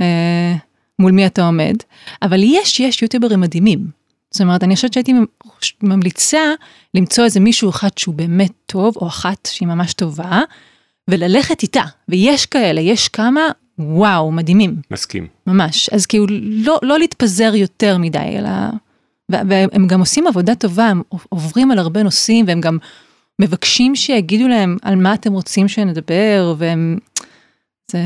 אה, 0.00 0.54
מול 0.98 1.12
מי 1.12 1.26
אתה 1.26 1.46
עומד, 1.46 1.74
אבל 2.22 2.40
יש, 2.42 2.80
יש 2.80 3.02
יוטיוברים 3.02 3.40
מדהימים. 3.40 4.00
זאת 4.30 4.40
אומרת, 4.40 4.64
אני 4.64 4.74
חושבת 4.74 4.92
שהייתי 4.92 5.12
ממליצה 5.82 6.40
למצוא 6.94 7.24
איזה 7.24 7.40
מישהו 7.40 7.70
אחד 7.70 7.88
שהוא 7.96 8.14
באמת 8.14 8.52
טוב, 8.66 8.96
או 8.96 9.06
אחת 9.06 9.48
שהיא 9.52 9.68
ממש 9.68 9.94
טובה, 9.94 10.40
וללכת 11.08 11.62
איתה, 11.62 11.82
ויש 12.08 12.46
כאלה, 12.46 12.80
יש 12.80 13.08
כמה, 13.08 13.40
וואו, 13.78 14.32
מדהימים. 14.32 14.76
מסכים. 14.90 15.26
ממש, 15.46 15.88
אז 15.88 16.06
כאילו 16.06 16.26
לא, 16.40 16.78
לא 16.82 16.98
להתפזר 16.98 17.54
יותר 17.54 17.98
מדי, 17.98 18.18
אלא, 18.38 18.50
והם 19.28 19.86
גם 19.86 20.00
עושים 20.00 20.26
עבודה 20.26 20.54
טובה, 20.54 20.86
הם 20.86 21.02
עוברים 21.28 21.70
על 21.70 21.78
הרבה 21.78 22.02
נושאים, 22.02 22.44
והם 22.48 22.60
גם 22.60 22.78
מבקשים 23.40 23.96
שיגידו 23.96 24.48
להם 24.48 24.76
על 24.82 24.96
מה 24.96 25.14
אתם 25.14 25.32
רוצים 25.32 25.68
שנדבר, 25.68 26.54
והם, 26.58 26.98
זה, 27.90 27.98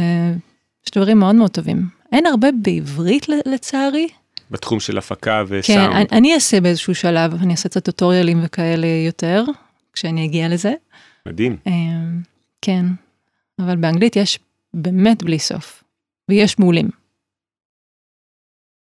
יש 0.87 0.91
דברים 0.91 1.19
מאוד 1.19 1.35
מאוד 1.35 1.51
טובים. 1.51 1.89
אין 2.13 2.27
הרבה 2.27 2.49
בעברית 2.63 3.27
לצערי. 3.47 4.09
בתחום 4.51 4.81
של 4.81 4.99
הפקה 4.99 5.45
כן, 5.49 5.55
וסאונד. 5.55 5.93
אני, 5.95 6.07
אני 6.13 6.35
אעשה 6.35 6.61
באיזשהו 6.61 6.95
שלב, 6.95 7.35
אני 7.35 7.53
אעשה 7.53 7.69
את 7.69 7.77
הטוטוריאלים 7.77 8.41
וכאלה 8.45 8.87
יותר, 8.87 9.45
כשאני 9.93 10.25
אגיע 10.25 10.49
לזה. 10.49 10.75
מדהים. 11.27 11.57
אמ, 11.67 12.21
כן, 12.63 12.87
אבל 13.59 13.77
באנגלית 13.77 14.17
יש 14.17 14.39
באמת 14.75 15.23
בלי 15.23 15.39
סוף, 15.39 15.85
ויש 16.29 16.59
מעולים. 16.59 16.89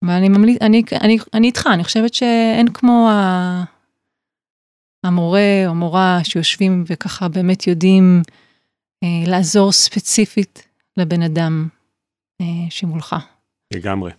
ואני 0.05 0.29
ממליץ, 0.29 0.59
אני, 0.62 0.83
אני, 1.00 1.18
אני 1.35 1.46
איתך, 1.46 1.68
אני 1.72 1.85
חושבת 1.85 2.14
שאין 2.14 2.68
כמו 2.68 3.09
ה, 3.11 3.64
המורה 5.05 5.41
או 5.67 5.75
מורה 5.75 6.21
שיושבים 6.25 6.85
וככה 6.87 7.29
באמת 7.29 7.67
יודעים 7.67 8.23
אה, 9.05 9.09
לעזור 9.31 9.73
ספציפית 9.73 10.67
לבן 10.97 11.23
אדם 11.23 11.69
אה, 12.41 12.47
שמולך. 12.71 13.17
לגמרי. 13.75 14.11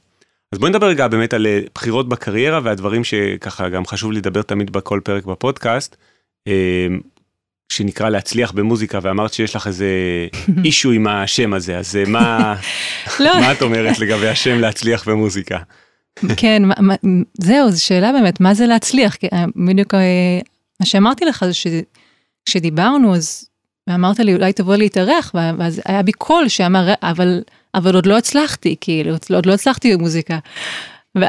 אז 0.51 0.59
בואי 0.59 0.69
נדבר 0.71 0.87
רגע 0.87 1.07
באמת 1.07 1.33
על 1.33 1.47
אה, 1.47 1.59
בחירות 1.75 2.09
בקריירה 2.09 2.59
והדברים 2.63 3.03
שככה 3.03 3.69
גם 3.69 3.85
חשוב 3.85 4.11
לי 4.11 4.17
לדבר 4.17 4.41
תמיד 4.41 4.69
בכל 4.71 4.99
פרק 5.03 5.25
בפודקאסט. 5.25 5.95
אה, 6.47 6.87
שנקרא 7.73 8.09
להצליח 8.09 8.51
במוזיקה 8.51 8.99
ואמרת 9.01 9.33
שיש 9.33 9.55
לך 9.55 9.67
איזה 9.67 9.87
אישו 10.65 10.91
עם 10.91 11.07
השם 11.07 11.53
הזה 11.53 11.77
אז 11.77 11.95
אה, 11.95 12.03
מה 12.07 12.55
לא. 13.19 13.39
מה 13.39 13.51
את 13.51 13.61
אומרת 13.61 13.99
לגבי 13.99 14.27
השם 14.29 14.59
להצליח 14.59 15.09
במוזיקה. 15.09 15.59
כן, 16.37 16.63
מה- 16.65 16.73
מה- 16.79 16.95
זהו, 17.33 17.71
זו 17.71 17.85
שאלה 17.85 18.11
באמת, 18.11 18.39
מה 18.41 18.53
זה 18.53 18.65
להצליח? 18.65 19.15
אה, 19.33 19.45
בדיוק 19.55 19.93
מה 20.81 20.85
שאמרתי 20.85 21.25
לך 21.25 21.45
זה 21.45 21.51
שכשדיברנו, 21.53 23.15
אז 23.15 23.49
אמרת 23.89 24.19
לי, 24.19 24.33
אולי 24.33 24.53
תבוא 24.53 24.75
להתארח, 24.75 25.31
ואז 25.35 25.81
היה 25.85 26.03
בי 26.03 26.11
קול 26.11 26.47
שאמר, 26.47 26.93
אבל, 27.03 27.41
אבל 27.75 27.95
עוד 27.95 28.05
לא 28.05 28.17
הצלחתי, 28.17 28.75
כאילו, 28.81 29.15
עוד 29.33 29.45
לא 29.45 29.53
הצלחתי 29.53 29.97
במוזיקה. 29.97 30.39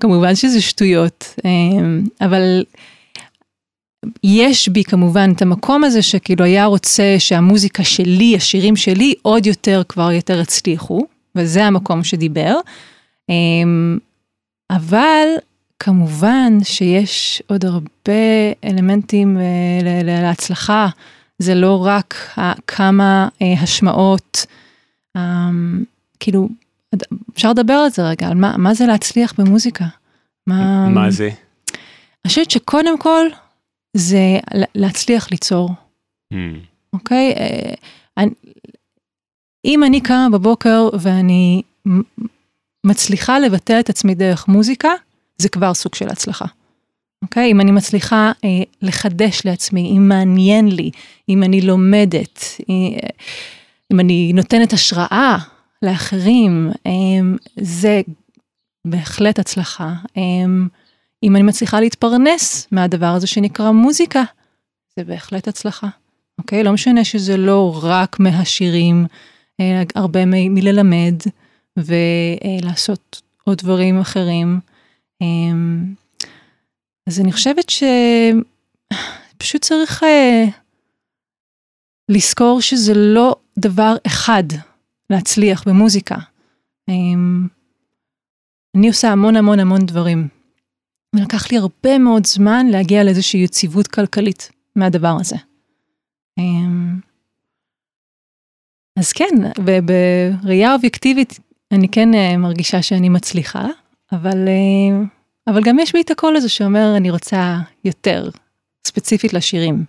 כמובן 0.00 0.34
שזה 0.34 0.60
שטויות, 0.60 1.34
אה, 1.44 1.50
אבל 2.26 2.64
יש 4.24 4.68
בי 4.68 4.84
כמובן 4.84 5.32
את 5.36 5.42
המקום 5.42 5.84
הזה 5.84 6.02
שכאילו 6.02 6.44
היה 6.44 6.64
רוצה 6.64 7.14
שהמוזיקה 7.18 7.84
שלי, 7.84 8.36
השירים 8.36 8.76
שלי, 8.76 9.14
עוד 9.22 9.46
יותר 9.46 9.82
כבר 9.88 10.12
יותר 10.12 10.40
הצליחו, 10.40 11.06
וזה 11.34 11.64
המקום 11.64 12.04
שדיבר. 12.04 12.56
אמ, 13.28 13.98
אבל 14.70 15.28
כמובן 15.86 16.52
שיש 16.64 17.42
עוד 17.46 17.64
הרבה 17.64 18.12
אלמנטים 18.64 19.38
אה, 19.38 19.80
להצלחה, 20.04 20.88
זה 21.38 21.54
לא 21.54 21.84
רק 21.86 22.14
כמה 22.66 23.28
אה, 23.42 23.52
השמעות, 23.62 24.46
אמ, 25.16 25.84
כאילו, 26.20 26.48
אפשר 27.34 27.50
לדבר 27.50 27.72
על 27.72 27.90
זה 27.90 28.02
רגע, 28.08 28.28
על 28.28 28.34
מה, 28.34 28.56
מה 28.56 28.74
זה 28.74 28.86
להצליח 28.86 29.34
במוזיקה. 29.40 29.84
מה, 30.46 30.88
מה 30.88 31.10
זה? 31.10 31.28
אני 32.24 32.28
חושבת 32.28 32.50
שקודם 32.50 32.98
כל 32.98 33.26
זה 33.96 34.18
לה- 34.54 34.66
להצליח 34.74 35.30
ליצור. 35.30 35.70
Hmm, 36.34 36.36
אוקיי? 36.92 37.32
אה, 37.36 37.74
אני- 38.16 38.30
אם 39.64 39.84
אני 39.84 40.00
קמה 40.00 40.28
בבוקר 40.32 40.88
ואני 41.00 41.62
מצליחה 42.86 43.38
לבטא 43.38 43.80
את 43.80 43.88
עצמי 43.90 44.14
דרך 44.14 44.48
מוזיקה, 44.48 44.88
זה 45.38 45.48
כבר 45.48 45.74
סוג 45.74 45.94
של 45.94 46.08
הצלחה. 46.08 46.44
אוקיי? 47.22 47.50
אם 47.50 47.60
אני 47.60 47.70
מצליחה 47.70 48.32
אה, 48.44 48.48
לחדש 48.82 49.40
לעצמי, 49.44 49.94
אם 49.96 50.08
מעניין 50.08 50.68
לי, 50.68 50.90
אם 51.28 51.42
אני 51.42 51.60
לומדת, 51.60 52.44
אה, 52.70 53.08
אם 53.92 54.00
אני 54.00 54.32
נותנת 54.34 54.72
השראה 54.72 55.38
לאחרים, 55.82 56.70
אה, 56.86 56.92
זה 57.60 58.00
בהחלט 58.84 59.38
הצלחה. 59.38 59.94
אה, 60.16 60.22
אם 61.22 61.36
אני 61.36 61.42
מצליחה 61.42 61.80
להתפרנס 61.80 62.68
מהדבר 62.72 63.06
הזה 63.06 63.26
שנקרא 63.26 63.70
מוזיקה, 63.70 64.22
זה 64.96 65.04
בהחלט 65.04 65.48
הצלחה. 65.48 65.88
אוקיי? 66.38 66.64
לא 66.64 66.72
משנה 66.72 67.04
שזה 67.04 67.36
לא 67.36 67.80
רק 67.82 68.20
מהשירים, 68.20 69.06
אה, 69.60 69.82
הרבה 69.94 70.24
מ- 70.26 70.54
מללמד 70.54 71.14
ולעשות 71.76 73.22
עוד 73.44 73.58
דברים 73.58 74.00
אחרים. 74.00 74.60
אמ, 75.22 75.94
אז 77.08 77.20
אני 77.20 77.32
חושבת 77.32 77.70
שפשוט 79.38 79.62
צריך 79.62 80.02
אה, 80.02 80.44
לזכור 82.08 82.60
שזה 82.60 82.92
לא 82.94 83.36
דבר 83.58 83.94
אחד 84.06 84.44
להצליח 85.10 85.68
במוזיקה. 85.68 86.16
אמ, 86.88 87.46
אני 88.76 88.88
עושה 88.88 89.08
המון 89.08 89.36
המון 89.36 89.60
המון 89.60 89.86
דברים. 89.86 90.28
ולקח 91.16 91.50
לי 91.50 91.58
הרבה 91.58 91.98
מאוד 91.98 92.26
זמן 92.26 92.66
להגיע 92.66 93.04
לאיזושהי 93.04 93.40
יציבות 93.40 93.86
כלכלית 93.86 94.50
מהדבר 94.76 95.16
הזה. 95.20 95.36
אמ, 96.38 97.00
אז 98.98 99.12
כן, 99.12 99.34
בראייה 99.64 100.74
אובייקטיבית 100.74 101.38
אני 101.72 101.88
כן 101.88 102.14
אה, 102.14 102.36
מרגישה 102.36 102.82
שאני 102.82 103.08
מצליחה, 103.08 103.66
אבל, 104.12 104.48
אה, 104.48 105.04
אבל 105.46 105.62
גם 105.64 105.78
יש 105.78 105.92
בי 105.92 106.00
את 106.00 106.10
הקול 106.10 106.36
הזה 106.36 106.48
שאומר 106.48 106.96
אני 106.96 107.10
רוצה 107.10 107.58
יותר, 107.84 108.30
ספציפית 108.86 109.32
לשירים. 109.32 109.84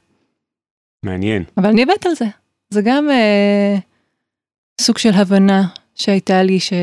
מעניין. 1.06 1.44
אבל 1.58 1.70
אני 1.70 1.84
אבט 1.84 2.06
על 2.06 2.16
זה. 2.16 2.26
זה 2.70 2.82
גם 2.86 3.10
אה, 3.10 3.76
סוג 4.82 4.98
של 4.98 5.14
הבנה 5.14 5.68
שהייתה 5.96 6.44
לי 6.44 6.60
ש... 6.60 6.74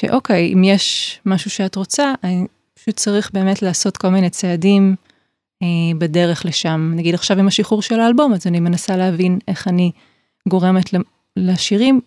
שאוקיי, 0.00 0.52
אם 0.52 0.64
יש 0.64 1.20
משהו 1.26 1.50
שאת 1.50 1.76
רוצה, 1.76 2.12
אני 2.24 2.46
פשוט 2.74 2.96
צריך 2.96 3.30
באמת 3.32 3.62
לעשות 3.62 3.96
כל 3.96 4.08
מיני 4.08 4.30
צעדים 4.30 4.96
אה, 5.62 5.98
בדרך 5.98 6.46
לשם. 6.46 6.92
נגיד 6.96 7.14
עכשיו 7.14 7.38
עם 7.38 7.48
השחרור 7.48 7.82
של 7.82 8.00
האלבום, 8.00 8.32
אז 8.32 8.46
אני 8.46 8.60
מנסה 8.60 8.96
להבין 8.96 9.38
איך 9.48 9.68
אני 9.68 9.92
גורמת 10.48 10.90
לשירים. 11.36 12.00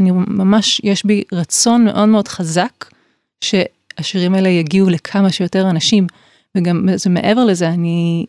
אני 0.00 0.10
ממש, 0.10 0.80
יש 0.84 1.06
בי 1.06 1.22
רצון 1.32 1.84
מאוד 1.84 2.08
מאוד 2.08 2.28
חזק 2.28 2.86
שהשירים 3.44 4.34
האלה 4.34 4.48
יגיעו 4.48 4.90
לכמה 4.90 5.32
שיותר 5.32 5.70
אנשים, 5.70 6.06
וגם 6.54 6.88
זה 6.96 7.10
מעבר 7.10 7.44
לזה, 7.44 7.68
אני 7.68 8.26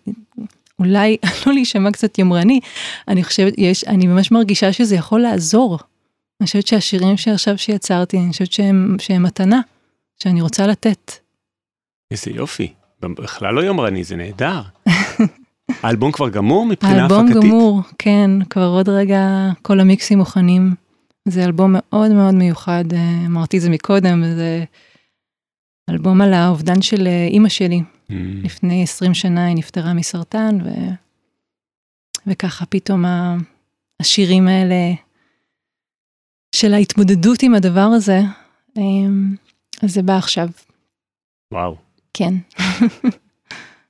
אולי 0.79 1.17
עלול 1.21 1.55
להישמע 1.55 1.91
קצת 1.91 2.19
יומרני, 2.19 2.60
אני 3.07 3.23
חושבת, 3.23 3.53
יש, 3.57 3.84
אני 3.84 4.07
ממש 4.07 4.31
מרגישה 4.31 4.73
שזה 4.73 4.95
יכול 4.95 5.21
לעזור. 5.21 5.79
אני 6.41 6.45
חושבת 6.45 6.67
שהשירים 6.67 7.17
שעכשיו 7.17 7.57
שיצרתי, 7.57 8.17
אני 8.17 8.31
חושבת 8.31 8.51
שהם, 8.51 8.95
שהם 8.99 9.23
מתנה, 9.23 9.62
שאני 10.23 10.41
רוצה 10.41 10.67
לתת. 10.67 11.12
איזה 12.12 12.31
יופי. 12.31 12.73
בכלל 13.01 13.53
לא 13.53 13.62
יומרני, 13.62 14.03
זה 14.03 14.15
נהדר. 14.15 14.62
האלבום 15.84 16.12
כבר 16.12 16.29
גמור 16.29 16.65
מבחינה 16.65 17.05
הפקתית? 17.05 17.17
האלבום 17.17 17.43
גמור, 17.43 17.81
כן, 17.97 18.31
כבר 18.49 18.67
עוד 18.67 18.89
רגע 18.89 19.49
כל 19.62 19.79
המיקסים 19.79 20.17
מוכנים. 20.17 20.75
זה 21.27 21.45
אלבום 21.45 21.73
מאוד 21.73 22.12
מאוד 22.12 22.34
מיוחד, 22.34 22.86
אמרתי 23.25 23.57
את 23.57 23.62
זה 23.62 23.69
מקודם, 23.69 24.23
זה 24.36 24.63
אלבום 25.89 26.21
על 26.21 26.34
האובדן 26.34 26.81
של 26.81 27.07
אימא 27.27 27.49
שלי. 27.49 27.81
Mm. 28.10 28.13
לפני 28.43 28.84
20 28.84 29.13
שנה 29.13 29.45
היא 29.45 29.55
נפטרה 29.55 29.93
מסרטן, 29.93 30.57
ו... 30.63 30.69
וככה 32.27 32.65
פתאום 32.65 33.05
השירים 33.99 34.47
האלה 34.47 34.93
של 36.55 36.73
ההתמודדות 36.73 37.43
עם 37.43 37.55
הדבר 37.55 37.89
הזה, 37.95 38.19
אז 39.81 39.93
זה 39.93 40.03
בא 40.03 40.17
עכשיו. 40.17 40.47
וואו. 41.53 41.75
כן. 42.13 42.34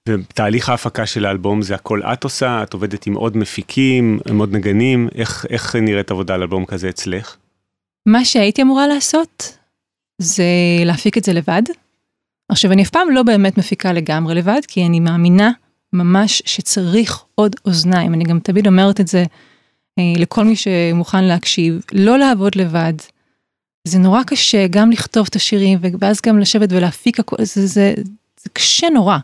ותהליך 0.10 0.70
ההפקה 0.70 1.06
של 1.06 1.26
האלבום 1.26 1.62
זה 1.62 1.76
הכל 1.76 2.04
את 2.04 2.24
עושה, 2.24 2.64
את 2.64 2.74
עובדת 2.74 3.08
עם 3.08 3.14
עוד 3.14 3.38
מפיקים, 3.38 4.20
עם 4.30 4.40
עוד 4.40 4.54
נגנים, 4.54 5.10
איך, 5.16 5.46
איך 5.50 5.76
נראית 5.76 6.12
עבודה 6.12 6.34
על 6.34 6.42
אלבום 6.42 6.66
כזה 6.66 6.90
אצלך? 6.90 7.36
מה 8.06 8.26
שהייתי 8.26 8.62
אמורה 8.62 8.88
לעשות 8.88 9.58
זה 10.18 10.44
להפיק 10.86 11.18
את 11.18 11.24
זה 11.24 11.34
לבד. 11.34 11.62
עכשיו 12.50 12.72
אני 12.72 12.84
אף 12.84 12.90
פעם 12.90 13.12
לא 13.12 13.24
באמת 13.24 13.58
מפיקה 13.58 13.94
לגמרי 13.94 14.36
לבד, 14.36 14.62
כי 14.68 14.86
אני 14.86 15.00
מאמינה 15.00 15.52
ממש 15.94 16.42
שצריך 16.46 17.24
עוד 17.36 17.56
אוזניים, 17.66 18.14
אני 18.14 18.24
גם 18.24 18.40
תמיד 18.40 18.68
אומרת 18.68 19.00
את 19.00 19.08
זה 19.08 19.24
אה, 20.00 20.14
לכל 20.18 20.46
מי 20.46 20.56
שמוכן 20.56 21.24
להקשיב, 21.24 21.82
לא 21.92 22.18
לעבוד 22.18 22.56
לבד. 22.56 22.94
זה 23.88 24.00
נורא 24.00 24.24
קשה 24.24 24.68
גם 24.68 24.92
לכתוב 24.92 25.28
את 25.30 25.36
השירים 25.36 25.80
ואז 26.00 26.22
גם 26.22 26.40
לשבת 26.40 26.72
ולהפיק 26.72 27.20
הכל, 27.20 27.36
זה, 27.40 27.68
זה, 27.68 27.94
זה 28.44 28.50
קשה 28.54 28.90
נורא. 28.90 29.18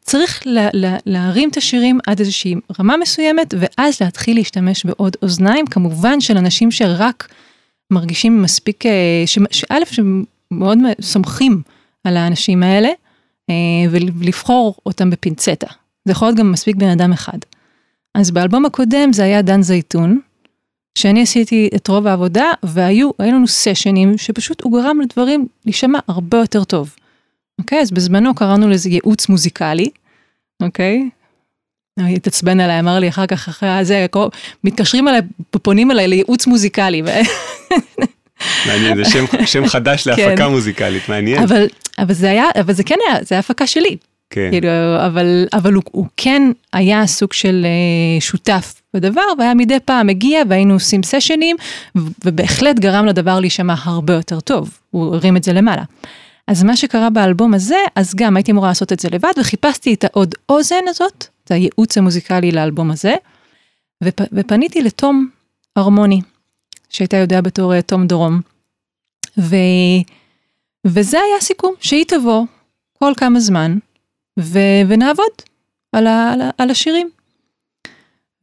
צריך 0.00 0.42
לה, 0.46 0.68
לה, 0.72 0.96
להרים 1.06 1.48
את 1.48 1.56
השירים 1.56 1.98
עד 2.06 2.20
איזושהי 2.20 2.54
רמה 2.80 2.96
מסוימת 2.96 3.54
ואז 3.58 4.00
להתחיל 4.00 4.36
להשתמש 4.36 4.86
בעוד 4.86 5.16
אוזניים, 5.22 5.66
כמובן 5.66 6.20
של 6.20 6.36
אנשים 6.36 6.70
שרק 6.70 7.28
מרגישים 7.92 8.42
מספיק, 8.42 8.84
שא' 9.26 9.84
שמאוד 9.90 10.78
סומכים 11.00 11.62
על 12.04 12.16
האנשים 12.16 12.62
האלה 12.62 12.88
ולבחור 13.90 14.74
אותם 14.86 15.10
בפינצטה. 15.10 15.66
זה 16.04 16.12
יכול 16.12 16.28
להיות 16.28 16.38
גם 16.38 16.52
מספיק 16.52 16.76
בן 16.76 16.88
אדם 16.88 17.12
אחד. 17.12 17.38
אז 18.14 18.30
באלבום 18.30 18.64
הקודם 18.64 19.12
זה 19.12 19.24
היה 19.24 19.42
דן 19.42 19.62
זייתון, 19.62 20.20
שאני 20.98 21.22
עשיתי 21.22 21.70
את 21.76 21.88
רוב 21.88 22.06
העבודה, 22.06 22.52
והיו 22.62 23.10
לנו 23.18 23.48
סשנים 23.48 24.18
שפשוט 24.18 24.62
הוא 24.62 24.72
גרם 24.72 25.00
לדברים 25.00 25.46
להישמע 25.64 25.98
הרבה 26.08 26.38
יותר 26.38 26.64
טוב. 26.64 26.96
אוקיי? 27.58 27.80
אז 27.80 27.90
בזמנו 27.90 28.34
קראנו 28.34 28.68
לזה 28.68 28.88
ייעוץ 28.88 29.28
מוזיקלי, 29.28 29.88
אוקיי? 30.62 31.08
הוא 32.00 32.06
התעצבן 32.06 32.60
עליי, 32.60 32.80
אמר 32.80 32.98
לי 32.98 33.08
אחר 33.08 33.26
כך, 33.26 33.48
אחרי 33.48 33.84
זה, 33.84 34.06
מתקשרים 34.64 35.08
אליי, 35.08 35.20
פונים 35.50 35.90
אליי 35.90 36.08
לייעוץ 36.08 36.46
מוזיקלי. 36.46 37.02
מעניין, 38.66 38.96
זה 38.96 39.10
שם, 39.10 39.24
שם 39.46 39.66
חדש 39.66 40.06
להפקה 40.06 40.36
כן. 40.36 40.50
מוזיקלית, 40.50 41.08
מעניין. 41.08 41.42
אבל, 41.42 41.66
אבל 41.98 42.14
זה 42.14 42.30
היה, 42.30 42.44
אבל 42.60 42.72
זה 42.72 42.82
כן 42.82 42.96
היה, 43.08 43.18
זה 43.22 43.34
היה 43.34 43.40
הפקה 43.40 43.66
שלי. 43.66 43.96
כן. 44.30 44.48
כאילו, 44.50 44.68
אבל, 45.06 45.46
אבל 45.52 45.72
הוא, 45.72 45.82
הוא 45.90 46.06
כן 46.16 46.42
היה 46.72 47.06
סוג 47.06 47.32
של 47.32 47.66
uh, 48.18 48.22
שותף 48.22 48.74
בדבר, 48.94 49.22
והיה 49.38 49.54
מדי 49.54 49.78
פעם 49.84 50.06
מגיע 50.06 50.42
והיינו 50.48 50.74
עושים 50.74 51.02
סשנים, 51.02 51.56
ובהחלט 52.24 52.78
גרם 52.78 53.06
לדבר 53.06 53.40
להישמע 53.40 53.74
הרבה 53.82 54.14
יותר 54.14 54.40
טוב, 54.40 54.78
הוא 54.90 55.14
הרים 55.14 55.36
את 55.36 55.44
זה 55.44 55.52
למעלה. 55.52 55.82
אז 56.48 56.62
מה 56.62 56.76
שקרה 56.76 57.10
באלבום 57.10 57.54
הזה, 57.54 57.76
אז 57.94 58.14
גם 58.14 58.36
הייתי 58.36 58.52
אמורה 58.52 58.68
לעשות 58.68 58.92
את 58.92 59.00
זה 59.00 59.08
לבד, 59.12 59.32
וחיפשתי 59.40 59.94
את 59.94 60.04
העוד 60.04 60.34
אוזן 60.48 60.88
הזאת, 60.88 61.26
את 61.44 61.50
הייעוץ 61.50 61.98
המוזיקלי 61.98 62.52
לאלבום 62.52 62.90
הזה, 62.90 63.14
ופ, 64.04 64.20
ופניתי 64.32 64.82
לתום 64.82 65.28
הרמוני, 65.76 66.20
שהייתה 66.88 67.16
יודע 67.16 67.40
בתור 67.40 67.74
אה, 67.74 67.82
תום 67.82 68.06
דרום. 68.06 68.40
ו, 69.38 69.56
וזה 70.86 71.20
היה 71.20 71.36
הסיכום, 71.38 71.74
שהיא 71.80 72.04
תבוא 72.08 72.46
כל 72.98 73.12
כמה 73.16 73.40
זמן, 73.40 73.78
ו, 74.40 74.58
ונעבוד 74.88 75.32
על, 75.92 76.06
ה, 76.06 76.32
על, 76.32 76.40
על 76.58 76.70
השירים. 76.70 77.10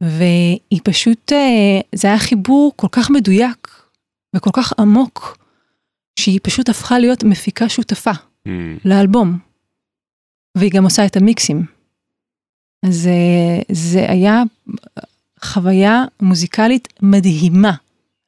והיא 0.00 0.80
פשוט, 0.84 1.32
אה, 1.32 1.80
זה 1.94 2.08
היה 2.08 2.18
חיבור 2.18 2.72
כל 2.76 2.88
כך 2.92 3.10
מדויק 3.10 3.68
וכל 4.36 4.50
כך 4.52 4.72
עמוק, 4.78 5.38
שהיא 6.16 6.40
פשוט 6.42 6.68
הפכה 6.68 6.98
להיות 6.98 7.24
מפיקה 7.24 7.68
שותפה 7.68 8.10
mm. 8.10 8.50
לאלבום. 8.84 9.38
והיא 10.56 10.70
גם 10.70 10.84
עושה 10.84 11.06
את 11.06 11.16
המיקסים. 11.16 11.64
אז 12.82 13.06
אה, 13.06 13.62
זה 13.72 14.10
היה 14.10 14.42
חוויה 15.44 16.04
מוזיקלית 16.22 16.88
מדהימה 17.02 17.72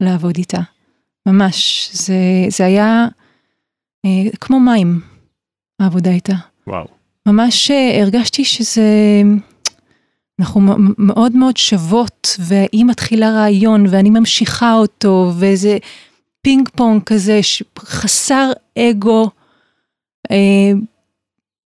לעבוד 0.01 0.37
איתה. 0.37 0.61
ממש, 1.27 1.91
זה, 1.93 2.15
זה 2.49 2.65
היה 2.65 3.09
אה, 4.05 4.11
כמו 4.41 4.61
מים, 4.61 5.01
העבודה 5.81 6.11
איתה. 6.11 6.35
וואו. 6.67 6.87
ממש 7.27 7.71
אה, 7.71 8.03
הרגשתי 8.03 8.45
שזה, 8.45 8.83
אנחנו 10.41 10.61
מאוד 10.99 11.37
מאוד 11.37 11.57
שוות, 11.57 12.37
והיא 12.39 12.85
מתחילה 12.85 13.31
רעיון 13.31 13.87
ואני 13.91 14.11
ממשיכה 14.11 14.73
אותו, 14.73 15.33
וזה 15.39 15.79
פינג 16.43 16.69
פונג 16.69 17.03
כזה 17.03 17.41
חסר 17.79 18.53
אגו, 18.79 19.31
אה, 20.31 20.73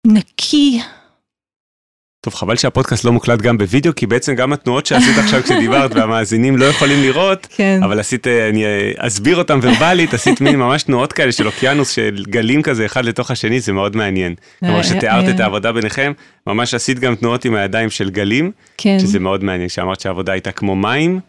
נקי. 0.06 0.80
טוב, 2.20 2.34
חבל 2.34 2.56
שהפודקאסט 2.56 3.04
לא 3.04 3.12
מוקלט 3.12 3.42
גם 3.42 3.58
בווידאו, 3.58 3.94
כי 3.94 4.06
בעצם 4.06 4.34
גם 4.34 4.52
התנועות 4.52 4.86
שעשית 4.86 5.18
עכשיו 5.18 5.42
כשדיברת 5.42 5.90
והמאזינים 5.94 6.56
לא 6.56 6.64
יכולים 6.64 7.02
לראות, 7.02 7.46
כן. 7.50 7.80
אבל 7.84 8.00
עשית, 8.00 8.26
אני 8.26 8.64
אסביר 8.96 9.36
אותם 9.36 9.58
ורבלית, 9.62 10.14
עשית 10.14 10.40
מין 10.40 10.56
ממש 10.56 10.82
תנועות 10.82 11.12
כאלה 11.12 11.32
של 11.32 11.46
אוקיינוס, 11.46 11.90
של 11.90 12.24
גלים 12.28 12.62
כזה 12.62 12.86
אחד 12.86 13.04
לתוך 13.04 13.30
השני, 13.30 13.60
זה 13.60 13.72
מאוד 13.72 13.96
מעניין. 13.96 14.34
כלומר, 14.60 14.78
אה, 14.78 14.84
שתיארת 14.84 15.24
אה. 15.24 15.30
את 15.30 15.40
העבודה 15.40 15.72
ביניכם, 15.72 16.12
ממש 16.46 16.74
עשית 16.74 16.98
גם 16.98 17.14
תנועות 17.14 17.44
עם 17.44 17.54
הידיים 17.54 17.90
של 17.90 18.10
גלים, 18.10 18.52
כן. 18.76 18.98
שזה 19.00 19.18
מאוד 19.18 19.44
מעניין, 19.44 19.68
שאמרת 19.68 20.00
שהעבודה 20.00 20.32
הייתה 20.32 20.52
כמו 20.52 20.76
מים, 20.76 21.20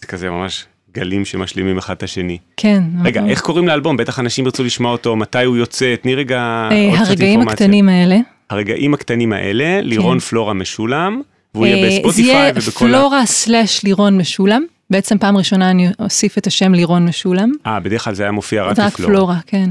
זה 0.00 0.06
כזה 0.06 0.30
ממש 0.30 0.66
גלים 0.94 1.24
שמשלימים 1.24 1.78
אחד 1.78 1.94
את 1.94 2.02
השני. 2.02 2.38
כן. 2.56 2.82
רגע, 3.04 3.26
איך 3.26 3.40
קוראים 3.40 3.68
לאלבום? 3.68 3.96
בטח 3.96 4.18
אנשים 4.18 4.44
ירצו 4.44 4.64
לשמוע 4.64 4.92
אותו, 4.92 5.16
מתי 5.16 5.44
הוא 5.44 5.56
יוצא, 5.56 5.94
תני 6.02 6.14
רגע 6.14 6.38
אה, 6.38 6.88
עוד 6.90 6.94
קצת 6.94 7.10
אינפורמציה. 7.10 7.10
הרגעים 7.10 7.48
הקטנים 7.48 7.88
האלה. 7.88 8.18
הרגעים 8.50 8.94
הקטנים 8.94 9.32
האלה, 9.32 9.80
לירון 9.80 10.18
כן. 10.18 10.24
פלורה 10.26 10.54
משולם, 10.54 11.20
והוא 11.54 11.66
יהיה 11.66 11.76
אה, 11.76 11.88
בספוטיפיי 11.88 12.50
ובכל... 12.50 12.60
זה 12.60 12.84
יהיה 12.86 12.98
פלורה 12.98 13.26
סלאש 13.26 13.84
לירון 13.84 14.18
משולם. 14.18 14.62
בעצם 14.90 15.18
פעם 15.18 15.36
ראשונה 15.36 15.70
אני 15.70 15.88
אוסיף 15.98 16.38
את 16.38 16.46
השם 16.46 16.74
לירון 16.74 17.04
משולם. 17.04 17.52
אה, 17.66 17.80
בדרך 17.80 18.04
כלל 18.04 18.14
זה 18.14 18.22
היה 18.22 18.32
מופיע 18.32 18.62
רק 18.64 18.70
לפלורה. 18.72 18.88
רק 18.88 18.96
פלורה, 18.96 19.38
כן. 19.46 19.70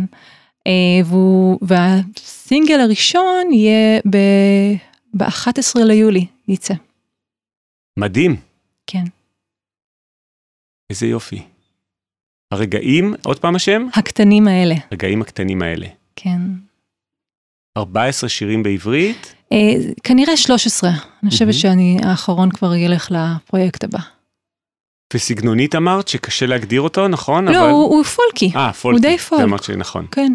אה, 0.67 0.71
והוא, 1.05 1.59
והסינגל 1.61 2.79
הראשון 2.79 3.51
יהיה 3.51 3.99
ב-11 4.09 5.79
ליולי, 5.83 6.25
יצא. 6.47 6.73
מדהים. 7.97 8.35
כן. 8.87 9.03
איזה 10.89 11.05
יופי. 11.07 11.43
הרגעים, 12.51 13.13
עוד 13.25 13.39
פעם 13.39 13.55
השם? 13.55 13.87
הקטנים 13.93 14.47
האלה. 14.47 14.75
הרגעים 14.91 15.21
הקטנים 15.21 15.61
האלה. 15.61 15.87
כן. 16.15 16.41
14 17.77 18.29
שירים 18.29 18.63
בעברית? 18.63 19.35
אה, 19.51 19.57
כנראה 20.03 20.37
13. 20.37 20.89
אני 21.23 21.29
חושבת 21.29 21.53
שאני 21.53 21.97
האחרון 22.03 22.51
כבר 22.51 22.75
ילך 22.75 23.11
לפרויקט 23.11 23.83
הבא. 23.83 23.99
וסגנונית 25.13 25.75
אמרת 25.75 26.07
שקשה 26.07 26.45
להגדיר 26.45 26.81
אותו, 26.81 27.07
נכון? 27.07 27.47
לא, 27.47 27.59
אבל... 27.59 27.69
הוא, 27.69 27.95
הוא 27.95 28.03
פולקי. 28.03 28.51
אה, 28.55 28.73
פולקי. 28.73 29.07
הוא 29.07 29.11
די 29.11 29.17
פולק. 29.17 29.43
אמרת 29.43 29.63
שנכון. 29.63 30.07
כן. 30.11 30.33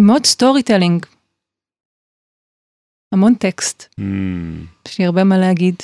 מאוד 0.00 0.26
storytelling. 0.26 1.06
המון 3.12 3.34
טקסט. 3.34 3.94
Mm. 4.00 4.02
יש 4.88 4.98
לי 4.98 5.04
הרבה 5.06 5.24
מה 5.24 5.38
להגיד. 5.38 5.76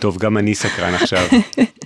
טוב, 0.00 0.18
גם 0.18 0.38
אני 0.38 0.54
סקרן 0.54 0.94
עכשיו. 0.94 1.26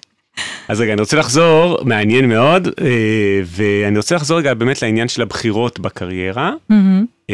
אז 0.69 0.81
רגע, 0.81 0.93
אני 0.93 1.01
רוצה 1.01 1.17
לחזור, 1.17 1.79
מעניין 1.85 2.29
מאוד, 2.29 2.69
אה, 2.81 3.41
ואני 3.45 3.97
רוצה 3.97 4.15
לחזור 4.15 4.39
רגע 4.39 4.55
באמת 4.55 4.83
לעניין 4.83 5.09
של 5.09 5.23
הבחירות 5.23 5.81
בקריירה, 5.81 6.53
mm-hmm. 6.73 7.33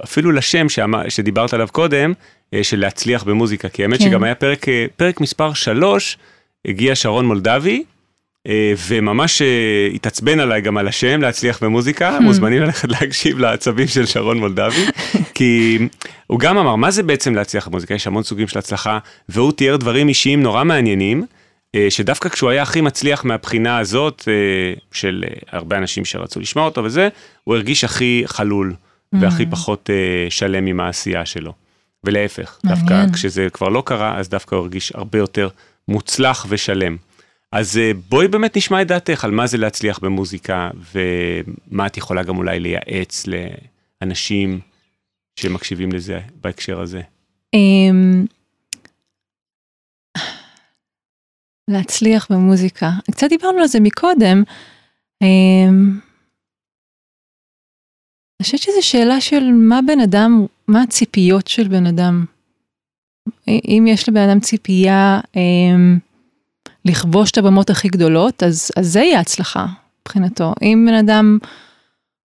ואפילו 0.00 0.32
לשם 0.32 0.66
שדיברת 1.08 1.54
עליו 1.54 1.68
קודם, 1.72 2.12
אה, 2.54 2.64
של 2.64 2.80
להצליח 2.80 3.22
במוזיקה, 3.22 3.68
כי 3.68 3.82
האמת 3.82 3.98
כן. 3.98 4.04
שגם 4.04 4.24
היה 4.24 4.34
פרק, 4.34 4.66
פרק 4.96 5.20
מספר 5.20 5.52
3, 5.52 6.18
הגיע 6.64 6.94
שרון 6.94 7.26
מולדבי, 7.26 7.84
וממש 8.88 9.42
התעצבן 9.94 10.40
עליי 10.40 10.60
גם 10.60 10.76
על 10.76 10.88
השם, 10.88 11.20
להצליח 11.20 11.62
במוזיקה, 11.62 12.18
mm-hmm. 12.18 12.22
מוזמנים 12.22 12.62
ללכת 12.62 12.88
להקשיב 12.88 13.38
לעצבים 13.38 13.86
של 13.86 14.06
שרון 14.06 14.38
מולדבי, 14.38 14.84
כי 15.34 15.78
הוא 16.26 16.40
גם 16.40 16.58
אמר, 16.58 16.76
מה 16.76 16.90
זה 16.90 17.02
בעצם 17.02 17.34
להצליח 17.34 17.68
במוזיקה? 17.68 17.94
יש 17.94 18.06
המון 18.06 18.22
סוגים 18.22 18.48
של 18.48 18.58
הצלחה, 18.58 18.98
והוא 19.28 19.52
תיאר 19.52 19.76
דברים 19.76 20.08
אישיים 20.08 20.42
נורא 20.42 20.64
מעניינים. 20.64 21.26
אה, 21.74 21.86
שדווקא 21.90 22.28
כשהוא 22.28 22.50
היה 22.50 22.62
הכי 22.62 22.80
מצליח 22.80 23.24
מהבחינה 23.24 23.78
הזאת, 23.78 24.28
אה, 24.28 24.74
של 24.92 25.24
אה, 25.28 25.58
הרבה 25.58 25.78
אנשים 25.78 26.04
שרצו 26.04 26.40
לשמוע 26.40 26.64
אותו 26.64 26.84
וזה, 26.84 27.08
הוא 27.44 27.54
הרגיש 27.54 27.84
הכי 27.84 28.22
חלול 28.26 28.72
mm. 28.72 29.18
והכי 29.20 29.46
פחות 29.46 29.90
שלם 30.30 30.66
עם 30.66 30.80
העשייה 30.80 31.26
שלו. 31.26 31.52
ולהפך, 32.04 32.58
מעניין. 32.64 32.86
דווקא 32.86 33.12
כשזה 33.12 33.48
כבר 33.52 33.68
לא 33.68 33.82
קרה, 33.86 34.18
אז 34.18 34.28
דווקא 34.28 34.54
הוא 34.54 34.62
הרגיש 34.62 34.92
הרבה 34.94 35.18
יותר 35.18 35.48
מוצלח 35.88 36.46
ושלם. 36.48 36.96
אז 37.52 37.80
בואי 38.08 38.28
באמת 38.28 38.56
נשמע 38.56 38.82
את 38.82 38.86
דעתך 38.86 39.24
על 39.24 39.30
מה 39.30 39.46
זה 39.46 39.58
להצליח 39.58 39.98
במוזיקה, 39.98 40.70
ומה 40.94 41.86
את 41.86 41.96
יכולה 41.96 42.22
גם 42.22 42.38
אולי 42.38 42.60
לייעץ 42.60 43.24
לאנשים 44.02 44.60
שמקשיבים 45.40 45.92
לזה 45.92 46.20
בהקשר 46.40 46.80
הזה. 46.80 47.00
אמ, 47.54 48.24
להצליח 51.68 52.26
במוזיקה. 52.30 52.90
קצת 53.10 53.28
דיברנו 53.28 53.58
על 53.58 53.66
זה 53.66 53.80
מקודם. 53.80 54.42
אמ, 55.22 55.98
אני 58.40 58.44
חושבת 58.44 58.60
שזו 58.60 58.82
שאלה 58.82 59.20
של 59.20 59.52
מה 59.52 59.80
בן 59.86 60.00
אדם, 60.00 60.46
מה 60.68 60.82
הציפיות 60.82 61.46
של 61.46 61.68
בן 61.68 61.86
אדם. 61.86 62.24
אם 63.48 63.84
יש 63.88 64.08
לבן 64.08 64.28
אדם 64.28 64.40
ציפייה 64.40 65.20
אה, 65.36 65.96
לכבוש 66.84 67.30
את 67.30 67.38
הבמות 67.38 67.70
הכי 67.70 67.88
גדולות, 67.88 68.42
אז, 68.42 68.70
אז 68.76 68.92
זה 68.92 69.00
יהיה 69.00 69.20
הצלחה 69.20 69.66
מבחינתו. 70.00 70.54
אם 70.62 70.86
בן 70.88 70.94
אדם 70.94 71.38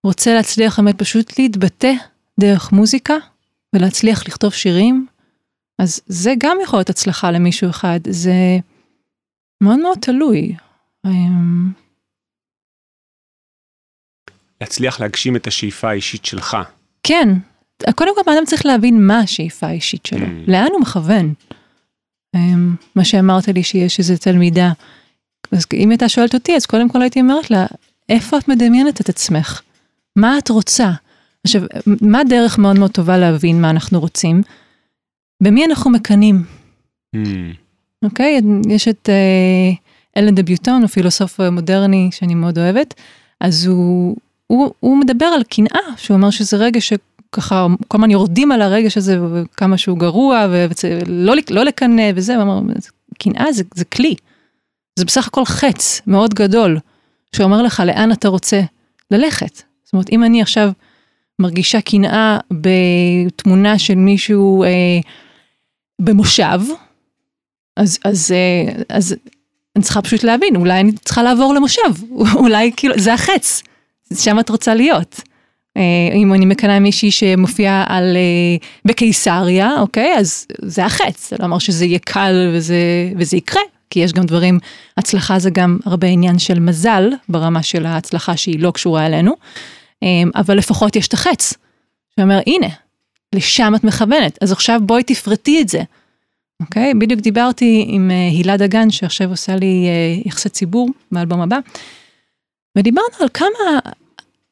רוצה 0.04 0.34
להצליח 0.34 0.80
באמת 0.80 0.98
פשוט 0.98 1.40
להתבטא 1.40 1.94
דרך 2.40 2.72
מוזיקה 2.72 3.14
ולהצליח 3.76 4.28
לכתוב 4.28 4.54
שירים, 4.54 5.08
אז 5.80 6.02
זה 6.08 6.34
גם 6.38 6.58
יכול 6.64 6.80
להיות 6.80 6.90
הצלחה 6.90 7.32
למישהו 7.32 7.70
אחד. 7.70 8.00
זה... 8.10 8.34
מאוד 9.64 9.80
מאוד 9.80 9.98
תלוי. 10.02 10.56
אמ, 11.06 11.72
להצליח 14.62 15.00
להגשים 15.00 15.36
את 15.36 15.48
השאיפה 15.48 15.90
האישית 15.90 16.26
שלך. 16.26 16.58
כן, 17.04 17.30
קודם 17.96 18.16
כל 18.16 18.32
האדם 18.32 18.46
צריך 18.46 18.66
להבין 18.66 19.08
מה 19.08 19.20
השאיפה 19.20 19.68
האישית 19.68 20.06
שלו, 20.06 20.26
mm. 20.26 20.52
לאן 20.52 20.68
הוא 20.74 20.82
מכוון. 20.82 21.34
אמ, 22.36 22.76
מה 22.96 23.06
שאמרת 23.06 23.48
לי 23.48 23.64
שיש 23.64 24.00
איזה 24.00 24.18
תלמידה, 24.18 24.72
אז 25.52 25.66
אם 25.74 25.90
הייתה 25.90 26.10
שואלת 26.10 26.34
אותי, 26.34 26.56
אז 26.56 26.66
קודם 26.66 26.90
כל 26.90 27.02
הייתי 27.02 27.22
אומרת 27.22 27.52
לה, 27.52 27.66
איפה 28.10 28.38
את 28.38 28.48
מדמיינת 28.48 29.02
את 29.02 29.10
עצמך? 29.10 29.62
מה 30.16 30.38
את 30.38 30.50
רוצה? 30.50 30.92
עכשיו, 31.44 31.62
מה 32.02 32.24
דרך 32.24 32.60
מאוד 32.60 32.80
מאוד 32.80 32.92
טובה 32.92 33.18
להבין 33.18 33.62
מה 33.62 33.70
אנחנו 33.70 34.00
רוצים? 34.00 34.42
במי 35.44 35.66
אנחנו 35.66 35.92
מקנאים? 35.92 36.44
Mm. 37.16 37.20
אוקיי? 38.04 38.42
יש 38.70 38.88
את, 38.88 39.10
אה, 39.10 39.72
אלן 40.18 40.36
דביוטון 40.36 40.82
הוא 40.82 40.88
פילוסוף 40.88 41.40
מודרני 41.40 42.10
שאני 42.12 42.36
מאוד 42.36 42.58
אוהבת, 42.58 42.94
אז 43.40 43.66
הוא, 43.66 44.16
הוא, 44.48 44.72
הוא 44.80 44.98
מדבר 44.98 45.26
על 45.26 45.44
קנאה, 45.44 45.98
שהוא 45.98 46.18
אומר 46.18 46.30
שזה 46.30 46.58
רגע 46.58 46.82
שככה 46.82 47.68
כל 47.88 47.98
הזמן 47.98 48.12
יורדים 48.12 48.52
על 48.52 48.62
הרגש 48.62 48.98
הזה 48.98 49.18
וכמה 49.34 49.78
שהוא 49.78 49.98
גרוע 49.98 50.48
ולא 50.50 51.36
לא 51.50 51.66
לקנא 51.66 52.12
וזה, 52.16 52.36
הוא 52.36 52.44
אמר, 52.44 52.62
קנאה 53.20 53.52
זה, 53.52 53.64
זה 53.76 53.86
כלי, 53.86 54.16
זה 55.00 55.06
בסך 55.06 55.28
הכל 55.28 55.46
חץ 55.46 56.02
מאוד 56.08 56.34
גדול, 56.34 56.80
שאומר 57.36 57.62
לך 57.62 57.84
לאן 57.86 58.12
אתה 58.12 58.28
רוצה 58.28 58.62
ללכת. 59.12 59.62
זאת 59.84 59.94
אומרת, 59.94 60.10
אם 60.10 60.24
אני 60.24 60.42
עכשיו 60.42 60.72
מרגישה 61.40 61.82
קנאה 61.82 62.38
בתמונה 62.52 63.80
של 63.80 63.96
מישהו 63.96 64.64
אה, 64.64 65.00
במושב, 66.00 66.60
אז, 67.78 68.00
אז, 68.04 68.32
אה, 68.32 68.74
אז 68.90 69.16
אני 69.76 69.84
צריכה 69.84 70.02
פשוט 70.02 70.24
להבין, 70.24 70.56
אולי 70.56 70.80
אני 70.80 70.92
צריכה 70.92 71.24
לעבור 71.24 71.54
למושב, 71.54 71.82
אולי 72.36 72.72
כאילו, 72.78 73.00
זה 73.00 73.14
החץ, 73.14 73.64
שם 74.14 74.40
את 74.40 74.50
רוצה 74.50 74.76
להיות. 74.76 75.22
אה, 75.78 76.16
אם 76.16 76.34
אני 76.34 76.46
מקנאה 76.46 76.80
מישהי 76.80 77.12
שמופיעה 77.12 77.86
על, 77.88 78.18
אה, 78.18 78.68
בקיסריה, 78.86 79.80
אוקיי, 79.80 80.16
אז 80.18 80.48
זה 80.62 80.86
החץ, 80.86 81.30
זה 81.30 81.36
לא 81.40 81.46
אומר 81.46 81.60
שזה 81.60 81.86
יהיה 81.86 82.00
קל 82.00 82.52
וזה 83.18 83.38
יקרה, 83.38 83.62
כי 83.90 84.00
יש 84.00 84.14
גם 84.14 84.24
דברים, 84.24 84.60
הצלחה 84.98 85.40
זה 85.40 85.50
גם 85.50 85.78
הרבה 85.86 86.08
עניין 86.08 86.40
של 86.40 86.60
מזל, 86.60 87.10
ברמה 87.30 87.64
של 87.64 87.86
ההצלחה 87.86 88.38
שהיא 88.38 88.60
לא 88.60 88.72
קשורה 88.72 89.06
אלינו, 89.06 89.36
אבל 90.36 90.58
לפחות 90.58 90.96
יש 90.96 91.08
את 91.08 91.14
החץ, 91.14 91.54
שאומר, 92.16 92.40
הנה, 92.48 92.68
לשם 93.36 93.76
את 93.76 93.84
מכוונת, 93.84 94.38
אז 94.42 94.52
עכשיו 94.52 94.80
בואי 94.84 95.04
תפרטי 95.04 95.62
את 95.62 95.70
זה. 95.70 95.84
אוקיי? 96.62 96.92
Okay, 96.92 96.96
בדיוק 96.96 97.22
דיברתי 97.22 97.86
עם 97.88 98.12
uh, 98.12 98.38
הילה 98.38 98.58
דגן, 98.58 98.90
שעכשיו 98.90 99.30
עושה 99.30 99.56
לי 99.56 99.86
uh, 100.24 100.28
יחסי 100.28 100.50
ציבור 100.50 100.90
באלבום 101.12 101.42
הבא, 101.42 101.58
ודיברנו 102.78 103.16
על 103.20 103.28
כמה 103.34 103.80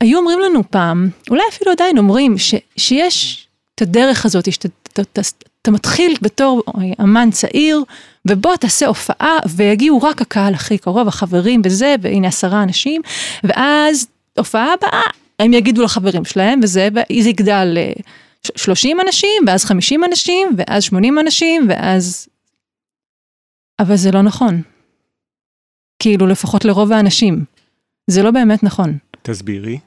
היו 0.01 0.19
אומרים 0.19 0.39
לנו 0.39 0.61
פעם, 0.69 1.09
אולי 1.29 1.43
אפילו 1.49 1.71
עדיין 1.71 1.97
אומרים, 1.97 2.37
ש, 2.37 2.55
שיש 2.77 3.47
את 3.75 3.81
הדרך 3.81 4.25
הזאת, 4.25 4.47
שאתה 4.53 5.71
מתחיל 5.71 6.15
בתור 6.21 6.63
אמן 7.01 7.29
צעיר, 7.31 7.83
ובוא 8.25 8.55
תעשה 8.55 8.87
הופעה, 8.87 9.37
ויגיעו 9.49 10.01
רק 10.01 10.21
הקהל 10.21 10.53
הכי 10.53 10.77
קרוב, 10.77 11.07
החברים 11.07 11.61
וזה, 11.65 11.95
והנה 12.01 12.27
עשרה 12.27 12.63
אנשים, 12.63 13.01
ואז 13.43 14.07
הופעה 14.37 14.73
הבאה, 14.73 15.01
הם 15.39 15.53
יגידו 15.53 15.83
לחברים 15.83 16.25
שלהם, 16.25 16.59
וזה, 16.63 16.89
וזה 16.91 17.29
יגדל. 17.29 17.77
Uh, 18.47 18.51
30 18.55 18.97
אנשים, 19.07 19.43
ואז 19.47 19.65
50 19.65 20.03
אנשים, 20.03 20.47
ואז 20.57 20.83
80 20.83 21.19
אנשים, 21.19 21.65
ואז... 21.69 22.27
אבל 23.79 23.95
זה 23.95 24.11
לא 24.11 24.21
נכון. 24.21 24.61
כאילו, 25.99 26.27
לפחות 26.27 26.65
לרוב 26.65 26.91
האנשים. 26.91 27.45
זה 28.07 28.23
לא 28.23 28.31
באמת 28.31 28.63
נכון. 28.63 28.97
תסבירי. 29.21 29.79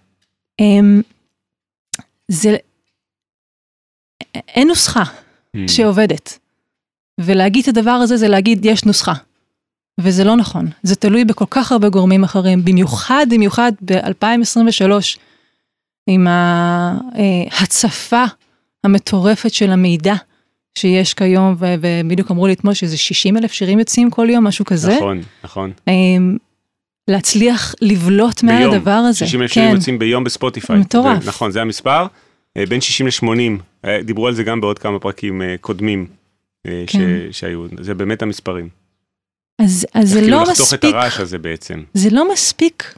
Um, 0.63 1.03
זה... 2.29 2.57
אין 4.35 4.69
נוסחה 4.69 5.03
mm. 5.03 5.59
שעובדת. 5.69 6.39
ולהגיד 7.21 7.63
את 7.63 7.69
הדבר 7.69 7.91
הזה 7.91 8.17
זה 8.17 8.29
להגיד, 8.29 8.65
יש 8.65 8.85
נוסחה. 8.85 9.13
וזה 10.01 10.25
לא 10.25 10.37
נכון. 10.37 10.67
זה 10.83 10.97
תלוי 10.97 11.25
בכל 11.25 11.45
כך 11.51 11.73
הרבה 11.73 11.89
גורמים 11.89 12.25
אחרים, 12.25 12.65
במיוחד, 12.65 13.27
במיוחד 13.31 13.73
ב-2023, 13.85 15.19
עם 16.07 16.27
ההצפה 16.31 18.25
המטורפת 18.85 19.55
של 19.55 19.71
המידע 19.71 20.15
שיש 20.79 21.15
כיום, 21.15 21.57
ובדיוק 21.59 22.31
אמרו 22.31 22.47
לי 22.47 22.53
אתמול 22.53 22.75
שזה 22.75 22.97
60 22.97 23.37
אלף 23.37 23.53
שירים 23.53 23.79
יוצאים 23.79 24.11
כל 24.11 24.31
יום, 24.31 24.45
משהו 24.45 24.65
כזה. 24.65 24.97
נכון, 24.97 25.23
נכון. 25.45 25.73
אמ, 25.89 26.37
להצליח 27.09 27.75
לבלוט 27.81 28.43
מהדבר 28.43 28.91
הזה. 28.91 29.19
60 29.19 29.43
אלף 29.43 29.53
שירים 29.53 29.71
כן. 29.71 29.77
יוצאים 29.77 29.99
ביום 29.99 30.25
בספוטיפיי. 30.25 30.79
מטורף. 30.79 31.23
זה, 31.23 31.29
נכון, 31.29 31.51
זה 31.51 31.61
המספר. 31.61 32.07
אה, 32.57 32.67
בין 32.67 32.81
60 32.81 33.07
ל-80, 33.07 33.63
אה, 33.85 34.03
דיברו 34.03 34.27
על 34.27 34.35
זה 34.35 34.43
גם 34.43 34.61
בעוד 34.61 34.79
כמה 34.79 34.99
פרקים 34.99 35.43
אה, 35.43 35.55
קודמים 35.61 36.07
כן. 36.67 36.71
ש- 36.87 37.39
שהיו, 37.41 37.67
זה 37.81 37.95
באמת 37.95 38.23
המספרים. 38.23 38.69
אז, 39.59 39.87
אז 39.95 40.11
זה 40.11 40.31
לא 40.31 40.43
מספיק, 40.43 40.61
לחתוך 40.61 40.75
את 40.75 40.85
הרעש 40.85 41.21
הזה 41.21 41.39
בעצם. 41.39 41.83
זה 41.95 42.09
לא 42.13 42.33
מספיק 42.33 42.95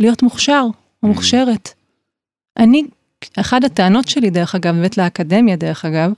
להיות 0.00 0.22
מוכשר 0.22 0.64
או 1.02 1.08
mm. 1.08 1.12
מוכשרת. 1.12 1.74
אני 2.56 2.82
אחת 3.36 3.64
הטענות 3.64 4.08
שלי, 4.08 4.30
דרך 4.30 4.54
אגב, 4.54 4.74
באמת 4.74 4.98
לאקדמיה, 4.98 5.56
דרך 5.56 5.84
אגב, 5.84 6.12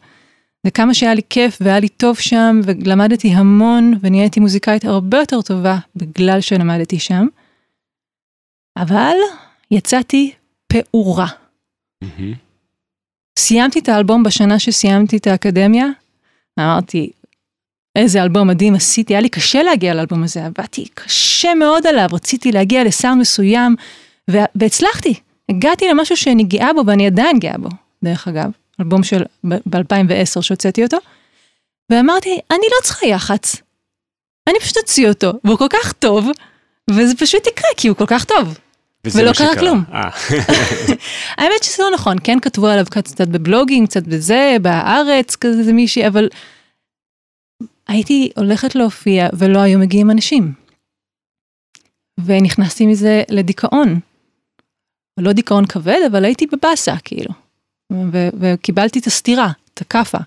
זה 0.64 0.70
כמה 0.70 0.94
שהיה 0.94 1.14
לי 1.14 1.22
כיף 1.30 1.58
והיה 1.60 1.80
לי 1.80 1.88
טוב 1.88 2.16
שם, 2.16 2.60
ולמדתי 2.64 3.28
המון, 3.28 3.94
ונהייתי 4.00 4.40
מוזיקאית 4.40 4.84
הרבה 4.84 5.18
יותר 5.18 5.42
טובה 5.42 5.78
בגלל 5.96 6.40
שלמדתי 6.40 6.98
שם. 6.98 7.26
אבל 8.76 9.14
יצאתי 9.70 10.32
פעורה. 10.66 11.26
Mm-hmm. 12.04 12.34
סיימתי 13.38 13.78
את 13.78 13.88
האלבום 13.88 14.22
בשנה 14.22 14.58
שסיימתי 14.58 15.16
את 15.16 15.26
האקדמיה, 15.26 15.86
אמרתי, 16.60 17.10
איזה 17.96 18.22
אלבום 18.22 18.48
מדהים 18.48 18.74
עשיתי, 18.74 19.12
היה 19.12 19.20
לי 19.20 19.28
קשה 19.28 19.62
להגיע 19.62 19.94
לאלבום 19.94 20.22
הזה, 20.22 20.46
עבדתי 20.46 20.88
קשה 20.94 21.54
מאוד 21.54 21.86
עליו, 21.86 22.08
רציתי 22.12 22.52
להגיע 22.52 22.84
לסאונד 22.84 23.20
מסוים, 23.20 23.76
והצלחתי. 24.28 25.14
הגעתי 25.48 25.88
למשהו 25.88 26.16
שאני 26.16 26.44
גאה 26.44 26.72
בו 26.72 26.82
ואני 26.86 27.06
עדיין 27.06 27.38
גאה 27.38 27.58
בו, 27.58 27.68
דרך 28.04 28.28
אגב, 28.28 28.50
אלבום 28.80 29.02
של 29.02 29.22
ב-2010 29.44 30.42
שהוצאתי 30.42 30.84
אותו, 30.84 30.96
ואמרתי, 31.90 32.38
אני 32.50 32.66
לא 32.70 32.82
צריכה 32.82 33.06
יח"צ, 33.06 33.56
אני 34.48 34.60
פשוט 34.60 34.76
אוציא 34.76 35.08
אותו, 35.08 35.32
והוא 35.44 35.58
כל 35.58 35.68
כך 35.70 35.92
טוב, 35.92 36.28
וזה 36.90 37.16
פשוט 37.16 37.46
יקרה 37.46 37.70
כי 37.76 37.88
הוא 37.88 37.96
כל 37.96 38.06
כך 38.06 38.24
טוב. 38.24 38.58
ולא 39.04 39.32
קרה 39.32 39.56
כלום. 39.56 39.84
אה. 39.92 40.10
האמת 41.38 41.62
שזה 41.62 41.82
לא 41.82 41.90
נכון, 41.94 42.16
כן 42.24 42.40
כתבו 42.40 42.66
עליו 42.66 42.84
קצת 42.90 43.28
בבלוגים, 43.28 43.86
קצת 43.86 44.02
בזה, 44.02 44.56
בארץ, 44.62 45.36
כזה 45.36 45.72
מישהי, 45.72 46.06
אבל 46.06 46.28
הייתי 47.88 48.30
הולכת 48.36 48.74
להופיע 48.74 49.28
ולא 49.32 49.58
היו 49.58 49.78
מגיעים 49.78 50.10
אנשים. 50.10 50.52
ונכנסתי 52.24 52.86
מזה 52.86 53.22
לדיכאון. 53.28 54.00
לא 55.18 55.32
דיכאון 55.32 55.66
כבד, 55.66 56.00
אבל 56.06 56.24
הייתי 56.24 56.46
בבאסה, 56.46 56.94
כאילו. 57.04 57.30
ו- 57.92 58.28
וקיבלתי 58.40 58.98
את 58.98 59.06
הסתירה, 59.06 59.50
את 59.74 59.80
הכאפה, 59.80 60.18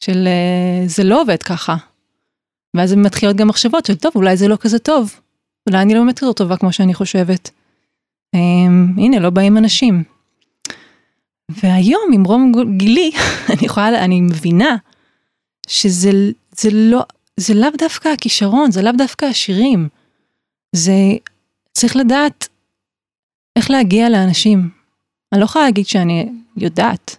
של 0.00 0.28
uh, 0.28 0.88
זה 0.88 1.04
לא 1.04 1.22
עובד 1.22 1.42
ככה. 1.42 1.76
ואז 2.76 2.94
מתחילות 2.94 3.36
גם 3.36 3.48
מחשבות 3.48 3.86
של 3.86 3.96
טוב, 3.96 4.12
אולי 4.14 4.36
זה 4.36 4.48
לא 4.48 4.56
כזה 4.56 4.78
טוב. 4.78 5.20
אולי 5.68 5.82
אני 5.82 5.94
לא 5.94 6.00
באמת 6.00 6.18
כזאת 6.18 6.36
טובה 6.36 6.56
כמו 6.56 6.72
שאני 6.72 6.94
חושבת. 6.94 7.50
Um, 8.36 9.00
הנה, 9.00 9.18
לא 9.18 9.30
באים 9.30 9.56
אנשים. 9.56 10.04
והיום, 11.50 12.10
עם 12.14 12.24
רום 12.24 12.52
גילי, 12.76 13.10
אני 13.52 13.66
יכולה, 13.66 14.04
אני 14.04 14.20
מבינה 14.20 14.76
שזה 15.68 16.10
זה 16.58 16.68
לא, 16.72 17.02
זה 17.36 17.54
לאו 17.54 17.70
דווקא 17.78 18.08
הכישרון, 18.08 18.70
זה 18.70 18.82
לאו 18.82 18.92
דווקא 18.98 19.26
השירים. 19.26 19.88
זה, 20.72 20.92
צריך 21.72 21.96
לדעת 21.96 22.48
איך 23.56 23.70
להגיע 23.70 24.08
לאנשים. 24.08 24.70
אני 25.32 25.40
לא 25.40 25.44
יכולה 25.44 25.64
להגיד 25.64 25.86
שאני 25.86 26.28
יודעת, 26.56 27.16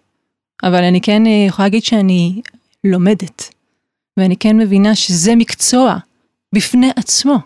אבל 0.63 0.83
אני 0.83 1.01
כן 1.01 1.23
יכולה 1.25 1.65
להגיד 1.65 1.83
שאני 1.83 2.41
לומדת. 2.83 3.53
ואני 4.17 4.37
כן 4.37 4.57
מבינה 4.57 4.95
שזה 4.95 5.35
מקצוע 5.35 5.97
בפני 6.55 6.89
עצמו. 6.95 7.37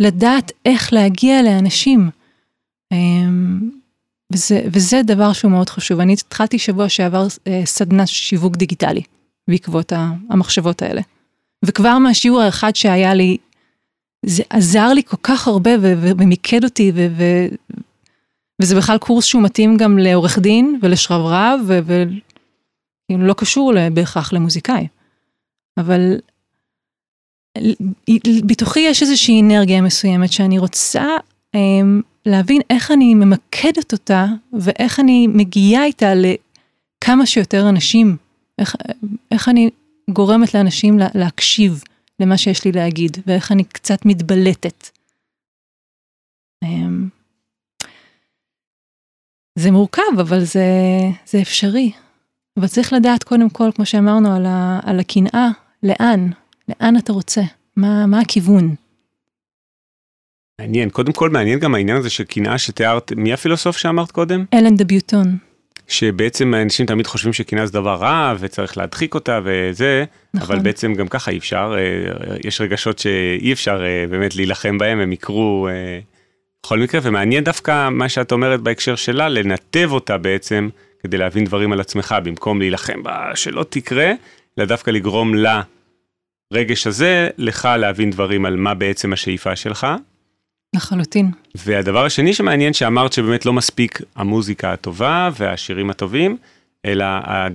לדעת 0.00 0.52
איך 0.64 0.92
להגיע 0.92 1.42
לאנשים. 1.42 2.10
אמ, 2.92 3.70
וזה, 4.32 4.62
וזה 4.72 5.00
דבר 5.04 5.32
שהוא 5.32 5.50
מאוד 5.50 5.68
חשוב. 5.68 6.00
אני 6.00 6.12
התחלתי 6.12 6.58
שבוע 6.58 6.88
שעבר 6.88 7.26
אה, 7.46 7.62
סדנה 7.64 8.06
שיווק 8.06 8.56
דיגיטלי 8.56 9.02
בעקבות 9.48 9.92
המחשבות 10.30 10.82
האלה. 10.82 11.00
וכבר 11.64 11.98
מהשיעור 11.98 12.40
האחד 12.40 12.76
שהיה 12.76 13.14
לי, 13.14 13.36
זה 14.26 14.42
עזר 14.50 14.88
לי 14.88 15.02
כל 15.02 15.16
כך 15.22 15.48
הרבה 15.48 15.70
ומיקד 15.80 16.64
אותי 16.64 16.92
וזה 18.62 18.76
בכלל 18.76 18.98
קורס 18.98 19.24
שהוא 19.24 19.42
מתאים 19.42 19.76
גם 19.76 19.98
לעורך 19.98 20.38
דין 20.38 20.78
ולשרברב, 20.82 21.60
וכאילו 21.66 23.26
לא 23.26 23.34
קשור 23.34 23.72
בהכרח 23.92 24.32
למוזיקאי. 24.32 24.86
אבל 25.76 26.18
בתוכי 28.46 28.80
יש 28.80 29.02
איזושהי 29.02 29.40
אנרגיה 29.40 29.80
מסוימת 29.80 30.32
שאני 30.32 30.58
רוצה 30.58 31.16
um, 31.56 31.58
להבין 32.26 32.60
איך 32.70 32.90
אני 32.90 33.14
ממקדת 33.14 33.92
אותה 33.92 34.26
ואיך 34.52 35.00
אני 35.00 35.26
מגיעה 35.26 35.84
איתה 35.84 36.12
לכמה 36.14 37.26
שיותר 37.26 37.68
אנשים, 37.68 38.16
איך, 38.58 38.76
איך 39.30 39.48
אני 39.48 39.70
גורמת 40.10 40.54
לאנשים 40.54 40.98
לה, 40.98 41.08
להקשיב 41.14 41.82
למה 42.20 42.38
שיש 42.38 42.64
לי 42.64 42.72
להגיד 42.72 43.16
ואיך 43.26 43.52
אני 43.52 43.64
קצת 43.64 44.06
מתבלטת. 44.06 44.88
Um, 46.64 47.17
זה 49.58 49.70
מורכב, 49.70 50.20
אבל 50.20 50.40
זה, 50.40 50.64
זה 51.26 51.40
אפשרי. 51.42 51.92
אבל 52.58 52.66
צריך 52.66 52.92
לדעת 52.92 53.24
קודם 53.24 53.50
כל, 53.50 53.70
כמו 53.74 53.86
שאמרנו, 53.86 54.36
על, 54.36 54.46
ה, 54.46 54.80
על 54.82 55.00
הקנאה, 55.00 55.48
לאן, 55.82 56.30
לאן 56.68 56.96
אתה 56.96 57.12
רוצה, 57.12 57.42
מה, 57.76 58.06
מה 58.06 58.20
הכיוון. 58.20 58.74
מעניין, 60.60 60.90
קודם 60.90 61.12
כל 61.12 61.30
מעניין 61.30 61.58
גם 61.58 61.74
העניין 61.74 61.96
הזה 61.96 62.10
של 62.10 62.24
קנאה 62.24 62.58
שתיארת, 62.58 63.12
מי 63.16 63.32
הפילוסוף 63.32 63.76
שאמרת 63.76 64.10
קודם? 64.10 64.44
אלן 64.54 64.76
דביוטון. 64.76 65.36
שבעצם 65.88 66.54
אנשים 66.54 66.86
תמיד 66.86 67.06
חושבים 67.06 67.32
שקנאה 67.32 67.66
זה 67.66 67.72
דבר 67.72 67.94
רע 67.94 68.34
וצריך 68.38 68.78
להדחיק 68.78 69.14
אותה 69.14 69.40
וזה, 69.44 70.04
נכון. 70.34 70.56
אבל 70.56 70.64
בעצם 70.64 70.94
גם 70.94 71.08
ככה 71.08 71.30
אי 71.30 71.38
אפשר, 71.38 71.74
אה, 71.78 72.36
יש 72.44 72.60
רגשות 72.60 72.98
שאי 72.98 73.52
אפשר 73.52 73.84
אה, 73.84 74.04
באמת 74.10 74.36
להילחם 74.36 74.78
בהם, 74.78 75.00
הם 75.00 75.12
יקרו 75.12 75.68
אה, 75.68 75.98
בכל 76.62 76.78
מקרה, 76.78 77.00
ומעניין 77.04 77.44
דווקא 77.44 77.88
מה 77.88 78.08
שאת 78.08 78.32
אומרת 78.32 78.60
בהקשר 78.60 78.96
שלה, 78.96 79.28
לנתב 79.28 79.88
אותה 79.90 80.18
בעצם 80.18 80.68
כדי 81.02 81.18
להבין 81.18 81.44
דברים 81.44 81.72
על 81.72 81.80
עצמך, 81.80 82.14
במקום 82.24 82.58
להילחם 82.58 83.02
בה 83.02 83.30
שלא 83.34 83.64
תקרה, 83.68 84.12
אלא 84.58 84.66
דווקא 84.66 84.90
לגרום 84.90 85.32
לרגש 86.52 86.86
הזה, 86.86 87.28
לך 87.38 87.68
להבין 87.78 88.10
דברים 88.10 88.46
על 88.46 88.56
מה 88.56 88.74
בעצם 88.74 89.12
השאיפה 89.12 89.56
שלך. 89.56 89.86
לחלוטין. 90.76 91.30
והדבר 91.54 92.04
השני 92.04 92.34
שמעניין 92.34 92.72
שאמרת 92.72 93.12
שבאמת 93.12 93.46
לא 93.46 93.52
מספיק 93.52 94.00
המוזיקה 94.16 94.72
הטובה 94.72 95.30
והשירים 95.38 95.90
הטובים, 95.90 96.36
אלא 96.84 97.04
ה, 97.04 97.48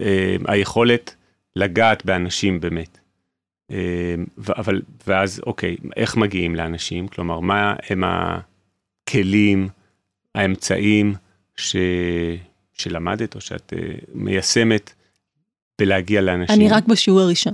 אה, 0.00 0.36
היכולת 0.46 1.14
לגעת 1.56 2.04
באנשים 2.04 2.60
באמת. 2.60 2.98
אה, 3.72 4.14
אבל, 4.56 4.82
ואז 5.06 5.40
אוקיי, 5.46 5.76
איך 5.96 6.16
מגיעים 6.16 6.54
לאנשים? 6.54 7.08
כלומר, 7.08 7.40
מה 7.40 7.74
הם 7.88 8.04
הכלים, 8.06 9.68
האמצעים 10.34 11.14
ש, 11.56 11.76
שלמדת 12.72 13.34
או 13.34 13.40
שאת 13.40 13.72
אה, 13.76 13.94
מיישמת 14.14 14.92
בלהגיע 15.78 16.20
לאנשים? 16.20 16.56
אני 16.60 16.68
רק 16.68 16.86
בשיעור 16.86 17.20
הראשון. 17.20 17.52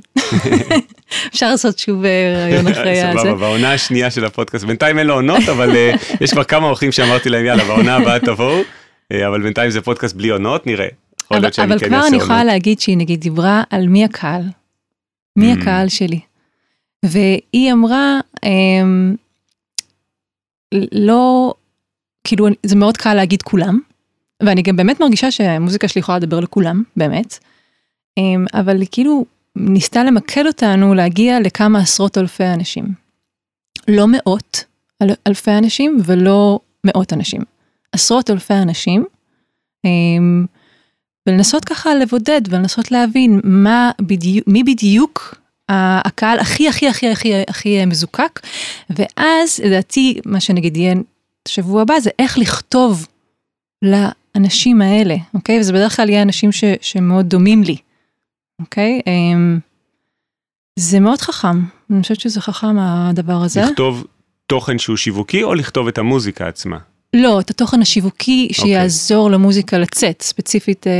אפשר 1.28 1.50
לעשות 1.50 1.78
שוב 1.78 2.04
אה, 2.04 2.32
רעיון 2.36 2.66
אחרי 2.66 3.00
הזה. 3.02 3.18
סבבה, 3.20 3.34
בעונה 3.34 3.72
השנייה 3.72 4.10
של 4.10 4.24
הפודקאסט, 4.24 4.64
בינתיים 4.64 4.98
אין 4.98 5.06
לו 5.06 5.14
עונות, 5.14 5.48
אבל 5.48 5.76
יש 6.20 6.32
כבר 6.32 6.44
כמה 6.44 6.66
אורחים 6.66 6.92
שאמרתי 6.92 7.28
להם, 7.28 7.44
יאללה, 7.44 7.64
בעונה 7.64 7.96
הבאה 7.96 8.20
תבואו, 8.20 8.60
אבל 9.26 9.42
בינתיים 9.42 9.70
זה 9.70 9.80
פודקאסט 9.80 10.16
בלי 10.16 10.28
עונות, 10.28 10.66
נראה. 10.66 10.88
אבל, 11.30 11.38
אבל 11.38 11.78
כן 11.78 11.88
כבר 11.88 12.06
אני 12.06 12.16
יכולה 12.16 12.44
להגיד 12.44 12.80
שהיא 12.80 12.96
נגיד 12.96 13.20
דיברה 13.20 13.62
על 13.70 13.86
מי 13.86 14.04
הקהל, 14.04 14.42
מי 15.36 15.52
mm. 15.52 15.58
הקהל 15.58 15.88
שלי. 15.88 16.20
והיא 17.04 17.72
אמרה, 17.72 18.20
אמ, 18.44 19.14
לא, 20.92 21.54
כאילו 22.24 22.46
זה 22.62 22.76
מאוד 22.76 22.96
קל 22.96 23.14
להגיד 23.14 23.42
כולם, 23.42 23.80
ואני 24.42 24.62
גם 24.62 24.76
באמת 24.76 25.00
מרגישה 25.00 25.30
שהמוזיקה 25.30 25.88
שלי 25.88 25.98
יכולה 25.98 26.18
לדבר 26.18 26.40
לכולם, 26.40 26.82
באמת, 26.96 27.38
אמ, 28.18 28.46
אבל 28.54 28.82
כאילו 28.90 29.24
ניסתה 29.56 30.04
למקד 30.04 30.46
אותנו 30.46 30.94
להגיע 30.94 31.40
לכמה 31.40 31.78
עשרות 31.78 32.18
אלפי 32.18 32.46
אנשים. 32.46 32.84
לא 33.88 34.06
מאות 34.08 34.64
אל, 35.02 35.08
אלפי 35.26 35.50
אנשים 35.50 35.98
ולא 36.04 36.60
מאות 36.84 37.12
אנשים. 37.12 37.42
עשרות 37.92 38.30
אלפי 38.30 38.54
אנשים. 38.54 39.04
אמ, 39.84 40.46
ולנסות 41.28 41.64
ככה 41.64 41.94
לבודד 41.94 42.40
ולנסות 42.48 42.90
להבין 42.90 43.40
מה 43.44 43.90
בדיוק, 44.00 44.48
מי 44.48 44.64
בדיוק 44.64 45.34
הקהל 45.68 46.38
הכי 46.38 46.68
הכי 46.68 46.88
הכי 46.88 47.08
הכי 47.10 47.32
הכי 47.48 47.84
מזוקק. 47.84 48.40
ואז 48.90 49.60
לדעתי 49.64 50.20
מה 50.24 50.40
שנגיד 50.40 50.76
יהיה 50.76 50.94
שבוע 51.48 51.82
הבא 51.82 52.00
זה 52.00 52.10
איך 52.18 52.38
לכתוב 52.38 53.06
לאנשים 53.82 54.82
האלה, 54.82 55.16
אוקיי? 55.34 55.60
וזה 55.60 55.72
בדרך 55.72 55.96
כלל 55.96 56.08
יהיה 56.08 56.22
אנשים 56.22 56.52
ש, 56.52 56.64
שמאוד 56.80 57.26
דומים 57.26 57.62
לי. 57.62 57.76
אוקיי? 58.60 59.00
אמ, 59.06 59.58
זה 60.78 61.00
מאוד 61.00 61.20
חכם, 61.20 61.60
אני 61.90 62.02
חושבת 62.02 62.20
שזה 62.20 62.40
חכם 62.40 62.78
הדבר 62.78 63.42
הזה. 63.42 63.62
לכתוב 63.62 64.06
תוכן 64.46 64.78
שהוא 64.78 64.96
שיווקי 64.96 65.42
או 65.42 65.54
לכתוב 65.54 65.88
את 65.88 65.98
המוזיקה 65.98 66.48
עצמה? 66.48 66.78
לא, 67.14 67.40
את 67.40 67.50
התוכן 67.50 67.82
השיווקי 67.82 68.48
אוקיי. 68.50 68.64
שיעזור 68.64 69.28
okay. 69.28 69.32
למוזיקה 69.32 69.78
לצאת, 69.78 70.22
ספציפית, 70.22 70.86
אה, 70.86 70.92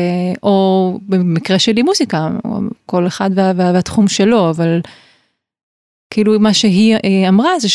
או 0.42 0.98
במקרה 1.02 1.58
שלי 1.58 1.82
מוזיקה, 1.82 2.28
כל 2.86 3.06
אחד 3.06 3.30
וה, 3.34 3.52
וה, 3.56 3.70
והתחום 3.74 4.08
שלו, 4.08 4.50
אבל 4.50 4.80
כאילו 6.10 6.40
מה 6.40 6.54
שהיא 6.54 6.94
אה, 6.94 7.28
אמרה 7.28 7.58
זה 7.58 7.68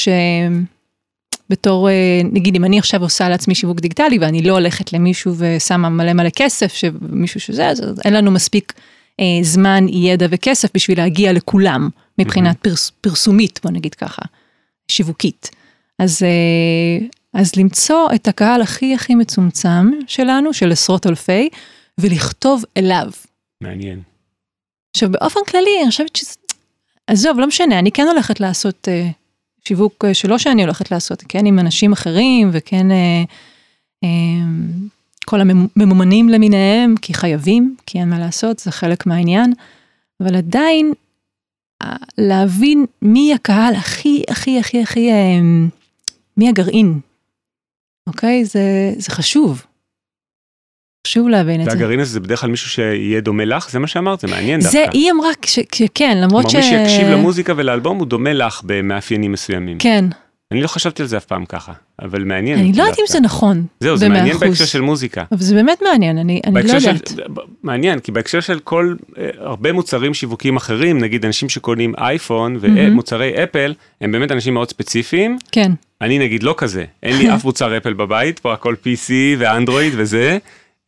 שבתור, 1.50 1.90
אה, 1.90 2.22
נגיד 2.24 2.56
אם 2.56 2.66
אני 2.66 2.80
עכשיו 2.80 3.02
עושה 3.02 3.30
לעצמי 3.30 3.56
שיווק 3.56 3.80
דיגיטלי 3.80 4.18
ואני 4.20 4.42
לא 4.42 4.54
הולכת 4.54 4.94
למישהו 4.94 5.34
ושמה 5.38 5.90
מלא 5.90 6.14
מלא 6.14 6.30
כסף, 6.36 6.74
שמישהו 6.74 7.40
שזה, 7.40 7.70
אז 7.70 8.02
אין 8.06 8.14
לנו 8.14 8.32
מספיק 8.32 8.74
אה, 9.20 9.40
זמן, 9.42 9.86
ידע 9.90 10.26
וכסף 10.30 10.70
בשביל 10.74 10.98
להגיע 10.98 11.34
לכולם, 11.34 11.90
מבחינת 12.20 12.58
פרס, 12.62 12.92
פרסומית, 13.02 13.60
בוא 13.64 13.72
נגיד 13.72 13.96
ככה, 13.96 14.22
שיווקית. 14.88 15.50
אז, 16.00 16.24
אה, 16.24 17.08
אז 17.34 17.56
למצוא 17.56 18.08
את 18.16 18.28
הקהל 18.28 18.62
הכי 18.62 18.96
הכי 18.96 19.16
מצומצם 19.16 19.92
שלנו, 20.08 20.54
של 20.54 20.72
עשרות 20.72 21.08
אלפי, 21.08 21.50
ולכתוב 21.98 22.64
אליו. 22.78 23.12
מעניין. 23.62 24.02
עכשיו 24.96 25.12
באופן 25.12 25.40
כללי, 25.48 25.82
אני 25.82 25.90
חושבת 25.90 26.16
שזה, 26.16 26.36
עזוב, 27.08 27.40
לא 27.40 27.48
משנה, 27.48 27.80
אני 27.80 27.92
כן 27.92 28.08
הולכת 28.08 28.40
לעשות 28.40 28.88
אה, 28.88 29.10
שיווק 29.68 30.06
אה, 30.06 30.14
שלא 30.14 30.38
שאני 30.38 30.64
הולכת 30.64 30.92
לעשות, 30.92 31.24
כן, 31.30 31.46
עם 31.46 31.60
אנשים 31.60 31.92
אחרים, 31.92 32.50
וכן... 32.54 32.92
אה, 32.92 33.24
אה, 34.04 34.10
כל 35.26 35.42
הממומנים 35.42 36.30
למיניהם, 36.30 36.96
כי 37.02 37.14
חייבים, 37.14 37.76
כי 37.86 38.00
אין 38.00 38.10
מה 38.10 38.20
לעשות, 38.20 38.60
זה 38.60 38.72
חלק 38.72 39.06
מהעניין, 39.06 39.54
אבל 40.22 40.36
עדיין 40.36 40.94
להבין 42.18 42.86
מי 43.02 43.34
הקהל 43.34 43.76
הכי, 43.76 44.24
הכי, 44.30 44.60
הכי, 44.60 44.82
הכי, 44.82 45.12
אמ, 45.12 45.70
מי 46.38 46.50
הגרעין, 46.50 47.00
אוקיי? 48.08 48.46
זה, 48.46 48.94
זה 48.98 49.12
חשוב. 49.12 49.66
חשוב 51.08 51.30
להבין 51.30 51.62
את 51.62 51.66
זה. 51.66 51.72
והגרעין 51.72 52.00
הזה 52.00 52.12
זה 52.14 52.20
בדרך 52.20 52.42
כלל 52.42 52.50
מישהו 52.50 52.70
שיהיה 52.70 53.22
דומה 53.22 53.46
לך? 53.46 53.70
זה 53.70 53.80
מה 53.80 53.88
שאמרת? 53.88 54.20
זה 54.20 54.28
מעניין 54.28 54.60
דווקא. 54.60 54.72
זה, 54.72 54.86
היא 54.92 55.12
אמרה 55.12 55.30
שכן, 55.76 56.18
למרות 56.18 56.50
ש... 56.50 56.56
כלומר, 56.56 56.70
מי 56.70 56.90
שיקשיב 56.90 57.08
למוזיקה 57.08 57.54
ולאלבום 57.58 57.98
הוא 57.98 58.08
דומה 58.08 58.34
לך 58.34 58.62
במאפיינים 58.64 59.32
מסוימים. 59.32 59.78
כן, 59.80 60.06
אני 60.54 60.62
לא 60.62 60.68
חשבתי 60.68 61.02
על 61.02 61.08
זה 61.08 61.18
אף 61.18 61.26
פעם 61.26 61.46
ככה, 61.46 61.74
אבל 62.02 62.24
מעניין. 62.24 62.60
אני 62.60 62.74
לא 62.74 62.84
יודעת 62.84 63.00
אם 63.00 63.06
זה 63.08 63.20
נכון. 63.20 63.66
זהו, 63.80 63.98
זה 63.98 64.10
מעניין 64.10 64.38
בהקשר 64.38 64.66
של 64.66 64.82
מוזיקה. 64.82 65.24
אבל 65.32 65.42
זה 65.42 65.56
באמת 65.56 65.82
מעניין, 65.82 66.18
אני, 66.18 66.42
אני 66.46 66.54
לא 66.54 66.74
יודעת. 66.74 67.08
של, 67.08 67.24
מעניין, 67.64 68.00
כי 68.00 68.12
בהקשר 68.12 68.40
של 68.40 68.60
כל, 68.60 68.96
אה, 69.18 69.30
הרבה 69.38 69.74
מוצרים 69.74 70.14
שיווקיים 70.14 70.56
אחרים, 70.56 70.98
נגיד 70.98 71.26
אנשים 71.26 71.50
שקונים 71.50 71.94
אייפון 71.98 72.58
ומוצרי 72.62 73.44
אפל, 73.44 73.74
הם 74.02 74.12
באמת 74.12 74.32
אנשים 74.32 74.54
מאוד 74.54 74.70
ספציפיים. 74.70 75.38
כן. 75.52 75.72
אני 76.02 76.20
נגיד 76.20 76.44
לא 76.44 76.56
כזה, 76.58 76.86
אין 77.04 77.18
לי 77.18 77.30
אף 77.36 77.46
מוצר 77.46 77.78
אפל 77.78 77.94
בבית, 77.94 78.40
פה 78.40 78.54
הכל 78.54 78.76
PC 78.84 79.12
ואנדרואיד 79.38 79.94
וזה. 79.98 80.38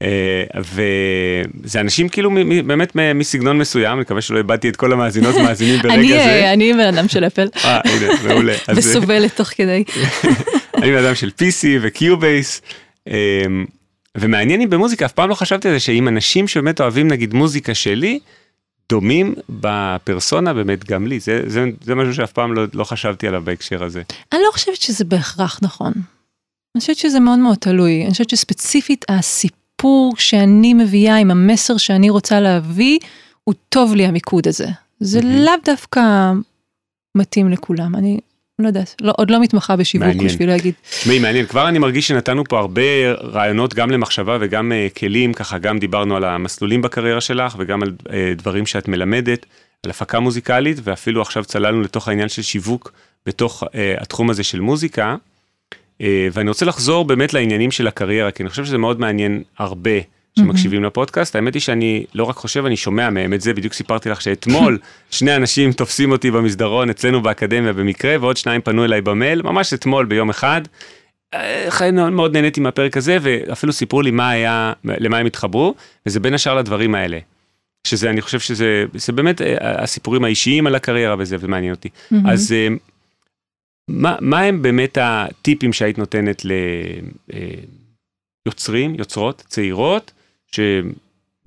אה, 0.02 0.44
וזה 0.62 1.82
אנשים 1.82 2.10
כאילו 2.10 2.32
באמת 2.66 2.96
מסגנון 3.16 3.58
מסוים, 3.58 3.94
אני 3.94 4.02
מקווה 4.02 4.22
שלא 4.22 4.38
איבדתי 4.38 4.70
את 4.70 4.76
כל 4.76 4.94
המאזינות 4.94 5.36
מאזינים 5.36 5.80
ברגע 5.82 6.08
זה. 6.08 6.54
אני 6.54 6.74
בן 6.74 6.80
אדם 6.80 7.08
של 7.08 7.24
אפל. 7.24 7.48
אה, 7.66 7.82
הנה, 7.86 8.14
מעולה. 8.28 8.54
וסובלת 8.76 9.36
תוך 9.36 9.48
כדי. 9.48 9.84
אני 10.82 10.92
בן 10.92 11.06
אדם 11.06 11.16
של 11.16 11.30
PC 11.30 11.66
ו 11.82 11.92
Cubase. 11.92 12.62
אמ, 13.08 13.66
ומעניין 14.18 14.60
לי 14.60 14.68
במוזיקה, 14.68 15.06
אף 15.06 15.12
פעם 15.12 15.30
לא 15.30 15.36
חשבתי 15.36 15.68
על 15.68 15.74
זה 15.74 15.80
שאם 15.80 16.08
אנשים 16.08 16.48
שבאמת 16.48 16.82
אוהבים 16.82 17.08
נגיד 17.08 17.34
מוזיקה 17.34 17.76
שלי, 17.76 18.20
דומים 18.90 19.36
בפרסונה 19.50 20.54
באמת 20.54 20.86
גם 20.86 21.08
לי, 21.08 21.20
זה, 21.20 21.42
זה, 21.48 21.66
זה 21.82 21.96
משהו 21.96 22.14
שאף 22.14 22.32
פעם 22.32 22.54
לא, 22.54 22.64
לא 22.74 22.84
חשבתי 22.84 23.28
עליו 23.28 23.42
בהקשר 23.46 23.84
הזה. 23.84 24.02
אני 24.34 24.42
לא 24.46 24.52
חושבת 24.52 24.82
שזה 24.82 25.06
בהכרח 25.06 25.60
נכון. 25.62 25.94
אני 26.76 26.82
חושבת 26.82 26.98
שזה 26.98 27.20
מאוד 27.20 27.40
מאוד 27.40 27.58
תלוי, 27.58 28.04
אני 28.04 28.12
חושבת 28.12 28.30
שספציפית 28.30 29.06
הסיפור. 29.10 29.65
הסיפור 29.86 30.14
שאני 30.18 30.74
מביאה 30.74 31.16
עם 31.16 31.32
המסר 31.32 31.78
שאני 31.78 32.10
רוצה 32.10 32.40
להביא, 32.40 33.00
הוא 33.44 33.56
טוב 33.70 33.96
לי 33.96 34.06
המיקוד 34.06 34.48
הזה. 34.48 34.68
זה 35.00 35.20
mm-hmm. 35.20 35.26
לאו 35.26 35.54
דווקא 35.66 36.02
מתאים 37.18 37.50
לכולם, 37.50 37.96
אני 37.96 38.20
לא 38.60 38.68
יודעת, 38.68 38.96
לא, 39.02 39.14
עוד 39.18 39.32
לא 39.32 39.42
מתמחה 39.42 39.76
בשיווק 39.76 40.08
מעניין. 40.08 40.28
בשביל 40.28 40.50
להגיד. 40.50 40.74
תשמעי, 40.90 41.20
מעניין, 41.20 41.46
כבר 41.46 41.68
אני 41.68 41.80
מרגיש 41.80 42.08
שנתנו 42.08 42.44
פה 42.44 42.60
הרבה 42.60 42.82
רעיונות 43.22 43.74
גם 43.74 43.92
למחשבה 43.92 44.38
וגם 44.42 44.72
uh, 44.72 45.00
כלים, 45.00 45.34
ככה 45.34 45.58
גם 45.58 45.80
דיברנו 45.80 46.16
על 46.16 46.24
המסלולים 46.24 46.82
בקריירה 46.82 47.22
שלך 47.22 47.56
וגם 47.60 47.84
על 47.84 47.92
uh, 48.00 48.12
דברים 48.36 48.66
שאת 48.66 48.88
מלמדת, 48.88 49.46
על 49.84 49.90
הפקה 49.90 50.20
מוזיקלית, 50.20 50.78
ואפילו 50.84 51.22
עכשיו 51.22 51.46
צללנו 51.46 51.82
לתוך 51.82 52.08
העניין 52.08 52.30
של 52.30 52.42
שיווק 52.42 52.92
בתוך 53.26 53.64
uh, 53.64 53.68
התחום 53.98 54.30
הזה 54.30 54.44
של 54.44 54.60
מוזיקה. 54.60 55.16
אה, 56.02 56.28
ואני 56.34 56.50
רוצה 56.50 56.66
לחזור 56.66 57.06
באמת 57.06 57.34
לעניינים 57.34 57.72
של 57.72 57.88
הקריירה, 57.88 58.32
כי 58.32 58.44
אני 58.44 58.50
חושב 58.50 58.66
שזה 58.66 58.78
מאוד 58.78 59.00
מעניין 59.00 59.44
הרבה 59.58 59.92
שמקשיבים 60.40 60.84
mm-hmm. 60.84 60.88
לפודקאסט. 60.88 61.36
האמת 61.36 61.54
היא 61.54 61.62
שאני 61.62 62.06
לא 62.16 62.24
רק 62.24 62.36
חושב, 62.36 62.66
אני 62.66 62.78
שומע 62.78 63.10
מהם 63.10 63.34
את 63.34 63.42
זה, 63.42 63.54
בדיוק 63.54 63.74
סיפרתי 63.74 64.10
לך 64.10 64.22
שאתמול 64.22 64.78
שני 65.12 65.36
אנשים 65.36 65.72
תופסים 65.72 66.12
אותי 66.12 66.32
במסדרון 66.32 66.90
אצלנו 66.90 67.22
באקדמיה 67.22 67.74
במקרה, 67.74 68.16
ועוד 68.22 68.38
שניים 68.38 68.62
פנו 68.62 68.86
אליי 68.86 69.02
במייל, 69.02 69.42
ממש 69.42 69.74
אתמול 69.74 70.06
ביום 70.06 70.30
אחד. 70.30 70.62
אה, 71.34 71.92
מאוד 72.12 72.34
נהניתי 72.34 72.62
מהפרק 72.62 72.98
הזה, 72.98 73.18
ואפילו 73.22 73.74
סיפרו 73.74 74.02
לי 74.02 74.12
מה 74.12 74.30
היה, 74.30 74.74
למה 74.86 75.18
הם 75.18 75.26
התחברו, 75.26 75.76
וזה 76.06 76.20
בין 76.20 76.34
השאר 76.34 76.56
לדברים 76.56 76.96
האלה. 76.96 77.20
שזה, 77.88 78.10
אני 78.10 78.22
חושב 78.22 78.40
שזה, 78.40 78.86
זה 78.94 79.14
באמת 79.14 79.42
אה, 79.42 79.56
הסיפורים 79.84 80.24
האישיים 80.24 80.68
על 80.68 80.76
הקריירה 80.76 81.16
וזה, 81.20 81.38
ומעניין 81.40 81.74
אותי. 81.74 81.90
Mm-hmm. 81.90 82.16
אז 82.30 82.56
מה, 83.88 84.16
מה 84.22 84.40
הם 84.40 84.62
באמת 84.62 84.98
הטיפים 85.02 85.74
שהיית 85.74 85.98
נותנת 85.98 86.42
ליוצרים, 88.46 88.96
יוצרות, 88.96 89.44
צעירות, 89.48 90.12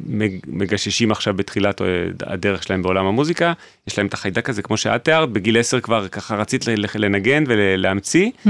שמגששים 0.04 1.12
עכשיו 1.12 1.34
בתחילת 1.34 1.80
הדרך 2.20 2.62
שלהם 2.62 2.82
בעולם 2.82 3.06
המוזיקה, 3.06 3.52
יש 3.86 3.98
להם 3.98 4.06
את 4.06 4.14
החיידק 4.14 4.50
הזה, 4.50 4.62
כמו 4.62 4.76
שאת 4.76 5.04
תיארת, 5.04 5.30
בגיל 5.30 5.58
10 5.58 5.80
כבר 5.80 6.08
ככה 6.08 6.36
רצית 6.36 6.64
לנגן 6.94 7.44
ולהמציא, 7.46 8.30
mm-hmm. 8.30 8.48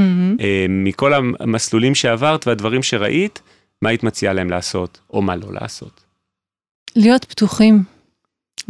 מכל 0.68 1.12
המסלולים 1.14 1.94
שעברת 1.94 2.46
והדברים 2.46 2.82
שראית, 2.82 3.42
מה 3.82 3.88
היית 3.88 4.02
מציעה 4.02 4.32
להם 4.32 4.50
לעשות, 4.50 5.00
או 5.10 5.22
מה 5.22 5.36
לא 5.36 5.52
לעשות? 5.52 6.04
להיות 6.96 7.24
פתוחים, 7.24 7.82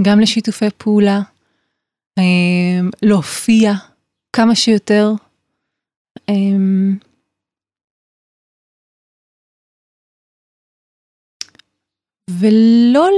גם 0.03 0.21
לשיתופי 0.21 0.67
פעולה, 0.79 1.21
להופיע 3.03 3.73
כמה 4.37 4.55
שיותר. 4.55 5.13
ולא 12.31 13.09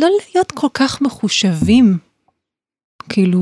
לא 0.00 0.08
להיות 0.34 0.52
כל 0.52 0.68
כך 0.74 1.02
מחושבים. 1.02 1.98
כאילו, 3.08 3.40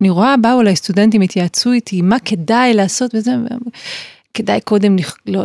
אני 0.00 0.10
רואה, 0.10 0.36
באו 0.36 0.60
אליי 0.60 0.76
סטודנטים, 0.76 1.20
התייעצו 1.20 1.72
איתי, 1.72 2.02
מה 2.02 2.16
כדאי 2.24 2.74
לעשות 2.74 3.14
וזה, 3.14 3.30
כדאי 4.34 4.60
קודם 4.60 4.96
לא, 5.26 5.44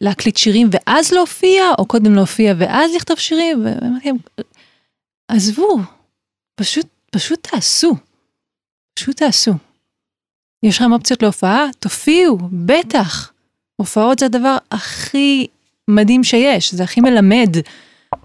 להקליט 0.00 0.36
שירים 0.36 0.68
ואז 0.72 1.12
להופיע, 1.12 1.62
או 1.78 1.86
קודם 1.86 2.14
להופיע 2.14 2.54
ואז 2.58 2.90
לכתוב 2.96 3.18
שירים, 3.18 3.64
ואמרתי 3.64 4.08
להם, 4.08 4.16
עזבו, 5.28 5.78
פשוט, 6.54 6.86
פשוט 7.10 7.46
תעשו, 7.50 7.96
פשוט 8.98 9.16
תעשו. 9.16 9.52
יש 10.62 10.76
לכם 10.76 10.92
אופציות 10.92 11.22
להופעה? 11.22 11.66
תופיעו, 11.78 12.38
בטח. 12.52 13.32
הופעות 13.76 14.18
זה 14.18 14.26
הדבר 14.26 14.56
הכי 14.70 15.46
מדהים 15.88 16.24
שיש, 16.24 16.74
זה 16.74 16.84
הכי 16.84 17.00
מלמד. 17.00 17.56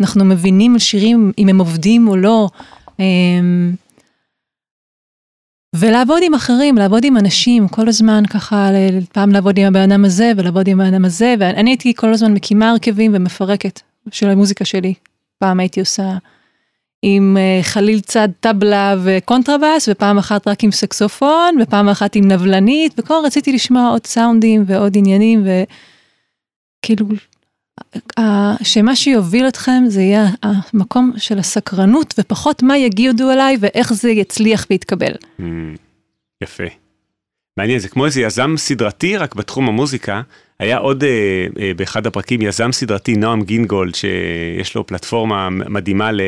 אנחנו 0.01 0.25
מבינים 0.25 0.79
שירים 0.79 1.31
אם 1.37 1.49
הם 1.49 1.59
עובדים 1.59 2.07
או 2.07 2.15
לא. 2.15 2.47
אמ, 2.99 3.75
ולעבוד 5.75 6.21
עם 6.25 6.33
אחרים, 6.33 6.75
לעבוד 6.75 7.03
עם 7.03 7.17
אנשים, 7.17 7.67
כל 7.67 7.87
הזמן 7.87 8.23
ככה, 8.25 8.69
פעם 9.11 9.31
לעבוד 9.31 9.57
עם 9.57 9.65
הבן 9.65 9.91
אדם 9.91 10.05
הזה 10.05 10.31
ולעבוד 10.37 10.67
עם 10.67 10.81
הבן 10.81 10.93
אדם 10.93 11.05
הזה, 11.05 11.35
ואני 11.39 11.69
הייתי 11.69 11.93
כל 11.95 12.13
הזמן 12.13 12.33
מקימה 12.33 12.71
הרכבים 12.71 13.11
ומפרקת 13.15 13.81
של 14.11 14.29
המוזיקה 14.29 14.65
שלי. 14.65 14.93
פעם 15.39 15.59
הייתי 15.59 15.79
עושה 15.79 16.17
עם 17.05 17.37
אה, 17.37 17.63
חליל 17.63 17.99
צד 17.99 18.29
טבלה 18.39 18.95
וקונטרבאס, 19.03 19.89
ופעם 19.91 20.17
אחת 20.17 20.47
רק 20.47 20.63
עם 20.63 20.71
סקסופון, 20.71 21.57
ופעם 21.61 21.89
אחת 21.89 22.15
עם 22.15 22.27
נבלנית, 22.27 22.93
וכל 22.97 23.13
רציתי 23.25 23.53
לשמוע 23.53 23.89
עוד 23.89 24.05
סאונדים 24.07 24.63
ועוד 24.67 24.97
עניינים, 24.97 25.43
וכאילו 26.79 27.05
שמה 28.63 28.95
שיוביל 28.95 29.47
אתכם 29.47 29.83
זה 29.87 30.01
יהיה 30.01 30.25
המקום 30.43 31.11
של 31.17 31.39
הסקרנות 31.39 32.13
ופחות 32.17 32.63
מה 32.63 32.77
יגידו 32.77 33.29
עליי 33.29 33.57
ואיך 33.59 33.93
זה 33.93 34.11
יצליח 34.11 34.65
ויתקבל. 34.69 35.11
Mm, 35.39 35.43
יפה. 36.43 36.63
מעניין, 37.57 37.79
זה 37.79 37.89
כמו 37.89 38.05
איזה 38.05 38.21
יזם 38.21 38.53
סדרתי, 38.57 39.17
רק 39.17 39.35
בתחום 39.35 39.67
המוזיקה. 39.67 40.21
היה 40.59 40.77
עוד 40.77 41.03
אה, 41.03 41.47
אה, 41.59 41.71
באחד 41.75 42.07
הפרקים 42.07 42.41
יזם 42.41 42.71
סדרתי, 42.71 43.15
נועם 43.15 43.41
גינגולד, 43.43 43.95
שיש 43.95 44.75
לו 44.75 44.87
פלטפורמה 44.87 45.49
מדהימה 45.49 46.11
ל, 46.11 46.21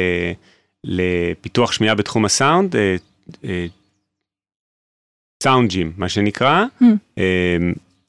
לפיתוח 0.86 1.72
שמיעה 1.72 1.96
בתחום 1.96 2.26
הסאונד, 2.26 2.76
אה, 2.76 2.96
אה, 3.44 3.66
סאונד 5.44 5.70
ג'ים, 5.70 5.94
מה 5.98 6.10
שנקרא. 6.10 6.66
Mm. 6.82 6.86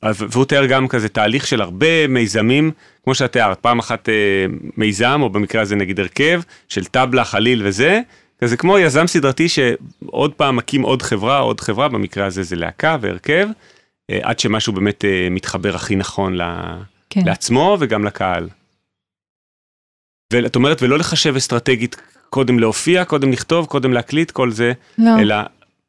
והוא 0.03 0.45
תיאר 0.45 0.67
גם 0.67 0.89
כזה 0.89 1.09
תהליך 1.09 1.47
של 1.47 1.61
הרבה 1.61 2.07
מיזמים, 2.07 2.73
כמו 3.05 3.15
שאת 3.15 3.33
תיארת, 3.33 3.59
פעם 3.59 3.79
אחת 3.79 4.09
מיזם, 4.77 5.21
או 5.23 5.31
במקרה 5.31 5.63
הזה 5.63 5.77
נגיד 5.77 6.01
הרכב, 6.01 6.41
של 6.69 6.85
טבלה, 6.85 7.25
חליל 7.25 7.67
וזה, 7.67 8.01
כזה 8.39 8.57
כמו 8.57 8.79
יזם 8.79 9.07
סדרתי 9.07 9.49
שעוד 9.49 10.35
פעם 10.35 10.57
מקים 10.57 10.83
עוד 10.83 11.03
חברה, 11.03 11.39
עוד 11.39 11.61
חברה, 11.61 11.89
במקרה 11.89 12.27
הזה 12.27 12.43
זה 12.43 12.57
להקה 12.57 12.97
והרכב, 13.01 13.49
עד 14.23 14.39
שמשהו 14.39 14.73
באמת 14.73 15.05
מתחבר 15.31 15.75
הכי 15.75 15.97
נכון 15.97 16.39
כן. 17.11 17.21
לעצמו 17.27 17.77
וגם 17.81 18.05
לקהל. 18.05 18.49
ואת 20.33 20.57
אומרת, 20.57 20.83
ולא 20.83 20.99
לחשב 20.99 21.37
אסטרטגית 21.37 21.97
קודם 22.31 22.59
להופיע, 22.59 23.05
קודם 23.05 23.33
לכתוב, 23.33 23.67
קודם 23.67 23.93
להקליט, 23.93 24.31
כל 24.31 24.51
זה, 24.51 24.73
לא. 24.99 25.21
אלא 25.21 25.37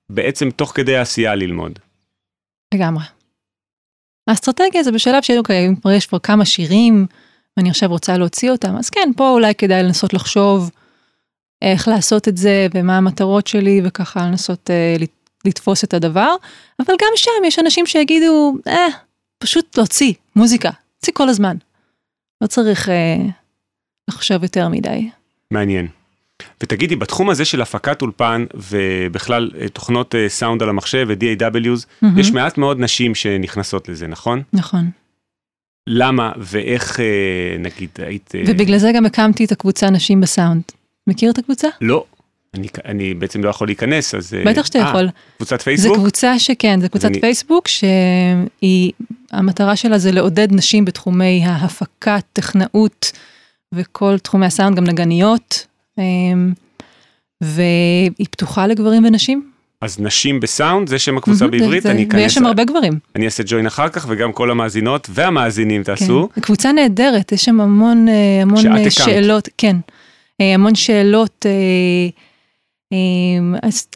בעצם 0.09 0.51
תוך 0.51 0.71
כדי 0.75 0.97
העשייה 0.97 1.35
ללמוד. 1.35 1.79
לגמרי. 2.73 3.03
האסטרטגיה 4.27 4.83
זה 4.83 4.91
בשלב 4.91 5.21
של 5.21 5.37
אוקיי, 5.37 5.69
כבר 5.81 5.91
יש 5.91 6.05
כבר 6.05 6.19
כמה 6.19 6.45
שירים, 6.45 7.05
ואני 7.57 7.69
עכשיו 7.69 7.89
רוצה 7.89 8.17
להוציא 8.17 8.51
אותם, 8.51 8.75
אז 8.77 8.89
כן, 8.89 9.09
פה 9.17 9.29
אולי 9.29 9.55
כדאי 9.55 9.83
לנסות 9.83 10.13
לחשוב 10.13 10.71
איך 11.61 11.87
לעשות 11.87 12.27
את 12.27 12.37
זה, 12.37 12.67
ומה 12.73 12.97
המטרות 12.97 13.47
שלי, 13.47 13.81
וככה 13.83 14.19
לנסות 14.19 14.69
אה, 14.69 14.95
לתפוס 15.45 15.83
את 15.83 15.93
הדבר, 15.93 16.35
אבל 16.79 16.93
גם 17.01 17.07
שם 17.15 17.31
יש 17.45 17.59
אנשים 17.59 17.85
שיגידו, 17.85 18.57
אה, 18.67 18.87
פשוט 19.37 19.77
להוציא 19.77 20.13
מוזיקה, 20.35 20.69
להוציא 20.95 21.13
כל 21.13 21.29
הזמן. 21.29 21.57
לא 22.41 22.47
צריך 22.47 22.89
אה, 22.89 23.17
לחשוב 24.07 24.43
יותר 24.43 24.67
מדי. 24.67 25.09
מעניין. 25.51 25.87
ותגידי, 26.63 26.95
בתחום 26.95 27.29
הזה 27.29 27.45
של 27.45 27.61
הפקת 27.61 28.01
אולפן 28.01 28.45
ובכלל 28.53 29.51
אה, 29.61 29.69
תוכנות 29.69 30.15
אה, 30.15 30.29
סאונד 30.29 30.63
על 30.63 30.69
המחשב 30.69 31.05
ו-DAWs, 31.09 32.03
mm-hmm. 32.03 32.19
יש 32.19 32.31
מעט 32.31 32.57
מאוד 32.57 32.79
נשים 32.79 33.15
שנכנסות 33.15 33.89
לזה, 33.89 34.07
נכון? 34.07 34.41
נכון. 34.53 34.89
למה 35.87 36.31
ואיך 36.37 36.99
אה, 36.99 37.05
נגיד 37.59 37.89
היית... 37.97 38.31
ובגלל 38.47 38.77
זה 38.77 38.91
גם 38.95 39.05
הקמתי 39.05 39.45
את 39.45 39.51
הקבוצה 39.51 39.89
נשים 39.89 40.21
בסאונד. 40.21 40.63
מכיר 41.07 41.31
את 41.31 41.37
הקבוצה? 41.37 41.67
לא. 41.81 42.05
אני, 42.53 42.67
אני 42.85 43.13
בעצם 43.13 43.43
לא 43.43 43.49
יכול 43.49 43.67
להיכנס, 43.67 44.15
אז... 44.15 44.33
בטח 44.45 44.65
שאתה 44.65 44.79
아, 44.79 44.89
יכול. 44.89 45.09
קבוצת 45.37 45.61
פייסבוק? 45.61 45.95
זו 45.95 46.01
קבוצה 46.01 46.39
שכן, 46.39 46.81
זו 46.81 46.89
קבוצת 46.89 47.05
אני... 47.05 47.21
פייסבוק 47.21 47.67
שהיא, 47.67 48.91
המטרה 49.31 49.75
שלה 49.75 49.97
זה 49.97 50.11
לעודד 50.11 50.47
נשים 50.51 50.85
בתחומי 50.85 51.41
ההפקה, 51.45 52.17
טכנאות 52.33 53.11
וכל 53.73 54.19
תחומי 54.19 54.45
הסאונד, 54.45 54.77
גם 54.77 54.83
נגניות, 54.83 55.67
והיא 57.41 58.27
פתוחה 58.31 58.67
לגברים 58.67 59.05
ונשים. 59.05 59.51
אז 59.81 59.99
נשים 59.99 60.39
בסאונד, 60.39 60.87
זה 60.87 60.99
שם 60.99 61.17
הקבוצה 61.17 61.47
בעברית, 61.47 61.85
אני 61.85 62.03
אכנס... 62.03 62.21
ויש 62.21 62.33
שם 62.33 62.45
הרבה 62.45 62.63
גברים. 62.63 62.99
אני 63.15 63.25
אעשה 63.25 63.43
ג'וין 63.45 63.65
אחר 63.65 63.89
כך, 63.89 64.05
וגם 64.09 64.33
כל 64.33 64.51
המאזינות 64.51 65.07
והמאזינים 65.13 65.83
תעשו. 65.83 66.29
כן, 66.35 66.41
קבוצה 66.41 66.71
נהדרת, 66.71 67.31
יש 67.31 67.45
שם 67.45 67.61
המון, 67.61 68.07
אה, 68.09 68.41
המון 68.41 68.77
אה, 68.77 68.91
שאלות, 68.91 69.49
כן, 69.57 69.75
אה, 70.41 70.53
המון 70.53 70.75
שאלות, 70.75 71.45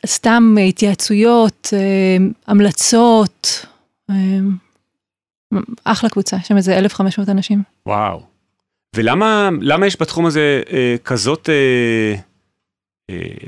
סתם 0.05 0.55
התייעצויות, 0.69 1.73
המלצות, 2.47 3.65
אחלה 5.83 6.09
קבוצה, 6.09 6.37
יש 6.41 6.47
שם 6.47 6.57
איזה 6.57 6.77
1,500 6.77 7.29
אנשים. 7.29 7.63
וואו. 7.85 8.30
ולמה 8.95 9.87
יש 9.87 10.01
בתחום 10.01 10.25
הזה 10.25 10.61
אה, 10.71 10.95
כזאת 11.03 11.49
אה, 11.49 12.15
אה, 13.09 13.47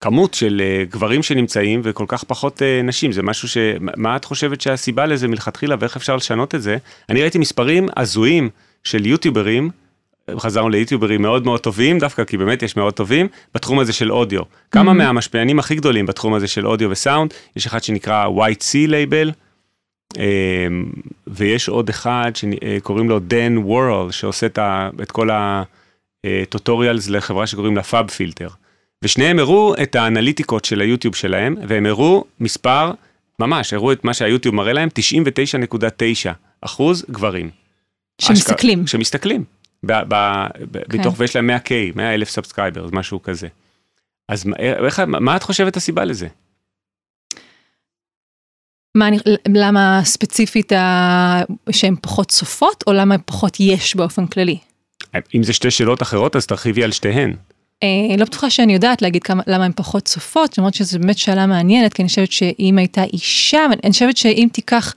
כמות 0.00 0.34
של 0.34 0.62
אה, 0.64 0.84
גברים 0.90 1.22
שנמצאים 1.22 1.80
וכל 1.84 2.04
כך 2.08 2.24
פחות 2.24 2.62
אה, 2.62 2.82
נשים? 2.82 3.12
זה 3.12 3.22
משהו 3.22 3.48
ש... 3.48 3.56
מה 3.80 4.16
את 4.16 4.24
חושבת 4.24 4.60
שהסיבה 4.60 5.06
לזה 5.06 5.28
מלכתחילה 5.28 5.76
ואיך 5.80 5.96
אפשר 5.96 6.16
לשנות 6.16 6.54
את 6.54 6.62
זה? 6.62 6.76
אני 7.08 7.22
ראיתי 7.22 7.38
מספרים 7.38 7.88
הזויים 7.96 8.50
של 8.84 9.06
יוטיוברים, 9.06 9.70
חזרנו 10.38 10.68
ליוטיוברים 10.68 11.22
מאוד 11.22 11.44
מאוד 11.44 11.60
טובים, 11.60 11.98
דווקא 11.98 12.24
כי 12.24 12.36
באמת 12.36 12.62
יש 12.62 12.76
מאוד 12.76 12.94
טובים, 12.94 13.28
בתחום 13.54 13.78
הזה 13.78 13.92
של 13.92 14.12
אודיו. 14.12 14.40
Mm-hmm. 14.40 14.70
כמה 14.70 14.92
מהמשפיענים 14.92 15.58
הכי 15.58 15.74
גדולים 15.74 16.06
בתחום 16.06 16.34
הזה 16.34 16.48
של 16.48 16.66
אודיו 16.66 16.90
וסאונד, 16.90 17.34
יש 17.56 17.66
אחד 17.66 17.82
שנקרא 17.82 18.26
YC 18.26 18.74
לייבל, 18.74 19.32
ויש 21.26 21.68
עוד 21.68 21.88
אחד 21.88 22.32
שקוראים 22.34 23.08
לו 23.08 23.18
Dan 23.18 23.58
Worrall, 23.58 24.10
שעושה 24.10 24.46
את 25.02 25.10
כל 25.10 25.28
ה 26.24 26.32
tutorials 26.32 27.08
לחברה 27.08 27.46
שקוראים 27.46 27.76
לה 27.76 27.82
FabFilter. 27.82 28.48
ושניהם 29.04 29.38
הראו 29.38 29.74
את 29.82 29.94
האנליטיקות 29.94 30.64
של 30.64 30.80
היוטיוב 30.80 31.14
שלהם, 31.14 31.56
והם 31.68 31.86
הראו 31.86 32.24
מספר, 32.40 32.92
ממש, 33.38 33.72
הראו 33.72 33.92
את 33.92 34.04
מה 34.04 34.14
שהיוטיוב 34.14 34.54
מראה 34.54 34.72
להם, 34.72 34.88
99.9 34.88 36.30
אחוז 36.60 37.04
גברים. 37.10 37.50
שמסתכלים. 38.20 38.86
שמסתכלים. 38.86 39.44
ב, 39.82 39.92
ב, 39.92 40.08
ב, 40.08 40.76
okay. 40.76 40.90
כן. 40.90 40.98
בתוך, 40.98 41.14
ויש 41.18 41.36
להם 41.36 41.50
100K, 41.50 41.70
100 41.94 42.14
אלף 42.14 42.30
subscriber, 42.30 42.88
משהו 42.92 43.22
כזה. 43.22 43.48
אז 44.28 44.46
איך, 44.58 45.02
מה 45.06 45.36
את 45.36 45.42
חושבת 45.42 45.76
הסיבה 45.76 46.04
לזה? 46.04 46.28
מה 48.94 49.08
אני, 49.08 49.18
למה 49.48 50.00
ספציפית 50.04 50.72
שהן 51.70 51.94
פחות 52.00 52.28
צופות, 52.28 52.84
או 52.86 52.92
למה 52.92 53.18
פחות 53.18 53.56
יש 53.60 53.96
באופן 53.96 54.26
כללי? 54.26 54.58
אם 55.34 55.42
זה 55.42 55.52
שתי 55.52 55.70
שאלות 55.70 56.02
אחרות, 56.02 56.36
אז 56.36 56.46
תרחיבי 56.46 56.84
על 56.84 56.92
שתיהן. 56.92 57.34
אה, 57.82 58.16
לא 58.18 58.24
בטוחה 58.24 58.50
שאני 58.50 58.72
יודעת 58.74 59.02
להגיד 59.02 59.22
כמה, 59.22 59.42
למה 59.46 59.64
הן 59.64 59.72
פחות 59.76 60.04
צופות, 60.04 60.58
למרות 60.58 60.74
שזו 60.74 60.98
באמת 60.98 61.18
שאלה 61.18 61.46
מעניינת, 61.46 61.94
כי 61.94 62.02
אני 62.02 62.08
חושבת 62.08 62.32
שאם 62.32 62.78
הייתה 62.78 63.04
אישה, 63.04 63.66
אני 63.84 63.92
חושבת 63.92 64.16
שאם 64.16 64.48
תיקח 64.52 64.94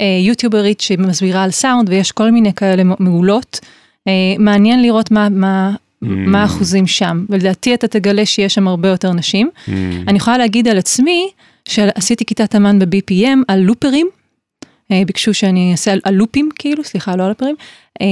אה, 0.00 0.18
יוטיוברית 0.26 0.80
שמסבירה 0.80 1.42
על 1.42 1.50
סאונד, 1.50 1.88
ויש 1.88 2.12
כל 2.12 2.30
מיני 2.30 2.54
כאלה 2.54 2.82
מעולות, 2.98 3.60
אה, 4.08 4.12
מעניין 4.38 4.82
לראות 4.82 5.10
מה, 5.10 5.28
מה, 5.28 5.70
mm. 5.72 6.06
מה 6.06 6.42
האחוזים 6.42 6.86
שם, 6.86 7.24
ולדעתי 7.28 7.74
אתה 7.74 7.88
תגלה 7.88 8.26
שיש 8.26 8.54
שם 8.54 8.68
הרבה 8.68 8.88
יותר 8.88 9.12
נשים. 9.12 9.50
Mm. 9.66 9.70
אני 10.08 10.16
יכולה 10.16 10.38
להגיד 10.38 10.68
על 10.68 10.78
עצמי, 10.78 11.30
שעשיתי 11.68 12.24
כיתת 12.24 12.54
אמן 12.54 12.78
ב-BPM 12.78 13.38
על 13.48 13.60
לופרים, 13.60 14.08
אה, 14.92 15.02
ביקשו 15.06 15.34
שאני 15.34 15.72
אעשה 15.72 15.92
על, 16.04 16.14
לופים 16.14 16.48
כאילו, 16.58 16.84
סליחה, 16.84 17.16
לא 17.16 17.22
על 17.22 17.28
לופרים, 17.28 17.56
אה, 18.00 18.06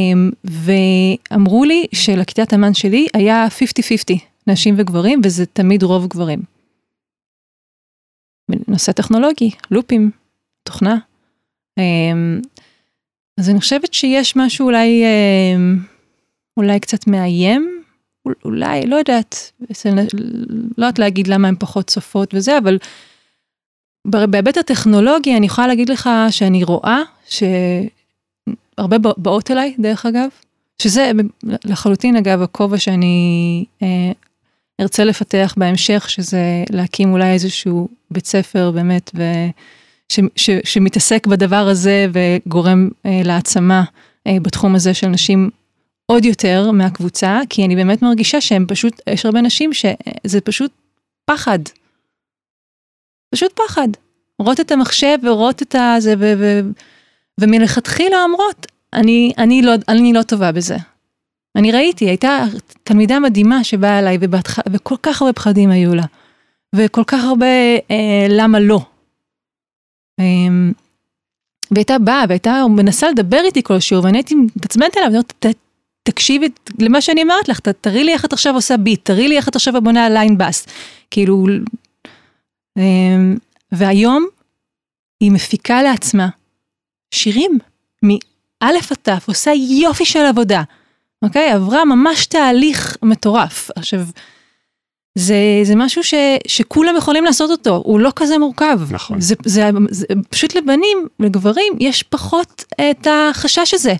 ואמרו 1.30 1.64
לי 1.64 1.86
שלכיתת 1.94 2.54
אמן 2.54 2.74
שלי 2.74 3.06
היה 3.14 3.46
50-50, 3.46 4.18
נשים 4.46 4.74
וגברים, 4.78 5.20
וזה 5.24 5.46
תמיד 5.46 5.82
רוב 5.82 6.06
גברים. 6.06 6.42
נושא 8.68 8.92
טכנולוגי, 8.92 9.50
לופים, 9.70 10.10
תוכנה. 10.62 10.98
אה, 11.78 11.84
אז 13.40 13.50
אני 13.50 13.60
חושבת 13.60 13.94
שיש 13.94 14.36
משהו 14.36 14.66
אולי, 14.66 15.04
אולי 16.56 16.80
קצת 16.80 17.06
מאיים, 17.06 17.82
אולי, 18.44 18.86
לא 18.86 18.96
יודעת, 18.96 19.52
לא 20.78 20.86
יודעת 20.86 20.98
להגיד 20.98 21.26
למה 21.26 21.48
הן 21.48 21.54
פחות 21.58 21.86
צופות 21.86 22.34
וזה, 22.34 22.58
אבל 22.58 22.78
בהיבט 24.10 24.56
הטכנולוגי 24.56 25.36
אני 25.36 25.46
יכולה 25.46 25.66
להגיד 25.66 25.88
לך 25.88 26.10
שאני 26.30 26.64
רואה 26.64 27.02
שהרבה 27.28 28.98
באות 29.16 29.50
אליי, 29.50 29.74
דרך 29.78 30.06
אגב, 30.06 30.28
שזה 30.82 31.10
לחלוטין 31.42 32.16
אגב 32.16 32.42
הכובע 32.42 32.78
שאני 32.78 33.64
אה, 33.82 34.12
ארצה 34.80 35.04
לפתח 35.04 35.54
בהמשך, 35.56 36.10
שזה 36.10 36.64
להקים 36.70 37.12
אולי 37.12 37.32
איזשהו 37.32 37.88
בית 38.10 38.26
ספר 38.26 38.70
באמת, 38.70 39.10
ו, 39.14 39.22
ש, 40.08 40.20
ש, 40.36 40.50
שמתעסק 40.64 41.26
בדבר 41.26 41.68
הזה 41.68 42.06
וגורם 42.12 42.88
אה, 43.06 43.20
להעצמה 43.24 43.84
אה, 44.26 44.36
בתחום 44.42 44.74
הזה 44.74 44.94
של 44.94 45.06
נשים 45.06 45.50
עוד 46.06 46.24
יותר 46.24 46.70
מהקבוצה, 46.70 47.40
כי 47.48 47.64
אני 47.64 47.76
באמת 47.76 48.02
מרגישה 48.02 48.40
שהם 48.40 48.64
פשוט, 48.68 49.00
יש 49.10 49.26
הרבה 49.26 49.40
נשים 49.40 49.70
שזה 49.72 50.40
פשוט 50.40 50.70
פחד. 51.24 51.58
פשוט 53.30 53.52
פחד. 53.52 53.88
רואות 54.38 54.60
את 54.60 54.72
המחשב 54.72 55.18
ורואות 55.22 55.62
את 55.62 55.74
הזה, 55.78 56.14
ו, 56.18 56.32
ו, 56.38 56.60
ומלכתחילה 57.40 58.22
אומרות, 58.22 58.66
אני, 58.92 59.32
אני, 59.38 59.62
לא, 59.62 59.72
אני 59.88 60.12
לא 60.12 60.22
טובה 60.22 60.52
בזה. 60.52 60.76
אני 61.56 61.72
ראיתי, 61.72 62.04
הייתה 62.04 62.44
תלמידה 62.82 63.18
מדהימה 63.18 63.64
שבאה 63.64 63.98
אליי, 63.98 64.18
ובהתח... 64.20 64.58
וכל 64.72 64.94
כך 65.02 65.22
הרבה 65.22 65.32
פחדים 65.32 65.70
היו 65.70 65.94
לה, 65.94 66.04
וכל 66.74 67.04
כך 67.06 67.24
הרבה 67.24 67.46
אה, 67.90 68.26
למה 68.28 68.60
לא. 68.60 68.80
אה, 70.20 70.24
והייתה 71.70 71.98
באה, 71.98 72.24
והייתה 72.28 72.62
מנסה 72.68 73.10
לדבר 73.10 73.40
איתי 73.44 73.62
כל 73.62 73.80
שיעור, 73.80 74.04
ואני 74.04 74.18
הייתי 74.18 74.34
מתעצבנת 74.34 74.96
עליו, 74.96 75.08
ואני 75.08 75.18
אומרת, 75.18 75.56
תקשיבי 76.02 76.48
למה 76.78 77.00
שאני 77.00 77.22
אומרת 77.22 77.48
לך, 77.48 77.60
תראי 77.80 78.04
לי 78.04 78.12
איך 78.12 78.24
את 78.24 78.32
עכשיו 78.32 78.54
עושה 78.54 78.76
ביט, 78.76 79.04
תראי 79.04 79.28
לי 79.28 79.36
איך 79.36 79.48
את 79.48 79.56
עכשיו 79.56 79.82
בונה 79.82 80.08
ליין 80.08 80.38
בס. 80.38 80.66
כאילו, 81.10 81.46
והיום 83.72 84.26
היא 85.20 85.32
מפיקה 85.32 85.82
לעצמה 85.82 86.28
שירים 87.14 87.58
מאלף 88.02 88.92
עד 88.92 88.98
תף, 89.02 89.24
עושה 89.28 89.52
יופי 89.52 90.04
של 90.04 90.26
עבודה, 90.26 90.62
אוקיי? 91.22 91.50
עברה 91.50 91.84
ממש 91.84 92.26
תהליך 92.26 92.96
מטורף. 93.02 93.70
עכשיו, 93.76 94.00
זה, 95.14 95.36
זה 95.62 95.74
משהו 95.76 96.04
ש, 96.04 96.14
שכולם 96.46 96.96
יכולים 96.96 97.24
לעשות 97.24 97.50
אותו, 97.50 97.82
הוא 97.84 98.00
לא 98.00 98.12
כזה 98.16 98.38
מורכב. 98.38 98.80
נכון. 98.90 99.20
זה, 99.20 99.34
זה, 99.44 99.70
זה 99.90 100.06
פשוט 100.30 100.54
לבנים, 100.54 101.06
לגברים, 101.20 101.72
יש 101.80 102.02
פחות 102.02 102.64
את 102.80 103.06
החשש 103.10 103.74
הזה. 103.74 103.94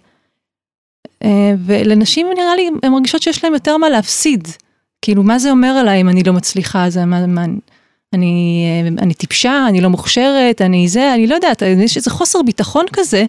אה, 1.25 1.55
ולנשים 1.67 2.27
נראה 2.37 2.57
לי, 2.57 2.71
הן 2.83 2.93
מרגישות 2.93 3.23
שיש 3.23 3.45
להן 3.45 3.53
יותר 3.53 3.77
מה 3.77 3.89
להפסיד. 3.89 4.49
כאילו, 5.03 5.23
מה 5.23 5.39
זה 5.39 5.51
אומר 5.51 5.69
עליי 5.69 6.01
אם 6.01 6.09
אני 6.09 6.23
לא 6.23 6.33
מצליחה? 6.33 6.91
זה 6.91 7.05
מה... 7.05 7.27
מה 7.27 7.45
אני, 8.13 8.65
אני 8.99 9.15
טיפשה, 9.15 9.67
אני 9.69 9.81
לא 9.81 9.89
מוכשרת, 9.89 10.63
אני 10.63 10.89
זה, 10.89 11.15
אני 11.15 11.27
לא 11.27 11.35
יודעת, 11.35 11.63
יש 11.63 11.97
איזה 11.97 12.11
חוסר 12.11 12.43
ביטחון 12.43 12.85
כזה, 12.93 13.25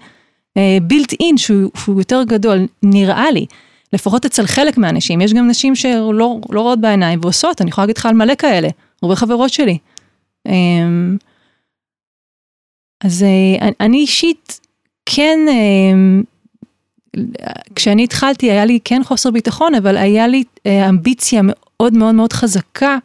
בילט 0.82 1.14
uh, 1.14 1.16
אין, 1.20 1.38
שהוא, 1.38 1.72
שהוא 1.78 2.02
יותר 2.02 2.24
גדול, 2.24 2.68
נראה 2.84 3.32
לי. 3.32 3.46
לפחות 3.94 4.26
אצל 4.26 4.46
חלק 4.46 4.78
מהאנשים, 4.78 5.22
יש 5.22 5.34
גם 5.34 5.48
נשים 5.48 5.76
שלא 5.76 6.40
לא 6.50 6.62
רואות 6.62 6.82
בעיניים 6.82 7.20
ועושות, 7.24 7.62
אני 7.62 7.70
יכולה 7.70 7.86
להגיד 7.86 7.98
לך 7.98 8.06
על 8.06 8.14
מלא 8.14 8.36
כאלה, 8.36 8.70
הרבה 9.04 9.16
חברות 9.16 9.54
שלי. 9.54 9.78
Um, 10.48 10.52
אז 13.04 13.26
uh, 13.60 13.66
אני 13.80 13.98
אישית, 13.98 14.60
כן, 15.06 15.40
uh, 15.48 17.20
כשאני 17.76 18.04
התחלתי 18.04 18.52
היה 18.52 18.66
לי 18.66 18.80
כן 18.84 19.02
חוסר 19.04 19.32
ביטחון, 19.32 19.76
אבל 19.76 19.98
היה 19.98 20.28
לי 20.28 20.44
uh, 20.58 20.90
אמביציה 20.90 21.42
מאוד 21.44 21.94
מאוד 21.94 22.16
מאוד 22.16 22.34
חזקה. 22.34 22.98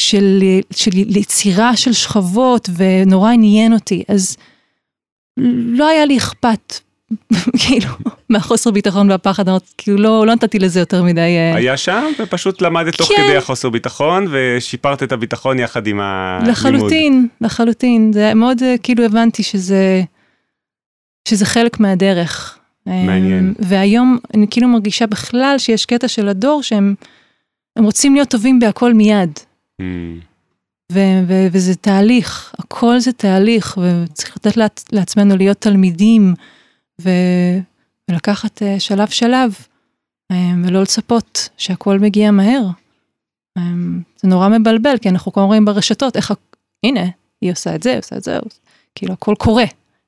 של, 0.00 0.42
של 0.70 0.90
יצירה 0.94 1.76
של 1.76 1.92
שכבות 1.92 2.68
ונורא 2.76 3.30
עניין 3.30 3.72
אותי, 3.72 4.04
אז 4.08 4.36
לא 5.72 5.88
היה 5.88 6.04
לי 6.04 6.18
אכפת, 6.18 6.80
כאילו, 7.66 7.88
מהחוסר 8.28 8.70
ביטחון 8.70 9.10
והפחד, 9.10 9.44
כאילו 9.78 9.98
לא, 9.98 10.26
לא 10.26 10.34
נתתי 10.34 10.58
לזה 10.58 10.80
יותר 10.80 11.02
מדי. 11.02 11.20
אה, 11.20 11.54
היה 11.54 11.76
שם 11.76 12.04
ופשוט 12.18 12.62
למדת 12.62 12.96
תוך 12.96 13.08
כן. 13.08 13.14
כדי 13.16 13.36
החוסר 13.36 13.68
ביטחון 13.70 14.26
ושיפרת 14.30 15.02
את 15.02 15.12
הביטחון 15.12 15.58
יחד 15.58 15.86
עם 15.86 16.00
הלימוד. 16.00 16.50
לחלוטין, 16.50 17.28
לחלוטין, 17.40 18.12
זה 18.12 18.34
מאוד 18.34 18.62
אה, 18.62 18.74
כאילו 18.82 19.04
הבנתי 19.04 19.42
שזה, 19.42 20.02
שזה 21.28 21.46
חלק 21.46 21.80
מהדרך. 21.80 22.56
מעניין. 22.86 23.54
והיום 23.58 24.18
אני 24.34 24.46
כאילו 24.50 24.68
מרגישה 24.68 25.06
בכלל 25.06 25.54
שיש 25.58 25.86
קטע 25.86 26.08
של 26.08 26.28
הדור 26.28 26.62
שהם 26.62 26.94
רוצים 27.78 28.14
להיות 28.14 28.28
טובים 28.28 28.58
בהכל 28.58 28.94
מיד. 28.94 29.30
ו- 30.92 31.20
ו- 31.28 31.46
וזה 31.52 31.74
תהליך, 31.76 32.54
הכל 32.58 32.98
זה 32.98 33.12
תהליך, 33.12 33.78
וצריך 33.78 34.36
לתת 34.36 34.56
לעצ- 34.56 34.84
לעצמנו 34.92 35.36
להיות 35.36 35.56
תלמידים, 35.60 36.34
ו- 37.00 37.58
ולקחת 38.10 38.62
uh, 38.62 38.80
שלב 38.80 39.08
שלב, 39.08 39.52
um, 40.32 40.36
ולא 40.64 40.82
לצפות 40.82 41.48
שהכל 41.56 41.98
מגיע 41.98 42.30
מהר. 42.30 42.62
Um, 43.58 43.62
זה 44.16 44.28
נורא 44.28 44.48
מבלבל, 44.48 44.98
כי 45.02 45.08
אנחנו 45.08 45.32
כבר 45.32 45.42
רואים 45.42 45.64
ברשתות, 45.64 46.16
איך, 46.16 46.32
הנה, 46.86 47.04
היא 47.40 47.52
עושה 47.52 47.74
את 47.74 47.82
זה, 47.82 47.96
עושה 47.96 48.16
את 48.16 48.22
זה, 48.22 48.38
כאילו 48.94 49.12
הכל 49.12 49.34
קורה, 49.38 49.64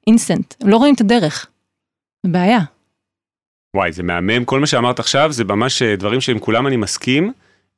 אינסטנט, 0.07 0.55
הם 0.61 0.69
לא 0.69 0.77
רואים 0.77 0.95
את 0.95 1.01
הדרך, 1.01 1.47
זה 2.27 2.33
בעיה. 2.33 2.61
וואי, 3.77 3.93
זה 3.93 4.03
מהמם, 4.03 4.45
כל 4.45 4.61
מה 4.61 4.67
שאמרת 4.67 4.99
עכשיו 4.99 5.33
זה 5.33 5.45
ממש 5.45 5.83
דברים 5.83 6.21
שעם 6.21 6.39
כולם 6.39 6.67
אני 6.67 6.77
מסכים. 6.77 7.33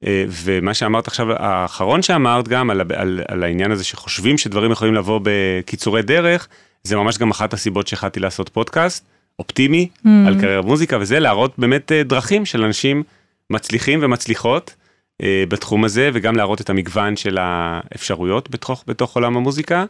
אה, 0.07 0.25
ומה 0.29 0.75
שאמרת 0.75 1.07
עכשיו, 1.07 1.33
האחרון 1.33 2.03
שאמרת 2.03 2.49
גם 2.49 2.71
על, 2.71 2.81
על, 2.95 3.21
על 3.29 3.43
העניין 3.43 3.71
הזה 3.71 3.85
שחושבים 3.85 4.39
שדברים 4.39 4.71
יכולים 4.71 4.95
לבוא 4.95 5.21
בקיצורי 5.23 6.03
דרך, 6.03 6.49
זה 6.85 6.97
ממש 6.97 7.19
גם 7.19 7.31
אחת 7.31 7.53
הסיבות 7.53 7.87
שהחלטתי 7.87 8.21
לעשות 8.21 8.49
פודקאסט 8.49 9.05
אופטימי 9.39 9.89
mm. 9.97 10.09
על 10.27 10.41
קריירה 10.41 10.63
מוזיקה 10.63 10.99
וזה 11.01 11.21
להראות 11.21 11.55
באמת 11.59 11.93
אה, 11.93 12.03
דרכים 12.03 12.47
של 12.47 12.65
אנשים 12.65 13.03
מצליחים 13.51 13.99
ומצליחות 14.03 14.75
אה, 15.23 15.45
בתחום 15.49 15.85
הזה 15.85 16.11
וגם 16.13 16.37
להראות 16.37 16.61
את 16.61 16.71
המגוון 16.71 17.17
של 17.17 17.39
האפשרויות 17.41 18.51
בתוך, 18.51 18.85
בתוך 18.87 19.15
עולם 19.15 19.37
המוזיקה 19.37 19.85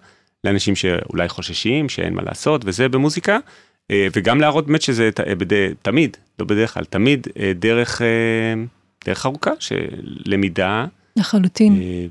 לאנשים 0.44 0.76
שאולי 0.76 1.28
חוששים 1.28 1.88
שאין 1.88 2.14
מה 2.14 2.22
לעשות 2.22 2.62
וזה 2.64 2.88
במוזיקה 2.88 3.38
וגם 3.92 4.40
להראות 4.40 4.66
באמת 4.66 4.82
שזה 4.82 5.11
תמיד, 5.82 6.16
לא 6.38 6.46
בדרך 6.46 6.74
כלל, 6.74 6.84
תמיד 6.84 7.26
דרך 7.55 8.02
דרך 9.05 9.26
ארוכה 9.26 9.50
של 9.59 9.84
למידה. 10.26 10.86
לחלוטין. 11.16 11.80
אה, 11.82 12.07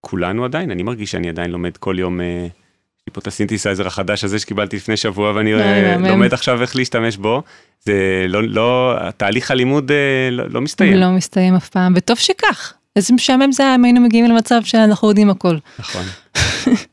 כולנו 0.00 0.44
עדיין, 0.44 0.70
אני 0.70 0.82
מרגיש 0.82 1.10
שאני 1.10 1.28
עדיין 1.28 1.50
לומד 1.50 1.76
כל 1.76 1.96
יום, 1.98 2.20
אה, 2.20 2.26
יש 2.26 3.02
לי 3.06 3.12
פה 3.12 3.20
את 3.20 3.26
הסינתסייזר 3.26 3.86
החדש 3.86 4.24
הזה 4.24 4.38
שקיבלתי 4.38 4.76
לפני 4.76 4.96
שבוע 4.96 5.32
ואני 5.32 5.54
אה, 5.54 5.96
לומד 5.98 6.32
עכשיו 6.32 6.62
איך 6.62 6.76
להשתמש 6.76 7.16
בו. 7.16 7.42
זה 7.80 8.24
לא, 8.28 8.42
לא, 8.42 8.96
תהליך 9.16 9.50
הלימוד 9.50 9.92
לא, 10.30 10.44
לא 10.48 10.60
מסתיים. 10.60 10.94
לא 10.94 11.10
מסתיים 11.10 11.54
אף 11.54 11.68
פעם, 11.68 11.92
וטוב 11.96 12.18
שכך. 12.18 12.74
איזה 12.96 13.14
משעמם 13.14 13.52
זה 13.52 13.62
היה 13.62 13.74
אם 13.74 13.84
היינו 13.84 14.00
מגיעים 14.00 14.26
למצב 14.26 14.60
שאנחנו 14.64 15.08
יודעים 15.08 15.30
הכל. 15.30 15.56
נכון. 15.78 16.02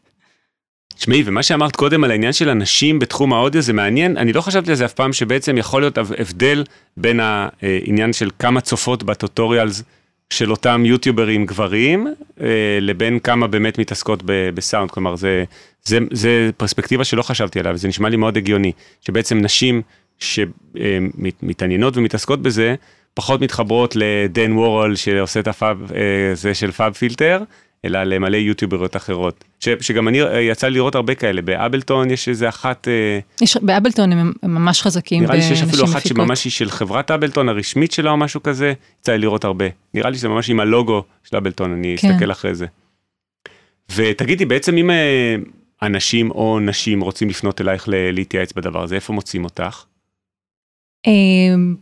תשמעי, 0.98 1.24
ומה 1.26 1.44
שאמרת 1.44 1.76
קודם 1.76 2.04
על 2.04 2.12
העניין 2.12 2.34
של 2.34 2.50
אנשים 2.50 3.00
בתחום 3.00 3.34
האודיו 3.34 3.62
זה 3.62 3.74
מעניין, 3.74 4.18
אני 4.18 4.34
לא 4.34 4.42
חשבתי 4.42 4.70
על 4.70 4.76
זה 4.76 4.86
אף 4.86 4.94
פעם 4.94 5.14
שבעצם 5.14 5.58
יכול 5.58 5.82
להיות 5.82 5.98
הבדל 5.98 6.64
בין 6.98 7.20
העניין 7.20 8.14
של 8.14 8.30
כמה 8.40 8.62
צופות 8.62 9.04
בטוטוריאלס 9.04 9.84
של 10.30 10.52
אותם 10.52 10.84
יוטיוברים 10.86 11.46
גברים, 11.46 12.08
אה, 12.42 12.48
לבין 12.82 13.20
כמה 13.20 13.48
באמת 13.48 13.80
מתעסקות 13.80 14.24
בסאונד, 14.26 14.92
כלומר 14.92 15.16
זה, 15.16 15.44
זה, 15.84 16.00
זה 16.12 16.50
פרספקטיבה 16.58 17.04
שלא 17.04 17.22
חשבתי 17.22 17.60
עליו, 17.60 17.78
זה 17.78 17.88
נשמע 17.88 18.10
לי 18.10 18.18
מאוד 18.18 18.38
הגיוני, 18.38 18.72
שבעצם 19.02 19.38
נשים 19.38 19.82
שמתעניינות 20.20 21.98
ומתעסקות 21.98 22.42
בזה, 22.42 22.76
פחות 23.14 23.42
מתחברות 23.42 23.96
לדן 23.96 24.52
וורול 24.52 24.96
שעושה 24.96 25.40
את 25.40 25.48
הפאב, 25.48 25.92
זה 26.34 26.54
של 26.54 26.72
פאב 26.72 26.94
פילטר, 26.94 27.44
אלא 27.86 28.04
למלא 28.04 28.38
יוטיובריות 28.38 28.96
אחרות. 28.96 29.44
ש, 29.60 29.70
שגם 29.82 30.08
אני, 30.08 30.18
יצא 30.42 30.68
לי 30.68 30.76
לראות 30.76 30.96
הרבה 30.96 31.16
כאלה, 31.16 31.42
באבלטון 31.42 32.12
יש 32.12 32.30
איזה 32.30 32.50
אחת... 32.50 32.88
יש, 33.42 33.58
באבלטון 33.58 34.12
הם, 34.12 34.34
ממש 34.44 34.82
חזקים 34.82 35.24
נראה 35.24 35.36
לי 35.36 35.42
שיש 35.42 35.62
אפילו 35.62 35.84
אחת 35.86 35.96
מפיקות. 35.96 36.18
שממש 36.18 36.44
היא 36.44 36.52
של 36.52 36.70
חברת 36.70 37.12
אבלטון 37.12 37.50
הרשמית 37.50 37.92
שלה 37.92 38.12
או 38.12 38.18
משהו 38.18 38.44
כזה, 38.44 38.74
יצא 39.00 39.12
לי 39.12 39.18
לראות 39.18 39.44
הרבה. 39.44 39.66
נראה 39.94 40.10
לי 40.10 40.18
שזה 40.18 40.28
ממש 40.28 40.50
עם 40.50 40.60
הלוגו 40.60 41.04
של 41.24 41.38
אבלטון, 41.38 41.74
אני 41.74 41.96
כן. 41.98 42.12
אסתכל 42.12 42.32
אחרי 42.32 42.56
זה. 42.56 42.66
ותגידי, 43.96 44.46
בעצם 44.46 44.78
אם 44.78 44.90
אנשים 45.82 46.32
או 46.32 46.60
נשים 46.60 47.02
רוצים 47.02 47.30
לפנות 47.30 47.62
אלייך 47.62 47.86
להתייעץ 47.88 48.54
בדבר 48.54 48.84
הזה, 48.84 48.96
איפה 48.96 49.14
מוצאים 49.14 49.44
אותך? 49.44 49.84
אמ, 51.08 51.76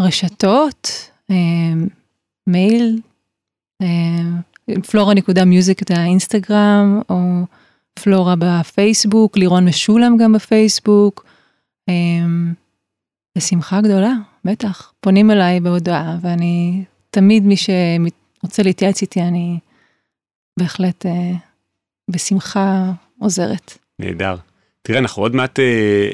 רשתות, 0.00 1.10
אמ, 1.30 1.86
מייל, 2.46 2.98
פלורה 4.90 5.14
נקודה 5.14 5.44
מיוזיק 5.44 5.82
את 5.82 5.90
האינסטגרם, 5.90 7.00
או 7.10 7.44
פלורה 7.94 8.34
בפייסבוק, 8.38 9.36
לירון 9.36 9.64
משולם 9.64 10.16
גם 10.16 10.32
בפייסבוק. 10.32 11.24
אמ, 11.88 12.52
בשמחה 13.38 13.80
גדולה, 13.80 14.12
בטח. 14.44 14.92
פונים 15.00 15.30
אליי 15.30 15.60
בהודעה, 15.60 16.16
ואני, 16.20 16.84
תמיד 17.10 17.44
מי 17.44 17.54
שרוצה 17.56 18.62
להתייעץ 18.62 19.02
איתי, 19.02 19.22
אני 19.22 19.58
בהחלט 20.58 21.06
אה, 21.06 21.32
בשמחה 22.10 22.92
עוזרת. 23.18 23.78
נהדר. 23.98 24.36
תראה, 24.86 24.98
אנחנו 24.98 25.22
עוד 25.22 25.36
מעט 25.36 25.60
אה, 25.60 25.64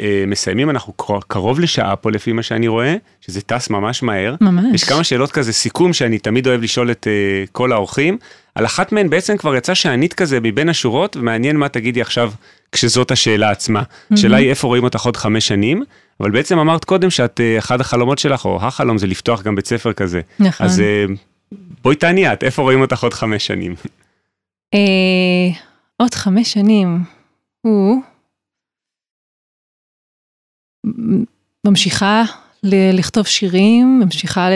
אה, 0.00 0.24
מסיימים, 0.26 0.70
אנחנו 0.70 0.92
קרוב 1.28 1.60
לשעה 1.60 1.96
פה 1.96 2.10
לפי 2.10 2.32
מה 2.32 2.42
שאני 2.42 2.68
רואה, 2.68 2.96
שזה 3.20 3.40
טס 3.40 3.70
ממש 3.70 4.02
מהר. 4.02 4.34
ממש. 4.40 4.64
יש 4.74 4.84
כמה 4.84 5.04
שאלות 5.04 5.32
כזה 5.32 5.52
סיכום 5.52 5.92
שאני 5.92 6.18
תמיד 6.18 6.46
אוהב 6.46 6.62
לשאול 6.62 6.90
את 6.90 7.06
אה, 7.10 7.44
כל 7.52 7.72
האורחים. 7.72 8.18
על 8.54 8.66
אחת 8.66 8.92
מהן 8.92 9.10
בעצם 9.10 9.36
כבר 9.36 9.56
יצא 9.56 9.74
שענית 9.74 10.14
כזה 10.14 10.40
מבין 10.42 10.68
השורות, 10.68 11.16
ומעניין 11.16 11.56
מה 11.56 11.68
תגידי 11.68 12.00
עכשיו 12.00 12.32
כשזאת 12.72 13.10
השאלה 13.10 13.50
עצמה. 13.50 13.80
Mm-hmm. 13.80 14.14
השאלה 14.14 14.36
היא 14.36 14.50
איפה 14.50 14.66
רואים 14.66 14.84
אותך 14.84 15.04
עוד 15.04 15.16
חמש 15.16 15.48
שנים, 15.48 15.84
אבל 16.20 16.30
בעצם 16.30 16.58
אמרת 16.58 16.84
קודם 16.84 17.10
שאת, 17.10 17.40
אה, 17.40 17.58
אחד 17.58 17.80
החלומות 17.80 18.18
שלך, 18.18 18.44
או 18.44 18.58
החלום 18.62 18.98
זה 18.98 19.06
לפתוח 19.06 19.42
גם 19.42 19.54
בית 19.54 19.66
ספר 19.66 19.92
כזה. 19.92 20.20
נכון. 20.40 20.66
אז 20.66 20.80
אה, 20.80 21.04
בואי 21.82 21.96
תעני 21.96 22.32
את, 22.32 22.44
איפה 22.44 22.62
רואים 22.62 22.80
אותך 22.80 23.02
עוד 23.02 23.14
חמש 23.14 23.46
שנים? 23.46 23.74
אה, 24.74 25.58
עוד 25.96 26.14
חמש 26.14 26.52
שנים. 26.52 26.98
הוא... 27.62 28.02
ממשיכה 31.66 32.24
לכתוב 32.62 33.26
שירים, 33.26 34.00
ממשיכה 34.04 34.48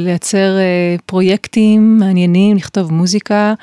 לייצר 0.00 0.58
אה, 0.58 0.96
פרויקטים 1.06 1.98
מעניינים, 1.98 2.56
לכתוב 2.56 2.92
מוזיקה, 2.92 3.54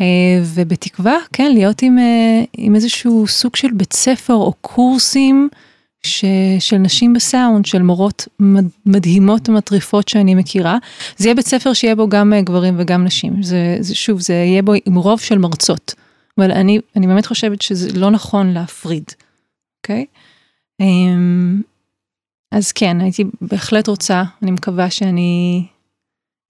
אה, 0.00 0.06
ובתקווה, 0.42 1.16
כן, 1.32 1.52
להיות 1.52 1.82
עם, 1.82 1.98
אה, 1.98 2.44
עם 2.56 2.74
איזשהו 2.74 3.26
סוג 3.26 3.56
של 3.56 3.68
בית 3.72 3.92
ספר 3.92 4.34
או 4.34 4.52
קורסים 4.60 5.48
ש, 6.02 6.24
של 6.58 6.76
נשים 6.76 7.12
בסאונד, 7.12 7.66
של 7.66 7.82
מורות 7.82 8.28
מדהימות 8.86 9.48
ומטריפות 9.48 10.08
שאני 10.08 10.34
מכירה. 10.34 10.78
זה 11.16 11.28
יהיה 11.28 11.34
בית 11.34 11.46
ספר 11.46 11.72
שיהיה 11.72 11.96
בו 11.96 12.08
גם 12.08 12.32
גברים 12.44 12.74
וגם 12.78 13.04
נשים. 13.04 13.42
זה, 13.42 13.76
זה 13.80 13.94
שוב, 13.94 14.20
זה 14.20 14.34
יהיה 14.34 14.62
בו 14.62 14.72
עם 14.86 14.94
רוב 14.94 15.20
של 15.20 15.38
מרצות. 15.38 15.94
אבל 16.38 16.50
אני, 16.50 16.78
אני 16.96 17.06
באמת 17.06 17.26
חושבת 17.26 17.62
שזה 17.62 17.98
לא 17.98 18.10
נכון 18.10 18.52
להפריד, 18.52 19.04
אוקיי? 19.82 20.04
Okay? 20.12 20.25
אמ, 20.80 21.62
אז 22.52 22.72
כן, 22.72 23.00
הייתי 23.00 23.24
בהחלט 23.40 23.88
רוצה, 23.88 24.22
אני 24.42 24.50
מקווה 24.50 24.90
שאני 24.90 25.66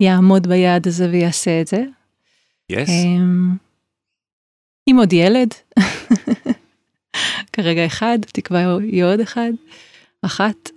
אעמוד 0.03 0.47
ביעד 0.47 0.87
הזה 0.89 1.09
ויעשה 1.11 1.61
את 1.61 1.67
זה. 1.67 1.85
Yes. 2.73 2.91
עם 4.87 4.97
עוד 4.99 5.13
ילד, 5.13 5.55
כרגע 7.53 7.87
אחד, 7.87 8.19
תקווה 8.33 8.61
יהיה 8.83 9.11
עוד 9.11 9.21
אחד, 9.21 9.51
אחת, 10.23 10.71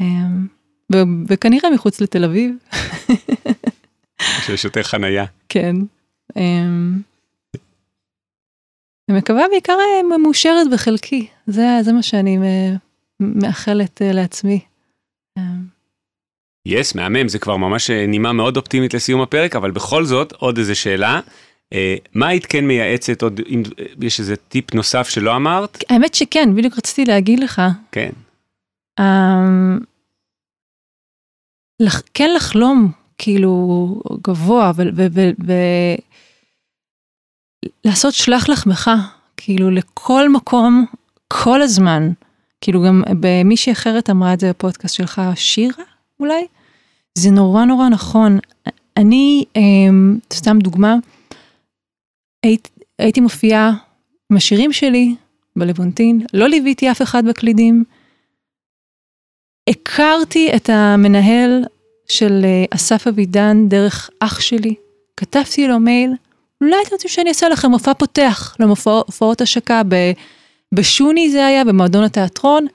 אמ, 0.00 0.46
וכנראה 1.28 1.70
מחוץ 1.74 2.00
לתל 2.00 2.24
אביב. 2.24 2.54
שיש 4.46 4.64
יותר 4.64 4.82
חנייה. 4.82 5.24
כן. 5.48 5.76
אמ, 9.10 9.14
אני 9.14 9.18
מקווה 9.18 9.48
בעיקר 9.50 9.72
אה, 9.72 10.18
מאושרת 10.18 10.70
בחלקי, 10.72 11.26
זה, 11.46 11.66
זה 11.82 11.92
מה 11.92 12.02
שאני 12.02 12.38
מאחלת 13.20 14.02
אה, 14.02 14.12
לעצמי. 14.12 14.60
יס, 16.66 16.92
yes, 16.92 16.96
מהמם, 16.96 17.28
זה 17.28 17.38
כבר 17.38 17.56
ממש 17.56 17.90
אה, 17.90 18.06
נימה 18.06 18.32
מאוד 18.32 18.56
אופטימית 18.56 18.94
לסיום 18.94 19.20
הפרק, 19.20 19.56
אבל 19.56 19.70
בכל 19.70 20.04
זאת, 20.04 20.32
עוד 20.32 20.58
איזה 20.58 20.74
שאלה. 20.74 21.20
מה 22.14 22.28
היית 22.28 22.46
כן 22.46 22.66
מייעצת 22.66 23.22
עוד, 23.22 23.40
אם 23.48 23.62
יש 24.00 24.20
איזה 24.20 24.36
טיפ 24.36 24.74
נוסף 24.74 25.08
שלא 25.08 25.36
אמרת? 25.36 25.78
האמת 25.90 26.14
שכן, 26.14 26.56
בדיוק 26.56 26.78
רציתי 26.78 27.04
להגיד 27.04 27.40
לך. 27.40 27.62
כן. 27.92 28.10
לח, 31.80 32.02
כן 32.14 32.30
לחלום, 32.36 32.92
כאילו, 33.18 33.94
גבוה, 34.22 34.72
ו... 34.76 34.82
לעשות 37.84 38.14
שלח 38.14 38.48
לחמך, 38.48 38.90
כאילו 39.36 39.70
לכל 39.70 40.28
מקום, 40.28 40.86
כל 41.28 41.62
הזמן. 41.62 42.10
כאילו 42.60 42.82
גם 42.82 43.02
במישהי 43.20 43.72
אחרת 43.72 44.10
אמרה 44.10 44.34
את 44.34 44.40
זה 44.40 44.50
בפודקאסט 44.50 44.94
שלך, 44.94 45.22
שירה 45.34 45.84
אולי? 46.20 46.46
זה 47.14 47.30
נורא 47.30 47.64
נורא 47.64 47.88
נכון. 47.88 48.38
אני, 48.96 49.44
אמ, 49.56 50.18
סתם 50.32 50.58
דוגמה, 50.58 50.96
היית, 52.42 52.68
הייתי 52.98 53.20
מופיעה 53.20 53.72
עם 54.30 54.36
השירים 54.36 54.72
שלי 54.72 55.14
בלוונטין, 55.56 56.20
לא 56.32 56.48
ליוויתי 56.48 56.90
אף 56.90 57.02
אחד 57.02 57.24
בקלידים. 57.26 57.84
הכרתי 59.70 60.56
את 60.56 60.70
המנהל 60.72 61.64
של 62.08 62.40
אה, 62.44 62.64
אסף 62.70 63.06
אבידן 63.06 63.68
דרך 63.68 64.10
אח 64.20 64.40
שלי, 64.40 64.74
כתבתי 65.16 65.68
לו 65.68 65.78
מייל, 65.80 66.12
אולי 66.60 66.76
אתם 66.82 66.92
רוצים 66.92 67.10
שאני 67.10 67.28
אעשה 67.28 67.48
לכם 67.48 67.70
מופע 67.70 67.94
פותח 67.94 68.56
למופעות 68.60 69.40
השקה 69.40 69.82
בשוני 70.74 71.30
זה 71.30 71.46
היה, 71.46 71.64
במועדון 71.64 72.04
התיאטרון. 72.04 72.66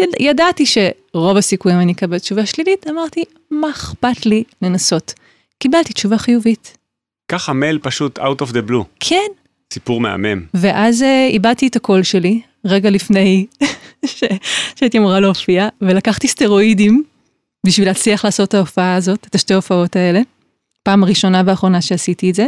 יד, 0.00 0.08
ידעתי 0.20 0.64
שרוב 0.66 1.36
הסיכויים 1.36 1.80
אני 1.80 1.92
אקבל 1.92 2.18
תשובה 2.18 2.46
שלילית, 2.46 2.86
אמרתי, 2.90 3.24
מה 3.50 3.70
אכפת 3.70 4.26
לי 4.26 4.44
לנסות? 4.62 5.14
קיבלתי 5.58 5.92
תשובה 5.92 6.18
חיובית. 6.18 6.76
ככה 7.28 7.52
מייל 7.52 7.78
פשוט 7.78 8.18
out 8.18 8.42
of 8.42 8.50
the 8.50 8.70
blue. 8.70 8.84
כן. 9.00 9.26
סיפור 9.72 10.00
מהמם. 10.00 10.44
ואז 10.54 11.02
uh, 11.02 11.04
איבדתי 11.30 11.66
את 11.66 11.76
הקול 11.76 12.02
שלי, 12.02 12.40
רגע 12.64 12.90
לפני 12.90 13.46
ש... 14.06 14.24
שהייתי 14.76 14.98
אמורה 14.98 15.20
להופיע, 15.20 15.68
ולקחתי 15.80 16.28
סטרואידים 16.28 17.04
בשביל 17.66 17.88
להצליח 17.88 18.24
לעשות 18.24 18.48
את 18.48 18.54
ההופעה 18.54 18.94
הזאת, 18.94 19.26
את 19.26 19.34
השתי 19.34 19.52
ההופעות 19.52 19.96
האלה. 19.96 20.20
פעם 20.82 21.02
הראשונה 21.02 21.42
והאחרונה 21.46 21.80
שעשיתי 21.80 22.30
את 22.30 22.34
זה. 22.34 22.46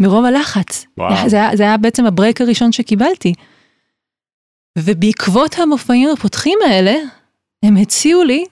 מרוב 0.00 0.24
הלחץ. 0.24 0.86
וואו. 0.98 1.28
זה 1.28 1.36
היה, 1.36 1.56
זה 1.56 1.62
היה 1.62 1.76
בעצם 1.76 2.06
הברייק 2.06 2.40
הראשון 2.40 2.72
שקיבלתי. 2.72 3.34
ובעקבות 4.78 5.58
המופעים 5.58 6.08
הפותחים 6.12 6.58
האלה, 6.66 6.94
הם 7.62 7.76
הציעו 7.76 8.24
לי 8.24 8.44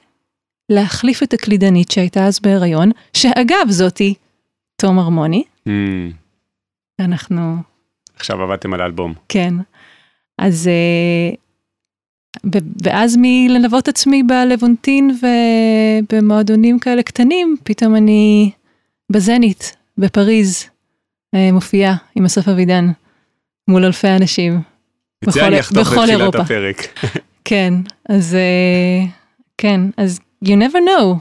להחליף 0.69 1.23
את 1.23 1.33
הקלידנית 1.33 1.91
שהייתה 1.91 2.27
אז 2.27 2.41
בהיריון, 2.41 2.91
שאגב 3.13 3.67
זאתי 3.69 4.15
תום 4.77 4.99
הרמוני. 4.99 5.43
Mm. 5.69 5.71
אנחנו... 7.01 7.57
עכשיו 8.17 8.43
עבדתם 8.43 8.75
על 8.75 8.81
האלבום. 8.81 9.15
כן. 9.29 9.55
אז... 10.39 10.69
אה, 10.69 11.35
ואז 12.83 13.17
מלנבות 13.21 13.89
עצמי 13.89 14.23
בלוונטין 14.23 15.19
ובמועדונים 16.11 16.79
כאלה 16.79 17.03
קטנים, 17.03 17.57
פתאום 17.65 17.97
אני 17.97 18.51
בזנית, 19.13 19.77
בפריז, 19.99 20.71
מופיעה 21.53 21.97
עם 22.15 22.25
אסף 22.25 22.49
אבידן 22.49 22.91
מול 23.69 23.85
אלפי 23.85 24.09
אנשים. 24.09 24.61
את 25.25 25.33
זה 25.33 25.47
אני 25.47 25.61
אחתוך 25.61 25.93
בתחילת 25.93 26.35
הפרק. 26.35 27.01
כן, 27.49 27.75
אז 28.09 28.35
אה, 28.35 29.07
כן, 29.59 29.81
אז 29.97 30.21
you 30.45 30.49
never 30.49 30.77
know. 30.77 31.17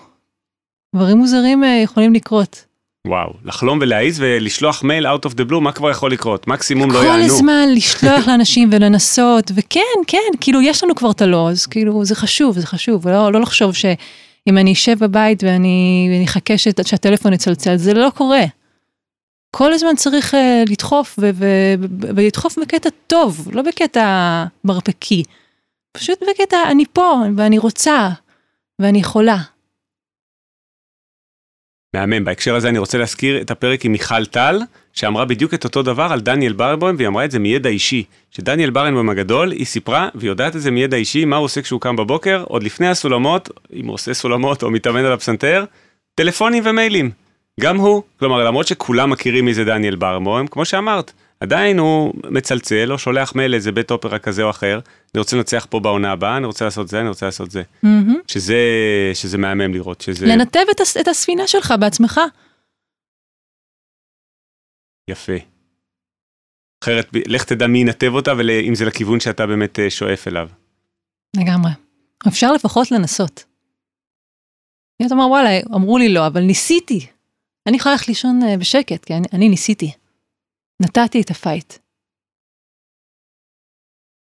דברים 0.95 1.17
מוזרים 1.17 1.63
אה, 1.63 1.81
יכולים 1.83 2.13
לקרות. 2.13 2.65
וואו, 3.07 3.33
לחלום 3.45 3.79
ולהעיז 3.81 4.19
ולשלוח 4.19 4.83
מייל 4.83 5.07
out 5.07 5.25
of 5.25 5.31
the 5.31 5.51
blue, 5.51 5.59
מה 5.59 5.71
כבר 5.71 5.89
יכול 5.89 6.11
לקרות? 6.11 6.47
מקסימום 6.47 6.91
לא 6.91 6.97
יענו. 6.97 7.13
כל 7.13 7.19
הזמן 7.19 7.65
לשלוח 7.75 8.27
לאנשים 8.27 8.69
ולנסות, 8.71 9.51
וכן, 9.55 9.81
כן, 10.07 10.17
כאילו 10.41 10.61
יש 10.61 10.83
לנו 10.83 10.95
כבר 10.95 11.11
את 11.11 11.21
הלוז, 11.21 11.65
כאילו 11.65 12.05
זה 12.05 12.15
חשוב, 12.15 12.59
זה 12.59 12.67
חשוב, 12.67 13.05
ולא 13.05 13.31
לא 13.31 13.41
לחשוב 13.41 13.73
שאם 13.73 14.57
אני 14.57 14.73
אשב 14.73 14.95
בבית 14.99 15.43
ואני 15.43 16.23
אחכה 16.25 16.57
שהטלפון 16.57 17.33
יצלצל, 17.33 17.75
זה 17.75 17.93
לא 17.93 18.09
קורה. 18.15 18.43
כל 19.57 19.73
הזמן 19.73 19.95
צריך 19.95 20.33
uh, 20.33 20.37
לדחוף 20.69 21.19
ולדחוף 22.15 22.59
בקטע 22.59 22.89
טוב, 23.07 23.49
לא 23.53 23.61
בקטע 23.61 24.43
מרפקי. 24.63 25.23
פשוט 25.91 26.19
בקטע 26.29 26.57
אני 26.71 26.83
פה 26.93 27.21
ואני 27.37 27.57
רוצה 27.57 28.09
ואני 28.79 28.99
יכולה. 28.99 29.37
מהמם. 31.95 32.25
בהקשר 32.25 32.55
הזה 32.55 32.69
אני 32.69 32.77
רוצה 32.77 32.97
להזכיר 32.97 33.41
את 33.41 33.51
הפרק 33.51 33.85
עם 33.85 33.91
מיכל 33.91 34.25
טל, 34.25 34.61
שאמרה 34.93 35.25
בדיוק 35.25 35.53
את 35.53 35.63
אותו 35.63 35.83
דבר 35.83 36.07
על 36.11 36.21
דניאל 36.21 36.53
ברנבוים, 36.53 36.95
והיא 36.95 37.07
אמרה 37.07 37.25
את 37.25 37.31
זה 37.31 37.39
מידע 37.39 37.69
אישי. 37.69 38.03
שדניאל 38.31 38.69
ברנבוים 38.69 39.09
הגדול, 39.09 39.51
היא 39.51 39.65
סיפרה, 39.65 40.09
והיא 40.15 40.29
יודעת 40.29 40.55
את 40.55 40.61
זה 40.61 40.71
מידע 40.71 40.97
אישי, 40.97 41.25
מה 41.25 41.35
הוא 41.35 41.45
עושה 41.45 41.61
כשהוא 41.61 41.81
קם 41.81 41.95
בבוקר, 41.95 42.43
עוד 42.47 42.63
לפני 42.63 42.87
הסולמות, 42.87 43.49
אם 43.73 43.85
הוא 43.87 43.93
עושה 43.93 44.13
סולמות 44.13 44.63
או 44.63 44.71
מתאמן 44.71 45.05
על 45.05 45.13
הפסנתר, 45.13 45.65
טלפונים 46.15 46.63
ומיילים. 46.65 47.24
גם 47.59 47.77
הוא, 47.77 48.03
כלומר 48.19 48.43
למרות 48.43 48.67
שכולם 48.67 49.09
מכירים 49.09 49.45
מי 49.45 49.53
זה 49.53 49.63
דניאל 49.63 49.95
ברנבוים, 49.95 50.47
כמו 50.47 50.65
שאמרת, 50.65 51.13
עדיין 51.39 51.79
הוא 51.79 52.13
מצלצל 52.31 52.91
או 52.91 52.97
שולח 52.97 53.35
מייל 53.35 53.51
לאיזה 53.51 53.71
בית 53.71 53.91
אופרה 53.91 54.19
כזה 54.19 54.43
או 54.43 54.49
אחר, 54.49 54.79
אני 55.13 55.19
רוצה 55.19 55.35
לנצח 55.37 55.67
פה 55.69 55.79
בעונה 55.79 56.11
הבאה, 56.11 56.37
אני 56.37 56.45
רוצה 56.45 56.65
לעשות 56.65 56.87
זה, 56.87 56.99
אני 56.99 57.09
רוצה 57.09 57.25
לעשות 57.25 57.51
זה. 57.51 57.61
Mm-hmm. 57.61 58.11
שזה, 58.27 58.57
שזה 59.13 59.37
מהמם 59.37 59.73
לראות, 59.73 60.01
שזה... 60.01 60.25
לנתב 60.25 60.63
את, 60.71 60.79
הס- 60.81 60.97
את 60.97 61.07
הספינה 61.07 61.47
שלך 61.47 61.73
בעצמך. 61.79 62.19
יפה. 65.09 65.33
אחרת, 66.83 67.07
לך 67.27 67.43
תדע 67.43 67.67
מי 67.67 67.79
ינתב 67.79 68.11
אותה 68.13 68.33
ואם 68.37 68.75
זה 68.75 68.85
לכיוון 68.85 69.19
שאתה 69.19 69.47
באמת 69.47 69.79
אה, 69.79 69.89
שואף 69.89 70.27
אליו. 70.27 70.49
לגמרי. 71.37 71.71
אפשר 72.27 72.51
לפחות 72.51 72.91
לנסות. 72.91 73.45
אתה 75.05 75.13
אומר, 75.13 75.27
וואלה, 75.27 75.49
אמרו 75.75 75.97
לי 75.97 76.09
לא, 76.13 76.27
אבל 76.27 76.41
ניסיתי. 76.41 77.07
אני 77.67 77.77
יכולה 77.77 77.95
ללכת 77.95 78.07
לישון 78.07 78.39
אה, 78.43 78.57
בשקט, 78.57 79.05
כי 79.05 79.13
אני, 79.13 79.27
אני 79.33 79.49
ניסיתי. 79.49 79.91
נתתי 80.81 81.21
את 81.21 81.31
הפייט. 81.31 81.73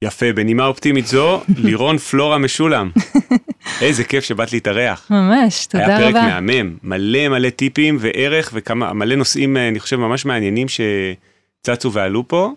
יפה, 0.04 0.34
בנימה 0.34 0.66
אופטימית 0.66 1.08
זו, 1.08 1.42
לירון 1.64 1.98
פלורה 1.98 2.38
משולם. 2.38 2.92
איזה 3.82 4.04
כיף 4.04 4.24
שבאת 4.24 4.54
להתארח. 4.54 5.12
ממש, 5.12 5.66
תודה 5.66 5.86
היה 5.86 5.98
פרק 5.98 6.16
רבה. 6.16 6.40
מהמם, 6.42 6.78
מלא 6.84 7.28
מלא 7.30 7.50
טיפים 7.50 7.98
וערך 8.00 8.52
וכמה, 8.54 8.94
מלא 8.94 9.16
נושאים, 9.16 9.58
אה, 9.58 9.68
אני 9.68 9.80
חושב, 9.80 9.96
ממש 9.96 10.26
מעניינים 10.26 10.68
שצצו 10.68 11.94
ועלו 11.94 12.28
פה. 12.28 12.54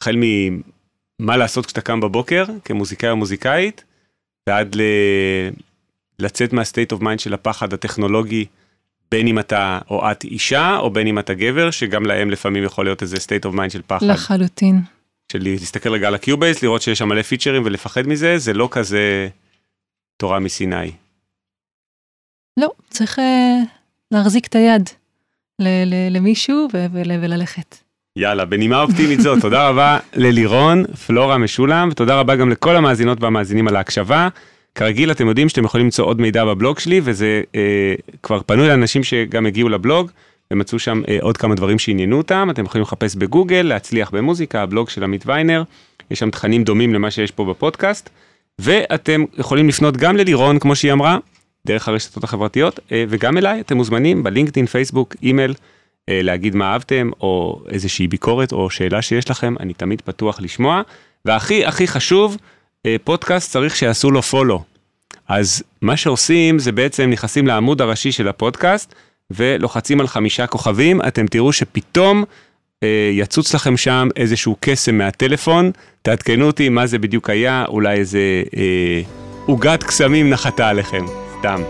החל 0.00 0.16
ממה 0.16 1.36
לעשות 1.36 1.66
כשאתה 1.66 1.80
קם 1.80 2.00
בבוקר, 2.00 2.44
כמוזיקאי 2.64 3.10
או 3.10 3.16
מוזיקאית, 3.16 3.84
ועד 4.48 4.74
ל... 4.74 4.82
לצאת 6.18 6.52
מה-state 6.52 6.96
of 6.96 7.02
mind 7.02 7.18
של 7.18 7.34
הפחד 7.34 7.72
הטכנולוגי, 7.72 8.44
בין 9.10 9.26
אם 9.26 9.38
אתה 9.38 9.78
או 9.90 10.10
את 10.10 10.24
אישה, 10.24 10.76
או 10.76 10.90
בין 10.90 11.06
אם 11.06 11.18
אתה 11.18 11.34
גבר, 11.34 11.70
שגם 11.70 12.06
להם 12.06 12.30
לפעמים 12.30 12.64
יכול 12.64 12.84
להיות 12.84 13.02
איזה 13.02 13.16
state 13.16 13.50
of 13.50 13.54
mind 13.56 13.70
של 13.70 13.82
פחד. 13.86 14.06
לחלוטין. 14.06 14.80
של 15.32 15.38
להסתכל 15.42 15.92
רגע 15.92 16.08
על 16.08 16.14
הקיובייס, 16.14 16.62
לראות 16.62 16.82
שיש 16.82 16.98
שם 16.98 17.08
מלא 17.08 17.22
פיצ'רים 17.22 17.62
ולפחד 17.64 18.06
מזה, 18.06 18.38
זה 18.38 18.52
לא 18.52 18.68
כזה 18.70 19.28
תורה 20.16 20.38
מסיני. 20.38 20.92
לא, 22.60 22.70
צריך 22.90 23.18
אה, 23.18 23.62
להחזיק 24.10 24.46
את 24.46 24.54
היד 24.54 24.90
ל- 25.58 25.84
ל- 25.84 26.16
למישהו 26.16 26.68
ו- 26.72 26.86
וללכת. 26.92 27.76
יאללה, 28.18 28.44
בנימה 28.44 28.82
אופטימית 28.82 29.20
זאת, 29.20 29.40
תודה 29.40 29.68
רבה 29.68 29.98
ללירון, 30.14 30.84
פלורה 30.86 31.38
משולם, 31.38 31.88
ותודה 31.92 32.20
רבה 32.20 32.36
גם 32.36 32.50
לכל 32.50 32.76
המאזינות 32.76 33.22
והמאזינים 33.22 33.68
על 33.68 33.76
ההקשבה. 33.76 34.28
כרגיל, 34.76 35.10
אתם 35.10 35.28
יודעים 35.28 35.48
שאתם 35.48 35.64
יכולים 35.64 35.86
למצוא 35.86 36.04
עוד 36.04 36.20
מידע 36.20 36.44
בבלוג 36.44 36.78
שלי, 36.78 37.00
וזה 37.04 37.42
אה, 37.54 37.94
כבר 38.22 38.40
פנו 38.46 38.64
אל 38.64 38.70
אנשים 38.70 39.04
שגם 39.04 39.46
הגיעו 39.46 39.68
לבלוג, 39.68 40.10
ומצאו 40.50 40.78
שם 40.78 41.02
אה, 41.08 41.18
עוד 41.20 41.36
כמה 41.36 41.54
דברים 41.54 41.78
שעניינו 41.78 42.18
אותם. 42.18 42.48
אתם 42.50 42.64
יכולים 42.64 42.82
לחפש 42.82 43.16
בגוגל, 43.16 43.62
להצליח 43.62 44.10
במוזיקה, 44.10 44.62
הבלוג 44.62 44.88
של 44.88 45.04
עמית 45.04 45.26
ויינר, 45.26 45.62
יש 46.10 46.18
שם 46.18 46.30
תכנים 46.30 46.64
דומים 46.64 46.94
למה 46.94 47.10
שיש 47.10 47.30
פה 47.30 47.44
בפודקאסט, 47.44 48.10
ואתם 48.58 49.24
יכולים 49.38 49.68
לפנות 49.68 49.96
גם 49.96 50.16
ללירון, 50.16 50.58
כמו 50.58 50.76
שהיא 50.76 50.92
אמרה, 50.92 51.18
דרך 51.66 51.88
הרשתות 51.88 52.24
החברתיות, 52.24 52.80
אה, 52.92 53.04
וגם 53.08 53.38
אליי, 53.38 53.60
אתם 53.60 53.76
מוזמנים 53.76 54.22
בלינקדאין, 54.22 54.66
פייסבוק, 54.66 55.16
אימייל. 55.22 55.54
אה, 56.08 56.20
להגיד 56.22 56.54
מה 56.56 56.72
אהבתם, 56.72 57.10
או 57.20 57.62
איזושהי 57.68 58.08
ביקורת 58.08 58.52
או 58.52 58.70
שאלה 58.70 59.02
שיש 59.02 59.30
לכם, 59.30 59.54
אני 59.60 59.74
תמיד 59.74 60.00
פתוח 60.00 60.40
לשמוע. 60.40 60.82
והכי 61.24 61.64
הכי 61.64 61.86
חשוב, 61.86 62.36
פודקאסט 63.04 63.50
צריך 63.50 63.76
שיעשו 63.76 64.10
לו 64.10 64.22
פולו. 64.22 64.62
אז 65.28 65.62
מה 65.82 65.96
שעושים 65.96 66.58
זה 66.58 66.72
בעצם 66.72 67.10
נכנסים 67.10 67.46
לעמוד 67.46 67.80
הראשי 67.80 68.12
של 68.12 68.28
הפודקאסט, 68.28 68.94
ולוחצים 69.30 70.00
על 70.00 70.06
חמישה 70.06 70.46
כוכבים, 70.46 71.00
אתם 71.02 71.26
תראו 71.26 71.52
שפתאום 71.52 72.24
אה, 72.82 73.10
יצוץ 73.12 73.54
לכם 73.54 73.76
שם 73.76 74.08
איזשהו 74.16 74.56
קסם 74.60 74.98
מהטלפון, 74.98 75.70
תעדכנו 76.02 76.46
אותי 76.46 76.68
מה 76.68 76.86
זה 76.86 76.98
בדיוק 76.98 77.30
היה, 77.30 77.64
אולי 77.68 77.98
איזה 77.98 78.42
אה, 78.56 79.00
עוגת 79.46 79.82
קסמים 79.82 80.30
נחתה 80.30 80.68
עליכם, 80.68 81.04
סתם. 81.38 81.62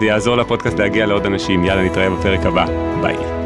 זה 0.00 0.06
יעזור 0.06 0.36
לפודקאסט 0.36 0.78
להגיע 0.78 1.06
לעוד 1.06 1.26
אנשים, 1.26 1.64
יאללה 1.64 1.84
נתראה 1.84 2.10
בפרק 2.10 2.46
הבא, 2.46 2.66
ביי. 3.02 3.45